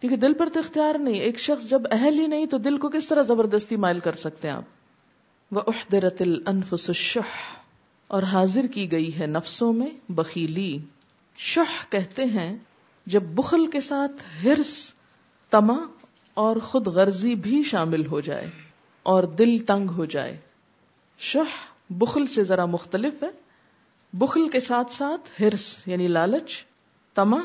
کیونکہ 0.00 0.16
دل 0.16 0.32
پر 0.32 0.48
تو 0.48 0.60
اختیار 0.60 0.94
نہیں، 0.98 1.20
ایک 1.20 1.38
شخص 1.38 1.64
جب 1.64 1.82
اہل 1.90 2.18
ہی 2.18 2.26
نہیں 2.26 2.46
تو 2.46 2.58
دل 2.58 2.78
کو 2.78 2.88
کس 2.88 3.08
طرح 3.08 3.22
زبردستی 3.22 3.76
مائل 3.76 3.98
کر 4.00 4.12
سکتے 4.12 4.48
ہیں 4.48 4.54
آپ؟ 4.54 4.62
وہ 5.50 5.60
احدرت 5.66 6.22
الانفس 6.22 6.88
الشح، 6.88 7.34
اور 8.06 8.22
حاضر 8.22 8.66
کی 8.66 8.92
گئی 8.92 9.18
ہے 9.18 9.26
نفسوں 9.26 9.72
میں 9.72 9.90
بخیلی۔ 10.08 10.78
شح 11.36 11.90
کہتے 11.90 12.24
ہیں 12.24 12.56
جب 13.06 13.22
بخل 13.22 13.66
کے 13.66 13.80
ساتھ 13.80 14.44
ہرس 14.44 14.92
تما 15.50 15.76
اور 16.34 16.56
خود 16.56 16.86
غرضی 16.86 17.34
بھی 17.34 17.62
شامل 17.62 18.06
ہو 18.06 18.20
جائے 18.20 18.50
اور 19.02 19.24
دل 19.24 19.58
تنگ 19.58 19.90
ہو 19.90 20.04
جائے۔ 20.04 20.36
شح 21.18 21.56
بخل 21.90 22.26
سے 22.26 22.44
ذرا 22.44 22.64
مختلف 22.64 23.22
ہے۔ 23.22 23.28
بخل 24.12 24.48
کے 24.48 24.60
ساتھ 24.60 24.92
ساتھ 24.92 25.42
ہرس 25.42 25.74
یعنی 25.86 26.08
لالچ، 26.08 26.50
تما 27.14 27.40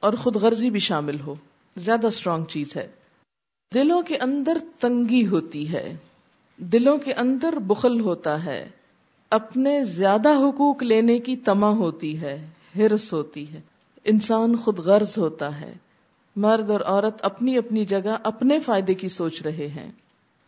اور 0.00 0.12
خود 0.12 0.36
غرضی 0.36 0.70
بھی 0.70 0.80
شامل 0.80 1.20
ہو۔ 1.20 1.34
زیادہ 1.76 2.06
اسٹرانگ 2.06 2.44
چیز 2.44 2.76
ہے۔ 2.76 2.88
دلوں 3.74 4.02
کے 4.02 4.16
اندر 4.16 4.58
تنگی 4.78 5.26
ہوتی 5.26 5.72
ہے۔ 5.72 5.96
دلوں 6.56 6.98
کے 6.98 7.12
اندر 7.12 7.52
بخل 7.52 8.00
ہوتا 8.00 8.44
ہے۔ 8.44 8.68
اپنے 9.30 9.84
زیادہ 9.84 10.28
حقوق 10.28 10.82
لینے 10.82 11.18
کی 11.18 11.36
تما 11.36 11.68
ہوتی 11.68 12.20
ہے 12.20 12.50
ہرس 12.76 13.12
ہوتی 13.12 13.52
ہے۔ 13.52 13.60
انسان 14.04 14.56
خود 14.56 14.78
غرض 14.78 15.18
ہوتا 15.18 15.60
ہے۔ 15.60 15.74
مرد 16.36 16.70
اور 16.70 16.80
عورت 16.80 17.24
اپنی 17.24 17.58
اپنی 17.58 17.86
جگہ 17.86 18.16
اپنے 18.24 18.60
فائدے 18.60 18.94
کی 18.94 19.08
سوچ 19.08 19.42
رہے 19.42 19.68
ہیں۔ 19.68 19.92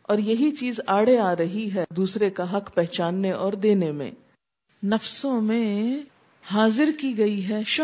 اور 0.02 0.18
یہی 0.18 0.50
چیز 0.50 0.80
آڑے 0.86 1.18
آ 1.18 1.36
رہی 1.36 1.74
ہے 1.74 1.84
دوسرے 1.96 2.30
کا 2.30 2.56
حق 2.56 2.74
پہچاننے 2.74 3.30
اور 3.30 3.52
دینے 3.52 3.92
میں۔ 3.92 4.10
نفسوں 4.84 5.40
میں 5.40 5.98
حاضر 6.42 6.88
کی 7.00 7.18
گئی 7.18 7.48
ہے 7.48 7.62
شہ 7.66 7.82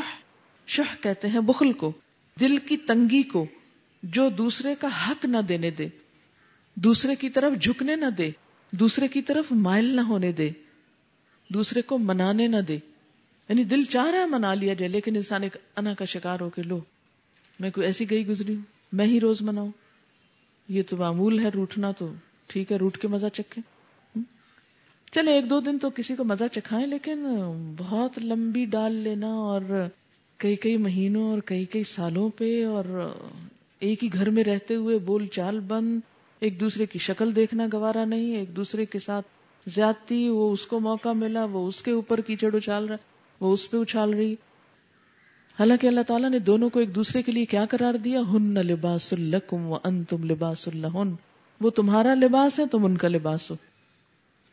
شہ 0.67 1.03
کہتے 1.03 1.29
ہیں 1.29 1.41
بخل 1.41 1.73
کو۔ 1.73 1.93
دل 2.41 2.57
کی 2.57 2.77
تنگی 2.77 3.23
کو 3.23 3.47
جو 4.03 4.29
دوسرے 4.29 4.75
کا 4.81 4.89
حق 5.09 5.25
نہ 5.25 5.37
دینے 5.49 5.71
دے، 5.71 5.89
دوسرے 6.75 7.15
کی 7.15 7.31
طرف 7.31 7.53
جھکنے 7.61 7.97
نہ 7.97 8.11
دے، 8.19 8.31
دوسرے 8.71 9.09
کی 9.09 9.23
طرف 9.23 9.45
مائل 9.51 9.97
نہ 9.97 10.01
ہونے 10.01 10.33
دے، 10.33 10.51
دوسرے 11.49 11.83
کو 11.83 11.99
منانے 11.99 12.47
نہ 12.47 12.57
دے۔ 12.57 12.79
یعنی 13.49 13.65
دل 13.65 13.85
چاہ 13.85 14.11
رہا 14.11 14.19
ہے 14.19 14.27
منا 14.27 14.55
لیا 14.55 14.75
جائے، 14.75 14.93
لیکن 14.93 15.17
انسان 15.17 15.43
ایک 15.43 15.57
انا 15.77 15.95
کا 15.95 16.05
شکار 16.05 16.41
ہو 16.41 16.51
کے، 16.51 16.63
لو، 16.63 16.81
میں 17.61 17.71
کوئی 17.71 17.87
ایسی 17.87 18.11
گئی 18.11 18.27
گزری 18.27 18.55
ہوں، 18.55 18.63
میں 18.93 19.07
ہی 19.07 19.21
روز 19.21 19.43
مناؤں۔ 19.43 19.71
یہ 20.69 20.83
تو 20.89 20.97
معمول 20.97 21.39
ہے، 21.39 21.49
روٹنا 21.49 21.93
تو 21.93 22.13
ٹھیک 22.47 22.73
ہے، 22.73 22.77
روٹ 22.77 22.99
کے 22.99 23.09
مزہ 23.09 23.27
چکھے 23.33 23.63
چلے 25.13 25.33
ایک 25.33 25.51
دو 25.51 25.61
دن 25.61 25.79
تو 25.79 25.91
کسی 25.91 26.17
کو 26.17 26.25
مزہ 26.25 26.45
چکھائیں، 26.53 26.87
لیکن 26.87 27.27
بہت 27.79 28.19
لمبی 28.19 28.65
ڈال 28.65 28.95
لینا 28.95 29.27
اور 29.27 29.87
کئی 30.39 30.57
کئی 30.57 30.77
مہینوں 30.77 31.31
اور 31.31 31.39
کئی 31.45 31.65
کئی 31.65 31.83
سالوں 31.85 32.29
پہ 32.29 32.67
اور 32.67 33.13
ایک 33.81 34.05
ہی 34.05 34.13
گھر 34.13 34.31
میں 34.31 34.45
رہتے 34.45 34.75
ہوئے 34.75 34.99
بول 34.99 35.27
چال 35.27 35.61
بند، 35.61 36.01
ایک 36.41 36.61
دوسرے 36.61 36.87
کی 36.87 36.99
شکل 36.99 37.37
دیکھنا 37.37 37.67
گوارا 37.73 38.05
نہیں، 38.05 38.37
ایک 38.37 38.57
دوسرے 38.57 38.85
کے 38.85 38.99
ساتھ 38.99 39.27
زیادتی، 39.67 40.29
وہ 40.29 40.53
اس 40.53 40.67
کو 40.67 40.81
موقع 40.81 41.09
ملا، 41.09 41.45
وہ 41.45 41.69
اس 41.69 41.83
کے 41.83 41.91
اوپر 41.91 42.21
کیچڑ 42.21 42.55
اچھال 42.55 42.87
رہا، 42.87 42.97
وہ 43.41 43.53
اس 43.53 43.71
پہ 43.71 43.77
اچھال 43.77 44.15
رہی۔ 44.15 44.33
حالانکہ 45.59 45.87
اللہ 45.87 46.01
تعالیٰ 46.07 46.31
نے 46.31 46.39
دونوں 46.39 46.71
کو 46.71 46.81
ایک 46.81 46.95
دوسرے 46.95 47.23
کے 47.23 47.33
لیے 47.33 47.45
کیا 47.45 47.65
قرار 47.71 47.95
دیا؟ 47.95 48.21
ہن 48.21 48.55
لباس 48.55 49.13
الکم 49.13 49.67
و 49.67 49.75
ان 49.85 50.05
تم 50.05 50.25
لباس 50.25 50.69
اللہ 50.69 51.03
وہ 51.61 51.71
تمہارا 51.71 52.15
لباس 52.15 52.61
ہے، 52.61 52.65
تم 52.67 52.85
ان 52.85 52.97
کا 52.97 53.09
لباس 53.09 53.51
ہو۔ 53.51 53.57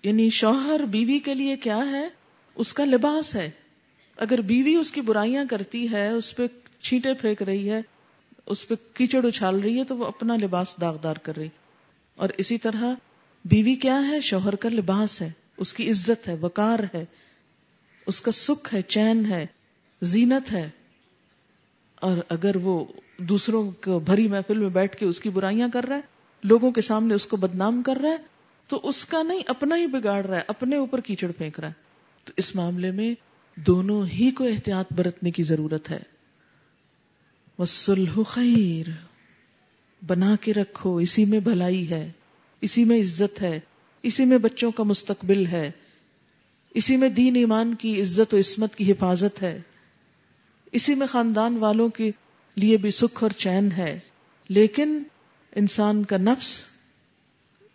یعنی 0.03 0.29
شوہر 0.29 0.81
بیوی 0.91 1.19
کے 1.19 1.33
لیے 1.33 1.57
کیا 1.57 1.77
ہے؟ 1.77 2.09
اس 2.55 2.73
کا 2.73 2.85
لباس 2.85 3.35
ہے۔ 3.35 3.49
اگر 4.17 4.41
بیوی 4.41 4.75
اس 4.75 4.91
کی 4.91 5.01
برائیاں 5.01 5.45
کرتی 5.49 5.91
ہے، 5.91 6.09
اس 6.09 6.35
پہ 6.35 6.47
چھینٹے 6.81 7.13
پھینک 7.13 7.41
رہی 7.41 7.69
ہے، 7.69 7.81
اس 8.45 8.67
پہ 8.67 8.75
کیچڑ 8.93 9.25
اچھال 9.25 9.59
رہی 9.59 9.79
ہے، 9.79 9.83
تو 9.83 9.97
وہ 9.97 10.05
اپنا 10.05 10.35
لباس 10.41 10.75
داغدار 10.81 11.15
کر 11.15 11.37
رہی۔ 11.37 11.47
اور 12.15 12.29
اسی 12.37 12.57
طرح 12.57 12.83
بیوی 13.45 13.75
کیا 13.75 14.07
ہے؟ 14.07 14.19
شوہر 14.19 14.55
کا 14.55 14.69
لباس 14.69 15.21
ہے، 15.21 15.31
اس 15.57 15.73
کی 15.73 15.89
عزت 15.89 16.27
ہے 16.27 16.33
وکار 16.33 16.79
ہے، 16.93 17.05
اس 18.07 18.21
کا 18.21 18.31
سکھ 18.31 18.73
ہے، 18.73 18.81
چین 18.81 19.25
ہے، 19.25 19.45
زینت 20.01 20.51
ہے۔ 20.51 20.69
اور 21.95 22.17
اگر 22.29 22.55
وہ 22.55 22.85
دوسروں 23.17 23.71
کو 23.71 23.99
بھری 23.99 24.27
محفل 24.27 24.57
میں 24.57 24.69
بیٹھ 24.69 24.97
کے 24.97 25.05
اس 25.05 25.19
کی 25.19 25.29
برائیاں 25.29 25.67
کر 25.73 25.85
رہا 25.85 25.95
ہے، 25.95 26.01
لوگوں 26.43 26.71
کے 26.71 26.81
سامنے 26.81 27.13
اس 27.13 27.25
کو 27.25 27.37
بدنام 27.37 27.81
کر 27.81 27.95
رہا 27.95 28.09
ہے، 28.09 28.17
تو 28.67 28.79
اس 28.83 29.05
کا 29.05 29.23
نہیں، 29.23 29.39
اپنا 29.47 29.77
ہی 29.77 29.87
بگاڑ 29.87 30.25
رہا 30.25 30.37
ہے، 30.37 30.43
اپنے 30.47 30.75
اوپر 30.75 31.01
کیچڑ 31.01 31.31
پھینک 31.31 31.59
رہا 31.59 31.67
ہے۔ 31.67 31.73
تو 32.25 32.33
اس 32.37 32.55
معاملے 32.55 32.91
میں 32.91 33.32
دونوں 33.55 34.05
ہی 34.05 34.31
کو 34.31 34.43
احتیاط 34.43 34.93
برتنے 34.93 35.31
کی 35.31 35.43
ضرورت 35.43 35.89
ہے۔ 35.89 35.99
وسلح 37.59 38.19
خیر 38.27 38.89
بنا 40.05 40.35
کے 40.41 40.53
رکھو، 40.53 40.97
اسی 40.97 41.25
میں 41.25 41.39
بھلائی 41.39 41.89
ہے، 41.89 42.11
اسی 42.61 42.83
میں 42.83 42.99
عزت 42.99 43.41
ہے، 43.41 43.59
اسی 44.03 44.25
میں 44.25 44.37
بچوں 44.37 44.71
کا 44.71 44.83
مستقبل 44.83 45.47
ہے، 45.47 45.71
اسی 46.73 46.97
میں 46.97 47.09
دین 47.09 47.35
ایمان 47.35 47.75
کی 47.75 48.01
عزت 48.01 48.33
و 48.33 48.37
عصمت 48.37 48.75
کی 48.75 48.91
حفاظت 48.91 49.41
ہے۔ 49.41 49.61
اسی 50.71 50.95
میں 50.95 51.07
خاندان 51.07 51.57
والوں 51.57 51.89
کے 51.89 52.11
لیے 52.55 52.77
بھی 52.77 52.91
سکھ 52.91 53.23
اور 53.23 53.31
چین 53.31 53.71
ہے۔ 53.71 53.99
لیکن 54.49 55.03
انسان 55.55 56.03
کا 56.03 56.17
نفس 56.17 56.59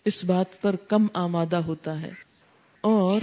اس 0.04 0.24
بات 0.24 0.62
پر 0.62 0.76
کم 0.76 1.06
آمادہ 1.14 1.56
ہوتا 1.56 2.02
ہے۔ 2.02 2.10
اور 2.80 3.20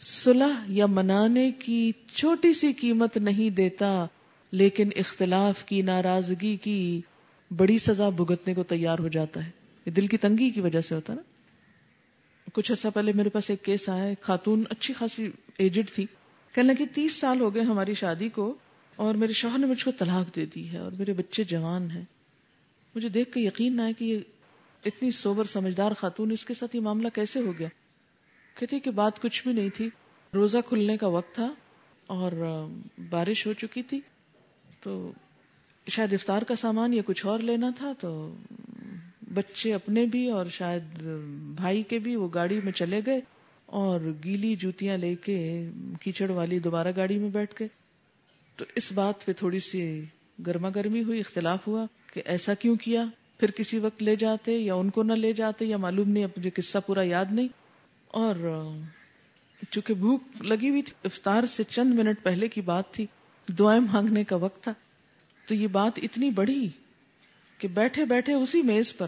صلح 0.00 0.64
یا 0.68 0.86
منانے 0.86 1.50
کی 1.50 1.92
چھوٹی 2.14 2.52
سی 2.52 2.72
قیمت 2.72 3.16
نہیں 3.16 3.50
دیتا، 3.50 4.06
لیکن 4.52 4.88
اختلاف 4.96 5.64
کی 5.64 5.82
ناراضگی 5.82 6.56
کی 6.56 7.00
بڑی 7.56 7.78
سزا 7.78 8.08
بھگتنے 8.08 8.54
کو 8.54 8.62
تیار 8.62 8.98
ہو 8.98 9.08
جاتا 9.08 9.46
ہے۔ 9.46 9.50
یہ 9.86 9.92
دل 9.92 10.06
کی 10.06 10.16
تنگی 10.16 10.50
کی 10.50 10.60
وجہ 10.60 10.80
سے 10.80 10.94
ہوتا 10.94 11.14
نا۔ 11.14 11.22
کچھ 12.52 12.72
عرصہ 12.72 12.88
پہلے 12.94 13.12
میرے 13.12 13.28
پاس 13.28 13.50
ایک 13.50 13.62
کیس 13.62 13.88
آیا، 13.88 14.04
ایک 14.04 14.20
خاتون 14.20 14.64
اچھی 14.70 14.94
خاصی 14.94 15.30
ایجڈ 15.58 15.90
تھی۔ 15.94 16.06
کہنے 16.54 16.72
لگی، 16.72 16.86
تیس 16.86 17.12
سال 17.12 17.40
ہو 17.40 17.54
گئے 17.54 17.62
ہماری 17.62 17.94
شادی 17.94 18.28
کو 18.28 18.54
اور 18.96 19.14
میرے 19.14 19.32
شوہر 19.32 19.58
نے 19.58 19.66
مجھ 19.66 19.84
کو 19.84 19.90
طلاق 19.90 20.36
دے 20.36 20.46
دی 20.54 20.72
ہے 20.72 20.78
اور 20.78 20.92
میرے 20.92 21.12
بچے 21.12 21.44
جوان 21.44 21.90
ہیں۔ 21.90 22.04
مجھے 22.94 23.08
دیکھ 23.08 23.32
کے 23.32 23.40
یقین 23.40 23.76
نہ 23.76 23.82
ہے 23.82 23.92
کہ 23.92 24.04
یہ 24.04 24.18
اتنی 24.84 25.10
سوبر 25.10 25.44
سمجھدار 25.44 25.92
خاتون 25.92 26.30
اس 26.30 26.44
کے 26.44 26.54
ساتھ 26.54 26.76
یہ 26.76 26.80
معاملہ 26.80 27.08
کیسے 27.14 27.40
ہو 27.40 27.52
گیا۔ 27.58 27.68
کہتی 28.58 28.80
کہ 28.80 28.90
بات 28.90 29.22
کچھ 29.22 29.42
بھی 29.42 29.52
نہیں 29.52 29.68
تھی۔ 29.68 29.90
روزہ 30.34 30.58
کھلنے 30.68 30.96
کا 30.96 31.06
وقت 31.06 31.34
تھا 31.34 31.54
اور 32.06 32.32
بارش 33.10 33.46
ہو 33.46 33.52
چکی 33.52 33.82
تھی۔ 33.82 34.00
تو 34.80 35.12
شاید 35.88 36.12
افطار 36.12 36.42
کا 36.42 36.54
سامان 36.54 36.94
یا 36.94 37.02
کچھ 37.06 37.26
اور 37.26 37.38
لینا 37.38 37.70
تھا 37.76 37.92
تو 38.00 38.34
بچے 39.34 39.74
اپنے 39.74 40.06
بھی 40.06 40.30
اور 40.30 40.46
شاید 40.46 40.82
بھائی 41.56 41.82
کے 41.82 41.98
بھی 41.98 42.16
وہ 42.16 42.28
گاڑی 42.34 42.60
میں 42.64 42.72
چلے 42.72 43.00
گئے 43.06 43.20
اور 43.66 44.00
گیلی 44.24 44.56
جوتیاں 44.56 44.98
لے 44.98 45.14
کے 45.14 45.70
کیچڑ 46.00 46.30
والی 46.30 46.58
دوبارہ 46.58 46.88
گاڑی 46.96 47.18
میں 47.18 47.30
بیٹھ 47.30 47.54
گئے۔ 47.60 47.68
تو 48.56 48.64
اس 48.74 48.92
بات 48.92 49.24
پہ 49.24 49.32
تھوڑی 49.32 49.60
سی 49.60 50.04
گرما 50.46 50.68
گرمی 50.74 51.02
ہوئی، 51.02 51.20
اختلاف 51.20 51.66
ہوا 51.66 51.86
کہ 52.12 52.22
ایسا 52.24 52.54
کیوں 52.54 52.76
کیا؟ 52.76 53.04
پھر 53.40 53.50
کسی 53.50 53.78
وقت 53.78 54.02
لے 54.02 54.16
جاتے 54.16 54.52
یا 54.52 54.74
ان 54.74 54.90
کو 54.90 55.02
نہ 55.02 55.12
لے 55.12 55.32
جاتے 55.32 55.64
یا 55.64 55.76
معلوم 55.76 56.08
نہیں 56.08 56.26
مجھے 56.26 56.50
قصہ 56.50 56.78
پورا 56.86 57.02
یاد 57.02 57.24
نہیں۔ 57.30 57.48
اور 58.10 58.34
چونکہ 59.70 59.94
بھوک 59.94 60.42
لگی 60.42 60.70
ہوئی 60.70 60.82
تھی، 60.82 60.92
افطار 61.04 61.46
سے 61.46 61.62
چند 61.64 61.94
منٹ 61.94 62.22
پہلے 62.22 62.48
کی 62.48 62.60
بات 62.60 62.92
تھی، 62.92 63.06
دعائیں 63.48 63.80
مانگنے 63.80 64.24
کا 64.24 64.36
وقت 64.36 64.62
تھا، 64.64 64.72
تو 65.48 65.54
یہ 65.54 65.66
بات 65.66 65.98
اتنی 66.02 66.30
بڑی 66.30 66.68
کہ 67.60 67.68
بیٹھے 67.68 68.04
بیٹھے 68.04 68.32
اسی 68.32 68.62
میز 68.62 68.96
پر 68.96 69.06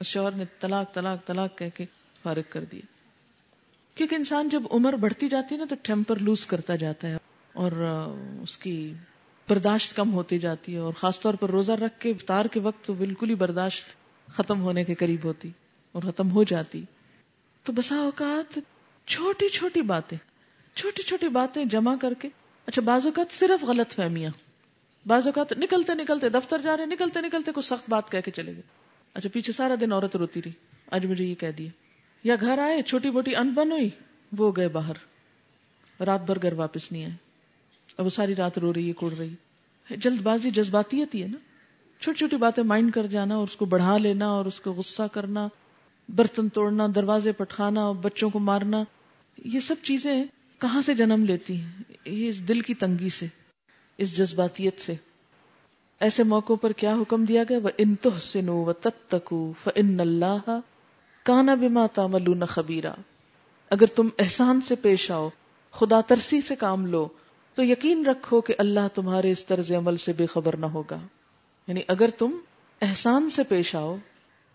شور 0.00 0.32
نے 0.32 0.44
طلاق 0.60 0.94
طلاق 0.94 1.26
طلاق 1.26 1.58
کہہ 1.58 1.76
کے 1.76 1.84
فارغ 2.22 2.48
کر 2.48 2.64
دیا 2.64 2.86
کیونکہ 3.96 4.14
انسان 4.14 4.48
جب 4.48 4.62
عمر 4.70 4.92
بڑھتی 4.92 5.28
جاتی 5.28 5.54
ہے 5.54 5.60
نا، 5.60 5.64
تو 5.64 5.76
ٹیمپر 5.82 6.18
لوز 6.18 6.46
کرتا 6.46 6.76
جاتا 6.76 7.08
ہے 7.08 7.16
اور 7.52 7.72
اس 8.42 8.56
کی 8.58 8.92
برداشت 9.48 9.96
کم 9.96 10.12
ہوتی 10.12 10.38
جاتی 10.38 10.74
ہے 10.74 10.78
اور 10.78 10.92
خاص 10.92 11.20
طور 11.20 11.34
پر 11.34 11.50
روزہ 11.50 11.72
رکھ 11.72 12.00
کے 12.00 12.10
افطار 12.10 12.44
کے 12.44 12.60
وقت 12.60 12.86
تو 12.86 12.94
بالکل 12.94 13.30
ہی 13.30 13.34
برداشت 13.34 13.94
ختم 14.32 14.60
ہونے 14.60 14.84
کے 14.84 14.94
قریب 14.94 15.24
ہوتی 15.24 15.50
اور 15.94 16.02
ختم 16.02 16.30
ہو 16.30 16.44
جاتی۔ 16.44 16.84
تو 17.62 17.72
بسا 17.72 17.96
اوقات 17.96 18.58
چھوٹی 19.06 19.48
چھوٹی 19.48 19.82
باتیں، 19.82 20.18
چھوٹی 20.74 21.02
چھوٹی 21.02 21.28
باتیں 21.28 21.64
جمع 21.64 21.96
کر 21.96 22.14
کے 22.14 22.28
اچھا 22.66 22.82
بعض 22.82 23.06
اوقات 23.06 23.32
صرف 23.32 23.64
غلط 23.64 23.92
فہمیاں، 23.92 24.30
بعض 25.06 25.26
اوقات 25.26 25.52
نکلتے 25.52 25.94
نکلتے 25.94 26.28
دفتر 26.28 26.60
جا 26.60 26.76
رہے 26.76 26.86
نکلتے 26.86 27.20
نکلتے 27.20 27.52
کچھ 27.54 27.64
سخت 27.64 27.90
بات 27.90 28.10
کہہ 28.10 28.20
کے 28.20 28.30
چلے 28.30 28.52
گئے۔ 28.52 28.62
اچھا 29.14 29.28
پیچھے 29.32 29.52
سارا 29.52 29.74
دن 29.80 29.92
عورت 29.92 30.16
روتی 30.16 30.40
رہی، 30.44 30.52
آج 30.90 31.06
مجھے 31.06 31.24
یہ 31.24 31.34
کہہ 31.34 31.50
دیا 31.58 31.68
یا 32.24 32.36
گھر 32.40 32.58
آئے، 32.58 32.82
چھوٹی 32.82 33.10
موٹی 33.10 33.36
ان 33.36 33.50
بن 33.50 33.72
ہوئی، 33.72 33.90
وہ 34.38 34.52
گئے 34.56 34.68
باہر۔ 34.68 34.94
رات 36.02 36.20
بھر 36.20 36.42
گھر 36.42 36.52
واپس 36.52 36.92
نہیں 36.92 37.04
آئے۔ 37.04 37.14
اب 37.98 38.04
وہ 38.04 38.10
ساری 38.10 38.34
رات 38.34 38.58
رو 38.58 38.74
رہی 38.74 38.88
ہے، 38.88 38.92
کوڑ 38.92 39.12
رہی 39.12 39.28
ہے۔ 39.28 39.96
جلد 39.96 40.20
بازی 40.20 40.50
جذباتی 40.50 41.02
ہے 41.02 41.26
نا۔ 41.26 41.38
چھوٹی 42.00 42.18
چھوٹی 42.18 42.36
باتیں 42.36 42.62
مائنڈ 42.62 42.92
کر 42.92 43.06
جانا 43.06 43.36
اور 43.36 43.44
اس 43.44 43.56
کو 43.56 43.64
بڑھا 43.64 43.98
لینا 43.98 44.26
اور 44.26 44.44
اس 44.44 44.60
کو 44.60 44.72
غصہ 44.72 45.02
کرنا۔ 45.12 45.48
برتن 46.16 46.48
توڑنا، 46.48 46.86
دروازے 46.94 47.32
پٹخانا 47.32 47.92
بچوں 47.92 48.30
کو 48.30 48.38
مارنا، 48.38 48.84
یہ 49.44 49.60
سب 49.60 49.74
چیزیں 49.82 50.24
کہاں 50.58 50.80
سے 50.80 50.94
جنم 50.94 51.24
لیتی 51.24 51.60
ہیں؟ 51.60 51.82
یہ 52.04 52.28
اس 52.28 52.48
دل 52.48 52.60
کی 52.60 52.74
تنگی 52.74 53.08
سے، 53.08 53.26
اس 53.98 54.16
جذباتیت 54.16 54.80
سے۔ 54.80 54.94
ایسے 56.00 56.22
موقعوں 56.22 56.56
پر 56.56 56.72
کیا 56.72 56.94
حکم 56.94 57.24
دیا 57.24 57.44
گیا؟ 57.48 57.58
وہ 57.58 57.68
ان 57.78 57.94
تحسنو 57.94 58.64
و 58.64 58.72
تتقو 58.72 59.52
فان 59.64 60.00
اللہ 60.00 60.60
کانا 61.22 61.54
بما 61.54 61.86
تعملون 61.86 62.44
خبیرا 62.44 62.94
اگر 63.70 63.86
تم 63.86 64.08
احسان 64.18 64.60
سے 64.60 64.74
پیش 64.74 65.10
آؤ، 65.10 65.28
خدا 65.70 66.00
ترسی 66.00 66.40
سے 66.40 66.56
کام 66.56 66.86
لو، 66.86 67.08
تو 67.54 67.64
یقین 67.64 68.06
رکھو 68.06 68.40
کہ 68.40 68.54
اللہ 68.58 68.88
تمہارے 68.94 69.30
اس 69.30 69.44
طرز 69.44 69.72
عمل 69.72 69.96
سے 69.96 70.12
بے 70.12 70.26
خبر 70.26 70.56
نہ 70.56 70.66
ہوگا۔ 70.66 70.98
یعنی 71.68 71.80
اگر 71.88 72.10
تم 72.18 72.30
احسان 72.80 73.30
سے 73.30 73.42
پیش 73.42 73.74
آؤ 73.74 73.96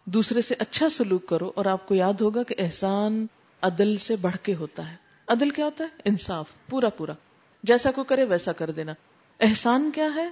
دوسرے 0.06 0.42
سے 0.42 0.56
اچھا 0.60 0.90
سلوک 0.90 1.26
کرو 1.28 1.52
اور 1.56 1.66
آپ 1.66 1.88
کو 1.88 1.96
یاد 1.96 2.14
ہوگا 2.22 2.44
کہ 2.44 2.56
احسان 2.58 3.28
عدل 3.62 3.98
سے 3.98 4.16
بڑھ 4.16 4.38
کے 4.44 4.56
ہوتا 4.56 4.92
ہے۔ 4.92 4.96
عدل 5.28 5.50
کیا 5.50 5.66
ہوتا 5.66 5.84
ہے؟ 5.84 5.90
انصاف، 6.06 6.46
پورا 6.70 6.90
پورا۔ 6.90 7.14
جیسا 7.64 7.92
کو 7.92 8.04
کرے 8.04 8.24
ویسا 8.24 8.52
کر 8.52 8.72
دینا۔ 8.72 8.94
احسان 9.40 9.92
کیا 9.96 10.08
ہے؟ 10.16 10.30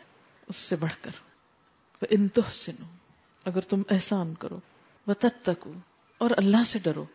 اس 0.47 0.55
سے 0.55 0.75
بڑھ 0.75 0.93
کر۔ 1.01 1.11
ان 2.09 2.27
تحسنو 2.27 2.85
اگر 3.45 3.61
تم 3.61 3.81
احسان 3.89 4.33
کرو۔ 4.33 4.59
وہ 5.07 5.13
تتقو 5.19 5.73
اور 6.17 6.29
اللہ 6.37 6.63
سے 6.67 6.79
ڈرو۔ 6.79 7.05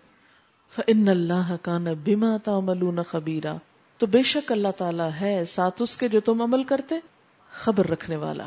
فَإِنَّ 0.74 1.11
اللَّهَ 1.11 1.56
كَانَ 1.62 1.90
بِمَا 1.90 2.36
تَعْمَلُونَ 2.36 3.00
خَبِيرًا۔ 3.00 3.56
تو 3.98 4.06
بے 4.06 4.22
شک 4.22 4.52
اللہ 4.52 4.68
تعالیٰ 4.76 5.11
ہے 5.20 5.44
ساتھ 5.44 5.82
اس 5.82 5.96
کے 5.96 6.09
جو 6.09 6.20
تم 6.20 6.42
عمل 6.42 6.62
کرتے، 6.62 6.94
خبر 7.50 7.86
رکھنے 7.86 8.16
والا۔ 8.16 8.46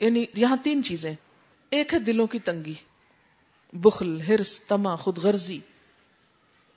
یعنی 0.00 0.24
یہاں 0.34 0.56
تین 0.62 0.82
چیزیں۔ 0.82 1.14
ایک 1.70 1.94
ہے 1.94 1.98
دلوں 1.98 2.26
کی 2.26 2.38
تنگی، 2.38 2.74
بخل، 3.72 4.20
ہرس، 4.20 4.60
تما، 4.60 4.94
خود 4.94 5.18
غرضی۔ 5.18 5.58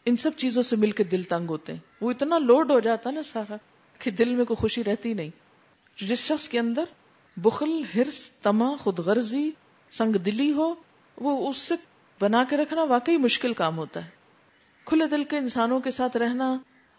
ان 0.05 0.15
سب 0.15 0.31
چیزوں 0.37 0.63
سے 0.63 0.75
مل 0.75 0.91
کے 0.91 1.03
دل 1.03 1.23
تنگ 1.23 1.49
ہوتے 1.49 1.73
ہیں۔ 1.73 1.79
وہ 2.01 2.11
اتنا 2.11 2.37
لوڈ 2.37 2.71
ہو 2.71 2.79
جاتا 2.79 3.11
نا 3.11 3.23
سارا 3.23 3.55
کہ 3.99 4.11
دل 4.11 4.35
میں 4.35 4.45
کوئی 4.45 4.55
خوشی 4.55 4.83
رہتی 4.83 5.13
نہیں۔ 5.13 5.29
جس 6.01 6.19
شخص 6.19 6.49
کے 6.49 6.59
اندر 6.59 6.83
بخل، 7.37 7.81
ہرس، 7.95 8.29
تما، 8.29 8.75
خود 8.75 8.99
غرضی، 8.99 9.51
سنگ 9.91 10.13
دلی 10.13 10.51
ہو، 10.51 10.73
وہ 11.17 11.49
اس 11.49 11.57
سے 11.57 11.75
بنا 12.21 12.43
کے 12.43 12.57
رکھنا 12.57 12.83
واقعی 12.83 13.17
مشکل 13.17 13.53
کام 13.53 13.77
ہوتا 13.77 14.05
ہے۔ 14.05 14.09
کھلے 14.85 15.07
دل 15.07 15.23
کے 15.23 15.37
انسانوں 15.37 15.79
کے 15.79 15.91
ساتھ 15.91 16.17
رہنا 16.17 16.57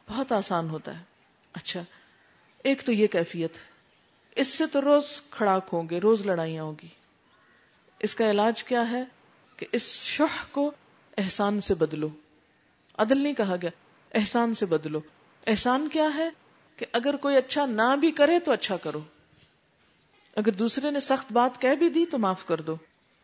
بہت 0.08 0.32
آسان 0.32 0.70
ہوتا 0.70 0.98
ہے۔ 0.98 1.04
اچھا 1.52 1.84
ایک 2.64 2.82
تو 2.82 2.92
یہ 2.92 3.06
کیفیت 3.06 3.56
ہے۔ 3.56 3.62
اس 4.36 4.48
سے 4.48 4.66
تو 4.66 4.80
روز 4.80 5.22
کھڑاک 5.30 5.68
ہوں 5.72 5.88
گے، 5.90 5.98
روز 5.98 6.26
لڑائیاں 6.26 6.64
ہوگی 6.64 6.88
اس 8.02 8.14
کا 8.14 8.30
علاج 8.30 8.64
کیا 8.64 8.90
ہے 8.90 9.04
کہ 9.56 9.66
اس 9.72 10.02
شہ 10.04 10.44
کو 10.50 10.72
احسان 11.18 11.60
سے 11.60 11.74
بدلو۔ 11.74 12.08
عدل 12.98 13.22
نہیں 13.22 13.32
کہا 13.32 13.56
گیا، 13.62 13.70
احسان 14.14 14.54
سے 14.54 14.66
بدلو۔ 14.66 15.00
احسان 15.46 15.88
کیا 15.92 16.08
ہے 16.16 16.30
کہ 16.76 16.86
اگر 16.92 17.16
کوئی 17.16 17.36
اچھا 17.36 17.66
نہ 17.66 17.96
بھی 17.96 18.10
کرے 18.10 18.38
تو 18.38 18.52
اچھا 18.52 18.76
کرو۔ 18.76 19.00
اگر 20.36 20.52
دوسرے 20.52 20.90
نے 20.90 21.00
سخت 21.00 21.32
بات 21.32 21.60
کہہ 21.60 21.74
بھی 21.74 21.88
دی 21.88 22.06
تو 22.06 22.18
معاف 22.18 22.46
کر 22.46 22.60
دو۔ 22.60 22.76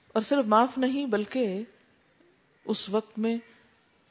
اور 0.08 0.22
صرف 0.22 0.44
معاف 0.44 0.78
نہیں 0.78 1.06
بلکہ 1.06 1.62
اس 2.64 2.88
وقت 2.88 3.18
میں 3.18 3.36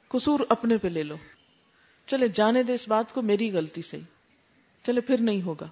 قصور 0.07 0.39
اپنے 0.49 0.77
پہ 0.77 0.87
لے 0.87 1.03
لو۔ 1.03 1.15
چلے، 2.07 2.27
جانے 2.27 2.63
دے 2.63 2.73
اس 2.73 2.87
بات 2.87 3.13
کو 3.13 3.21
میری 3.21 3.51
غلطی 3.51 3.81
سے۔ 3.81 3.99
چلے، 4.83 5.01
پھر 5.01 5.21
نہیں 5.21 5.41
ہوگا۔ 5.41 5.67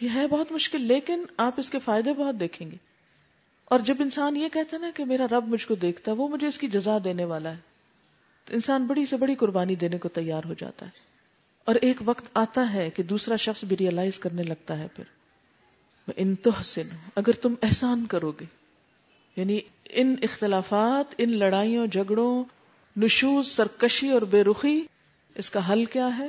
یہ 0.00 0.08
ہے 0.14 0.26
بہت 0.26 0.52
مشکل، 0.52 0.80
لیکن 0.80 1.24
آپ 1.36 1.54
اس 1.56 1.70
کے 1.70 1.78
فائدے 1.78 2.12
بہت 2.12 2.34
دیکھیں 2.40 2.70
گے۔ 2.70 2.91
اور 3.72 3.80
جب 3.80 3.94
انسان 4.00 4.36
یہ 4.36 4.48
کہتا 4.48 4.78
نا 4.78 4.90
کہ 4.94 5.04
میرا 5.04 5.26
رب 5.30 5.48
مجھ 5.48 5.66
کو 5.66 5.74
دیکھتا 5.74 6.12
ہے، 6.12 6.16
وہ 6.16 6.28
مجھے 6.28 6.46
اس 6.46 6.58
کی 6.58 6.68
جزا 6.68 6.98
دینے 7.04 7.24
والا 7.24 7.50
ہے۔ 7.50 7.56
تو 8.44 8.54
انسان 8.54 8.86
بڑی 8.86 9.06
سے 9.06 9.16
بڑی 9.16 9.34
قربانی 9.34 9.74
دینے 9.74 9.98
کو 9.98 10.08
تیار 10.08 10.42
ہو 10.44 10.54
جاتا 10.58 10.86
ہے۔ 10.86 10.90
اور 11.64 11.74
ایک 11.74 11.96
وقت 12.04 12.30
آتا 12.34 12.72
ہے 12.72 12.90
کہ 12.90 13.02
دوسرا 13.02 13.36
شخص 13.36 13.64
بھی 13.64 13.76
ریئلائز 13.76 14.18
کرنے 14.18 14.42
لگتا 14.42 14.78
ہے 14.78 14.88
پھر۔ 14.96 15.04
انتحسن 16.16 16.88
اگر 17.16 17.32
تم 17.32 17.54
احسان 17.62 18.06
کرو 18.06 18.32
گے۔ 18.40 18.44
یعنی 19.36 19.60
ان 19.84 20.14
اختلافات، 20.22 21.14
ان 21.18 21.38
لڑائیوں، 21.38 21.86
جھگڑوں، 21.86 22.44
نشوز، 22.96 23.46
سرکشی 23.46 24.10
اور 24.10 24.22
بے 24.22 24.44
رخی، 24.44 24.80
اس 25.34 25.50
کا 25.50 25.72
حل 25.72 25.84
کیا 25.84 26.18
ہے؟ 26.18 26.28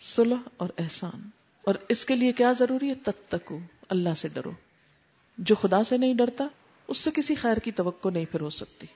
صلح 0.00 0.48
اور 0.56 0.68
احسان۔ 0.78 1.28
اور 1.62 1.74
اس 1.88 2.04
کے 2.04 2.16
لیے 2.16 2.32
کیا 2.32 2.52
ضروری 2.52 2.88
ہے؟ 2.88 2.94
تتکو 2.94 3.58
اللہ 3.88 4.14
سے 4.16 4.28
ڈرو۔ 4.28 4.52
جو 5.38 5.54
خدا 5.54 5.84
سے 5.84 5.96
نہیں 5.96 6.14
ڈرتا، 6.14 6.46
اس 6.88 6.98
سے 6.98 7.10
کسی 7.14 7.34
خیر 7.34 7.56
کی 7.56 7.70
توقع 7.72 8.08
نہیں 8.08 8.24
پھر 8.32 8.40
ہو 8.40 8.50
سکتی۔ 8.50 8.86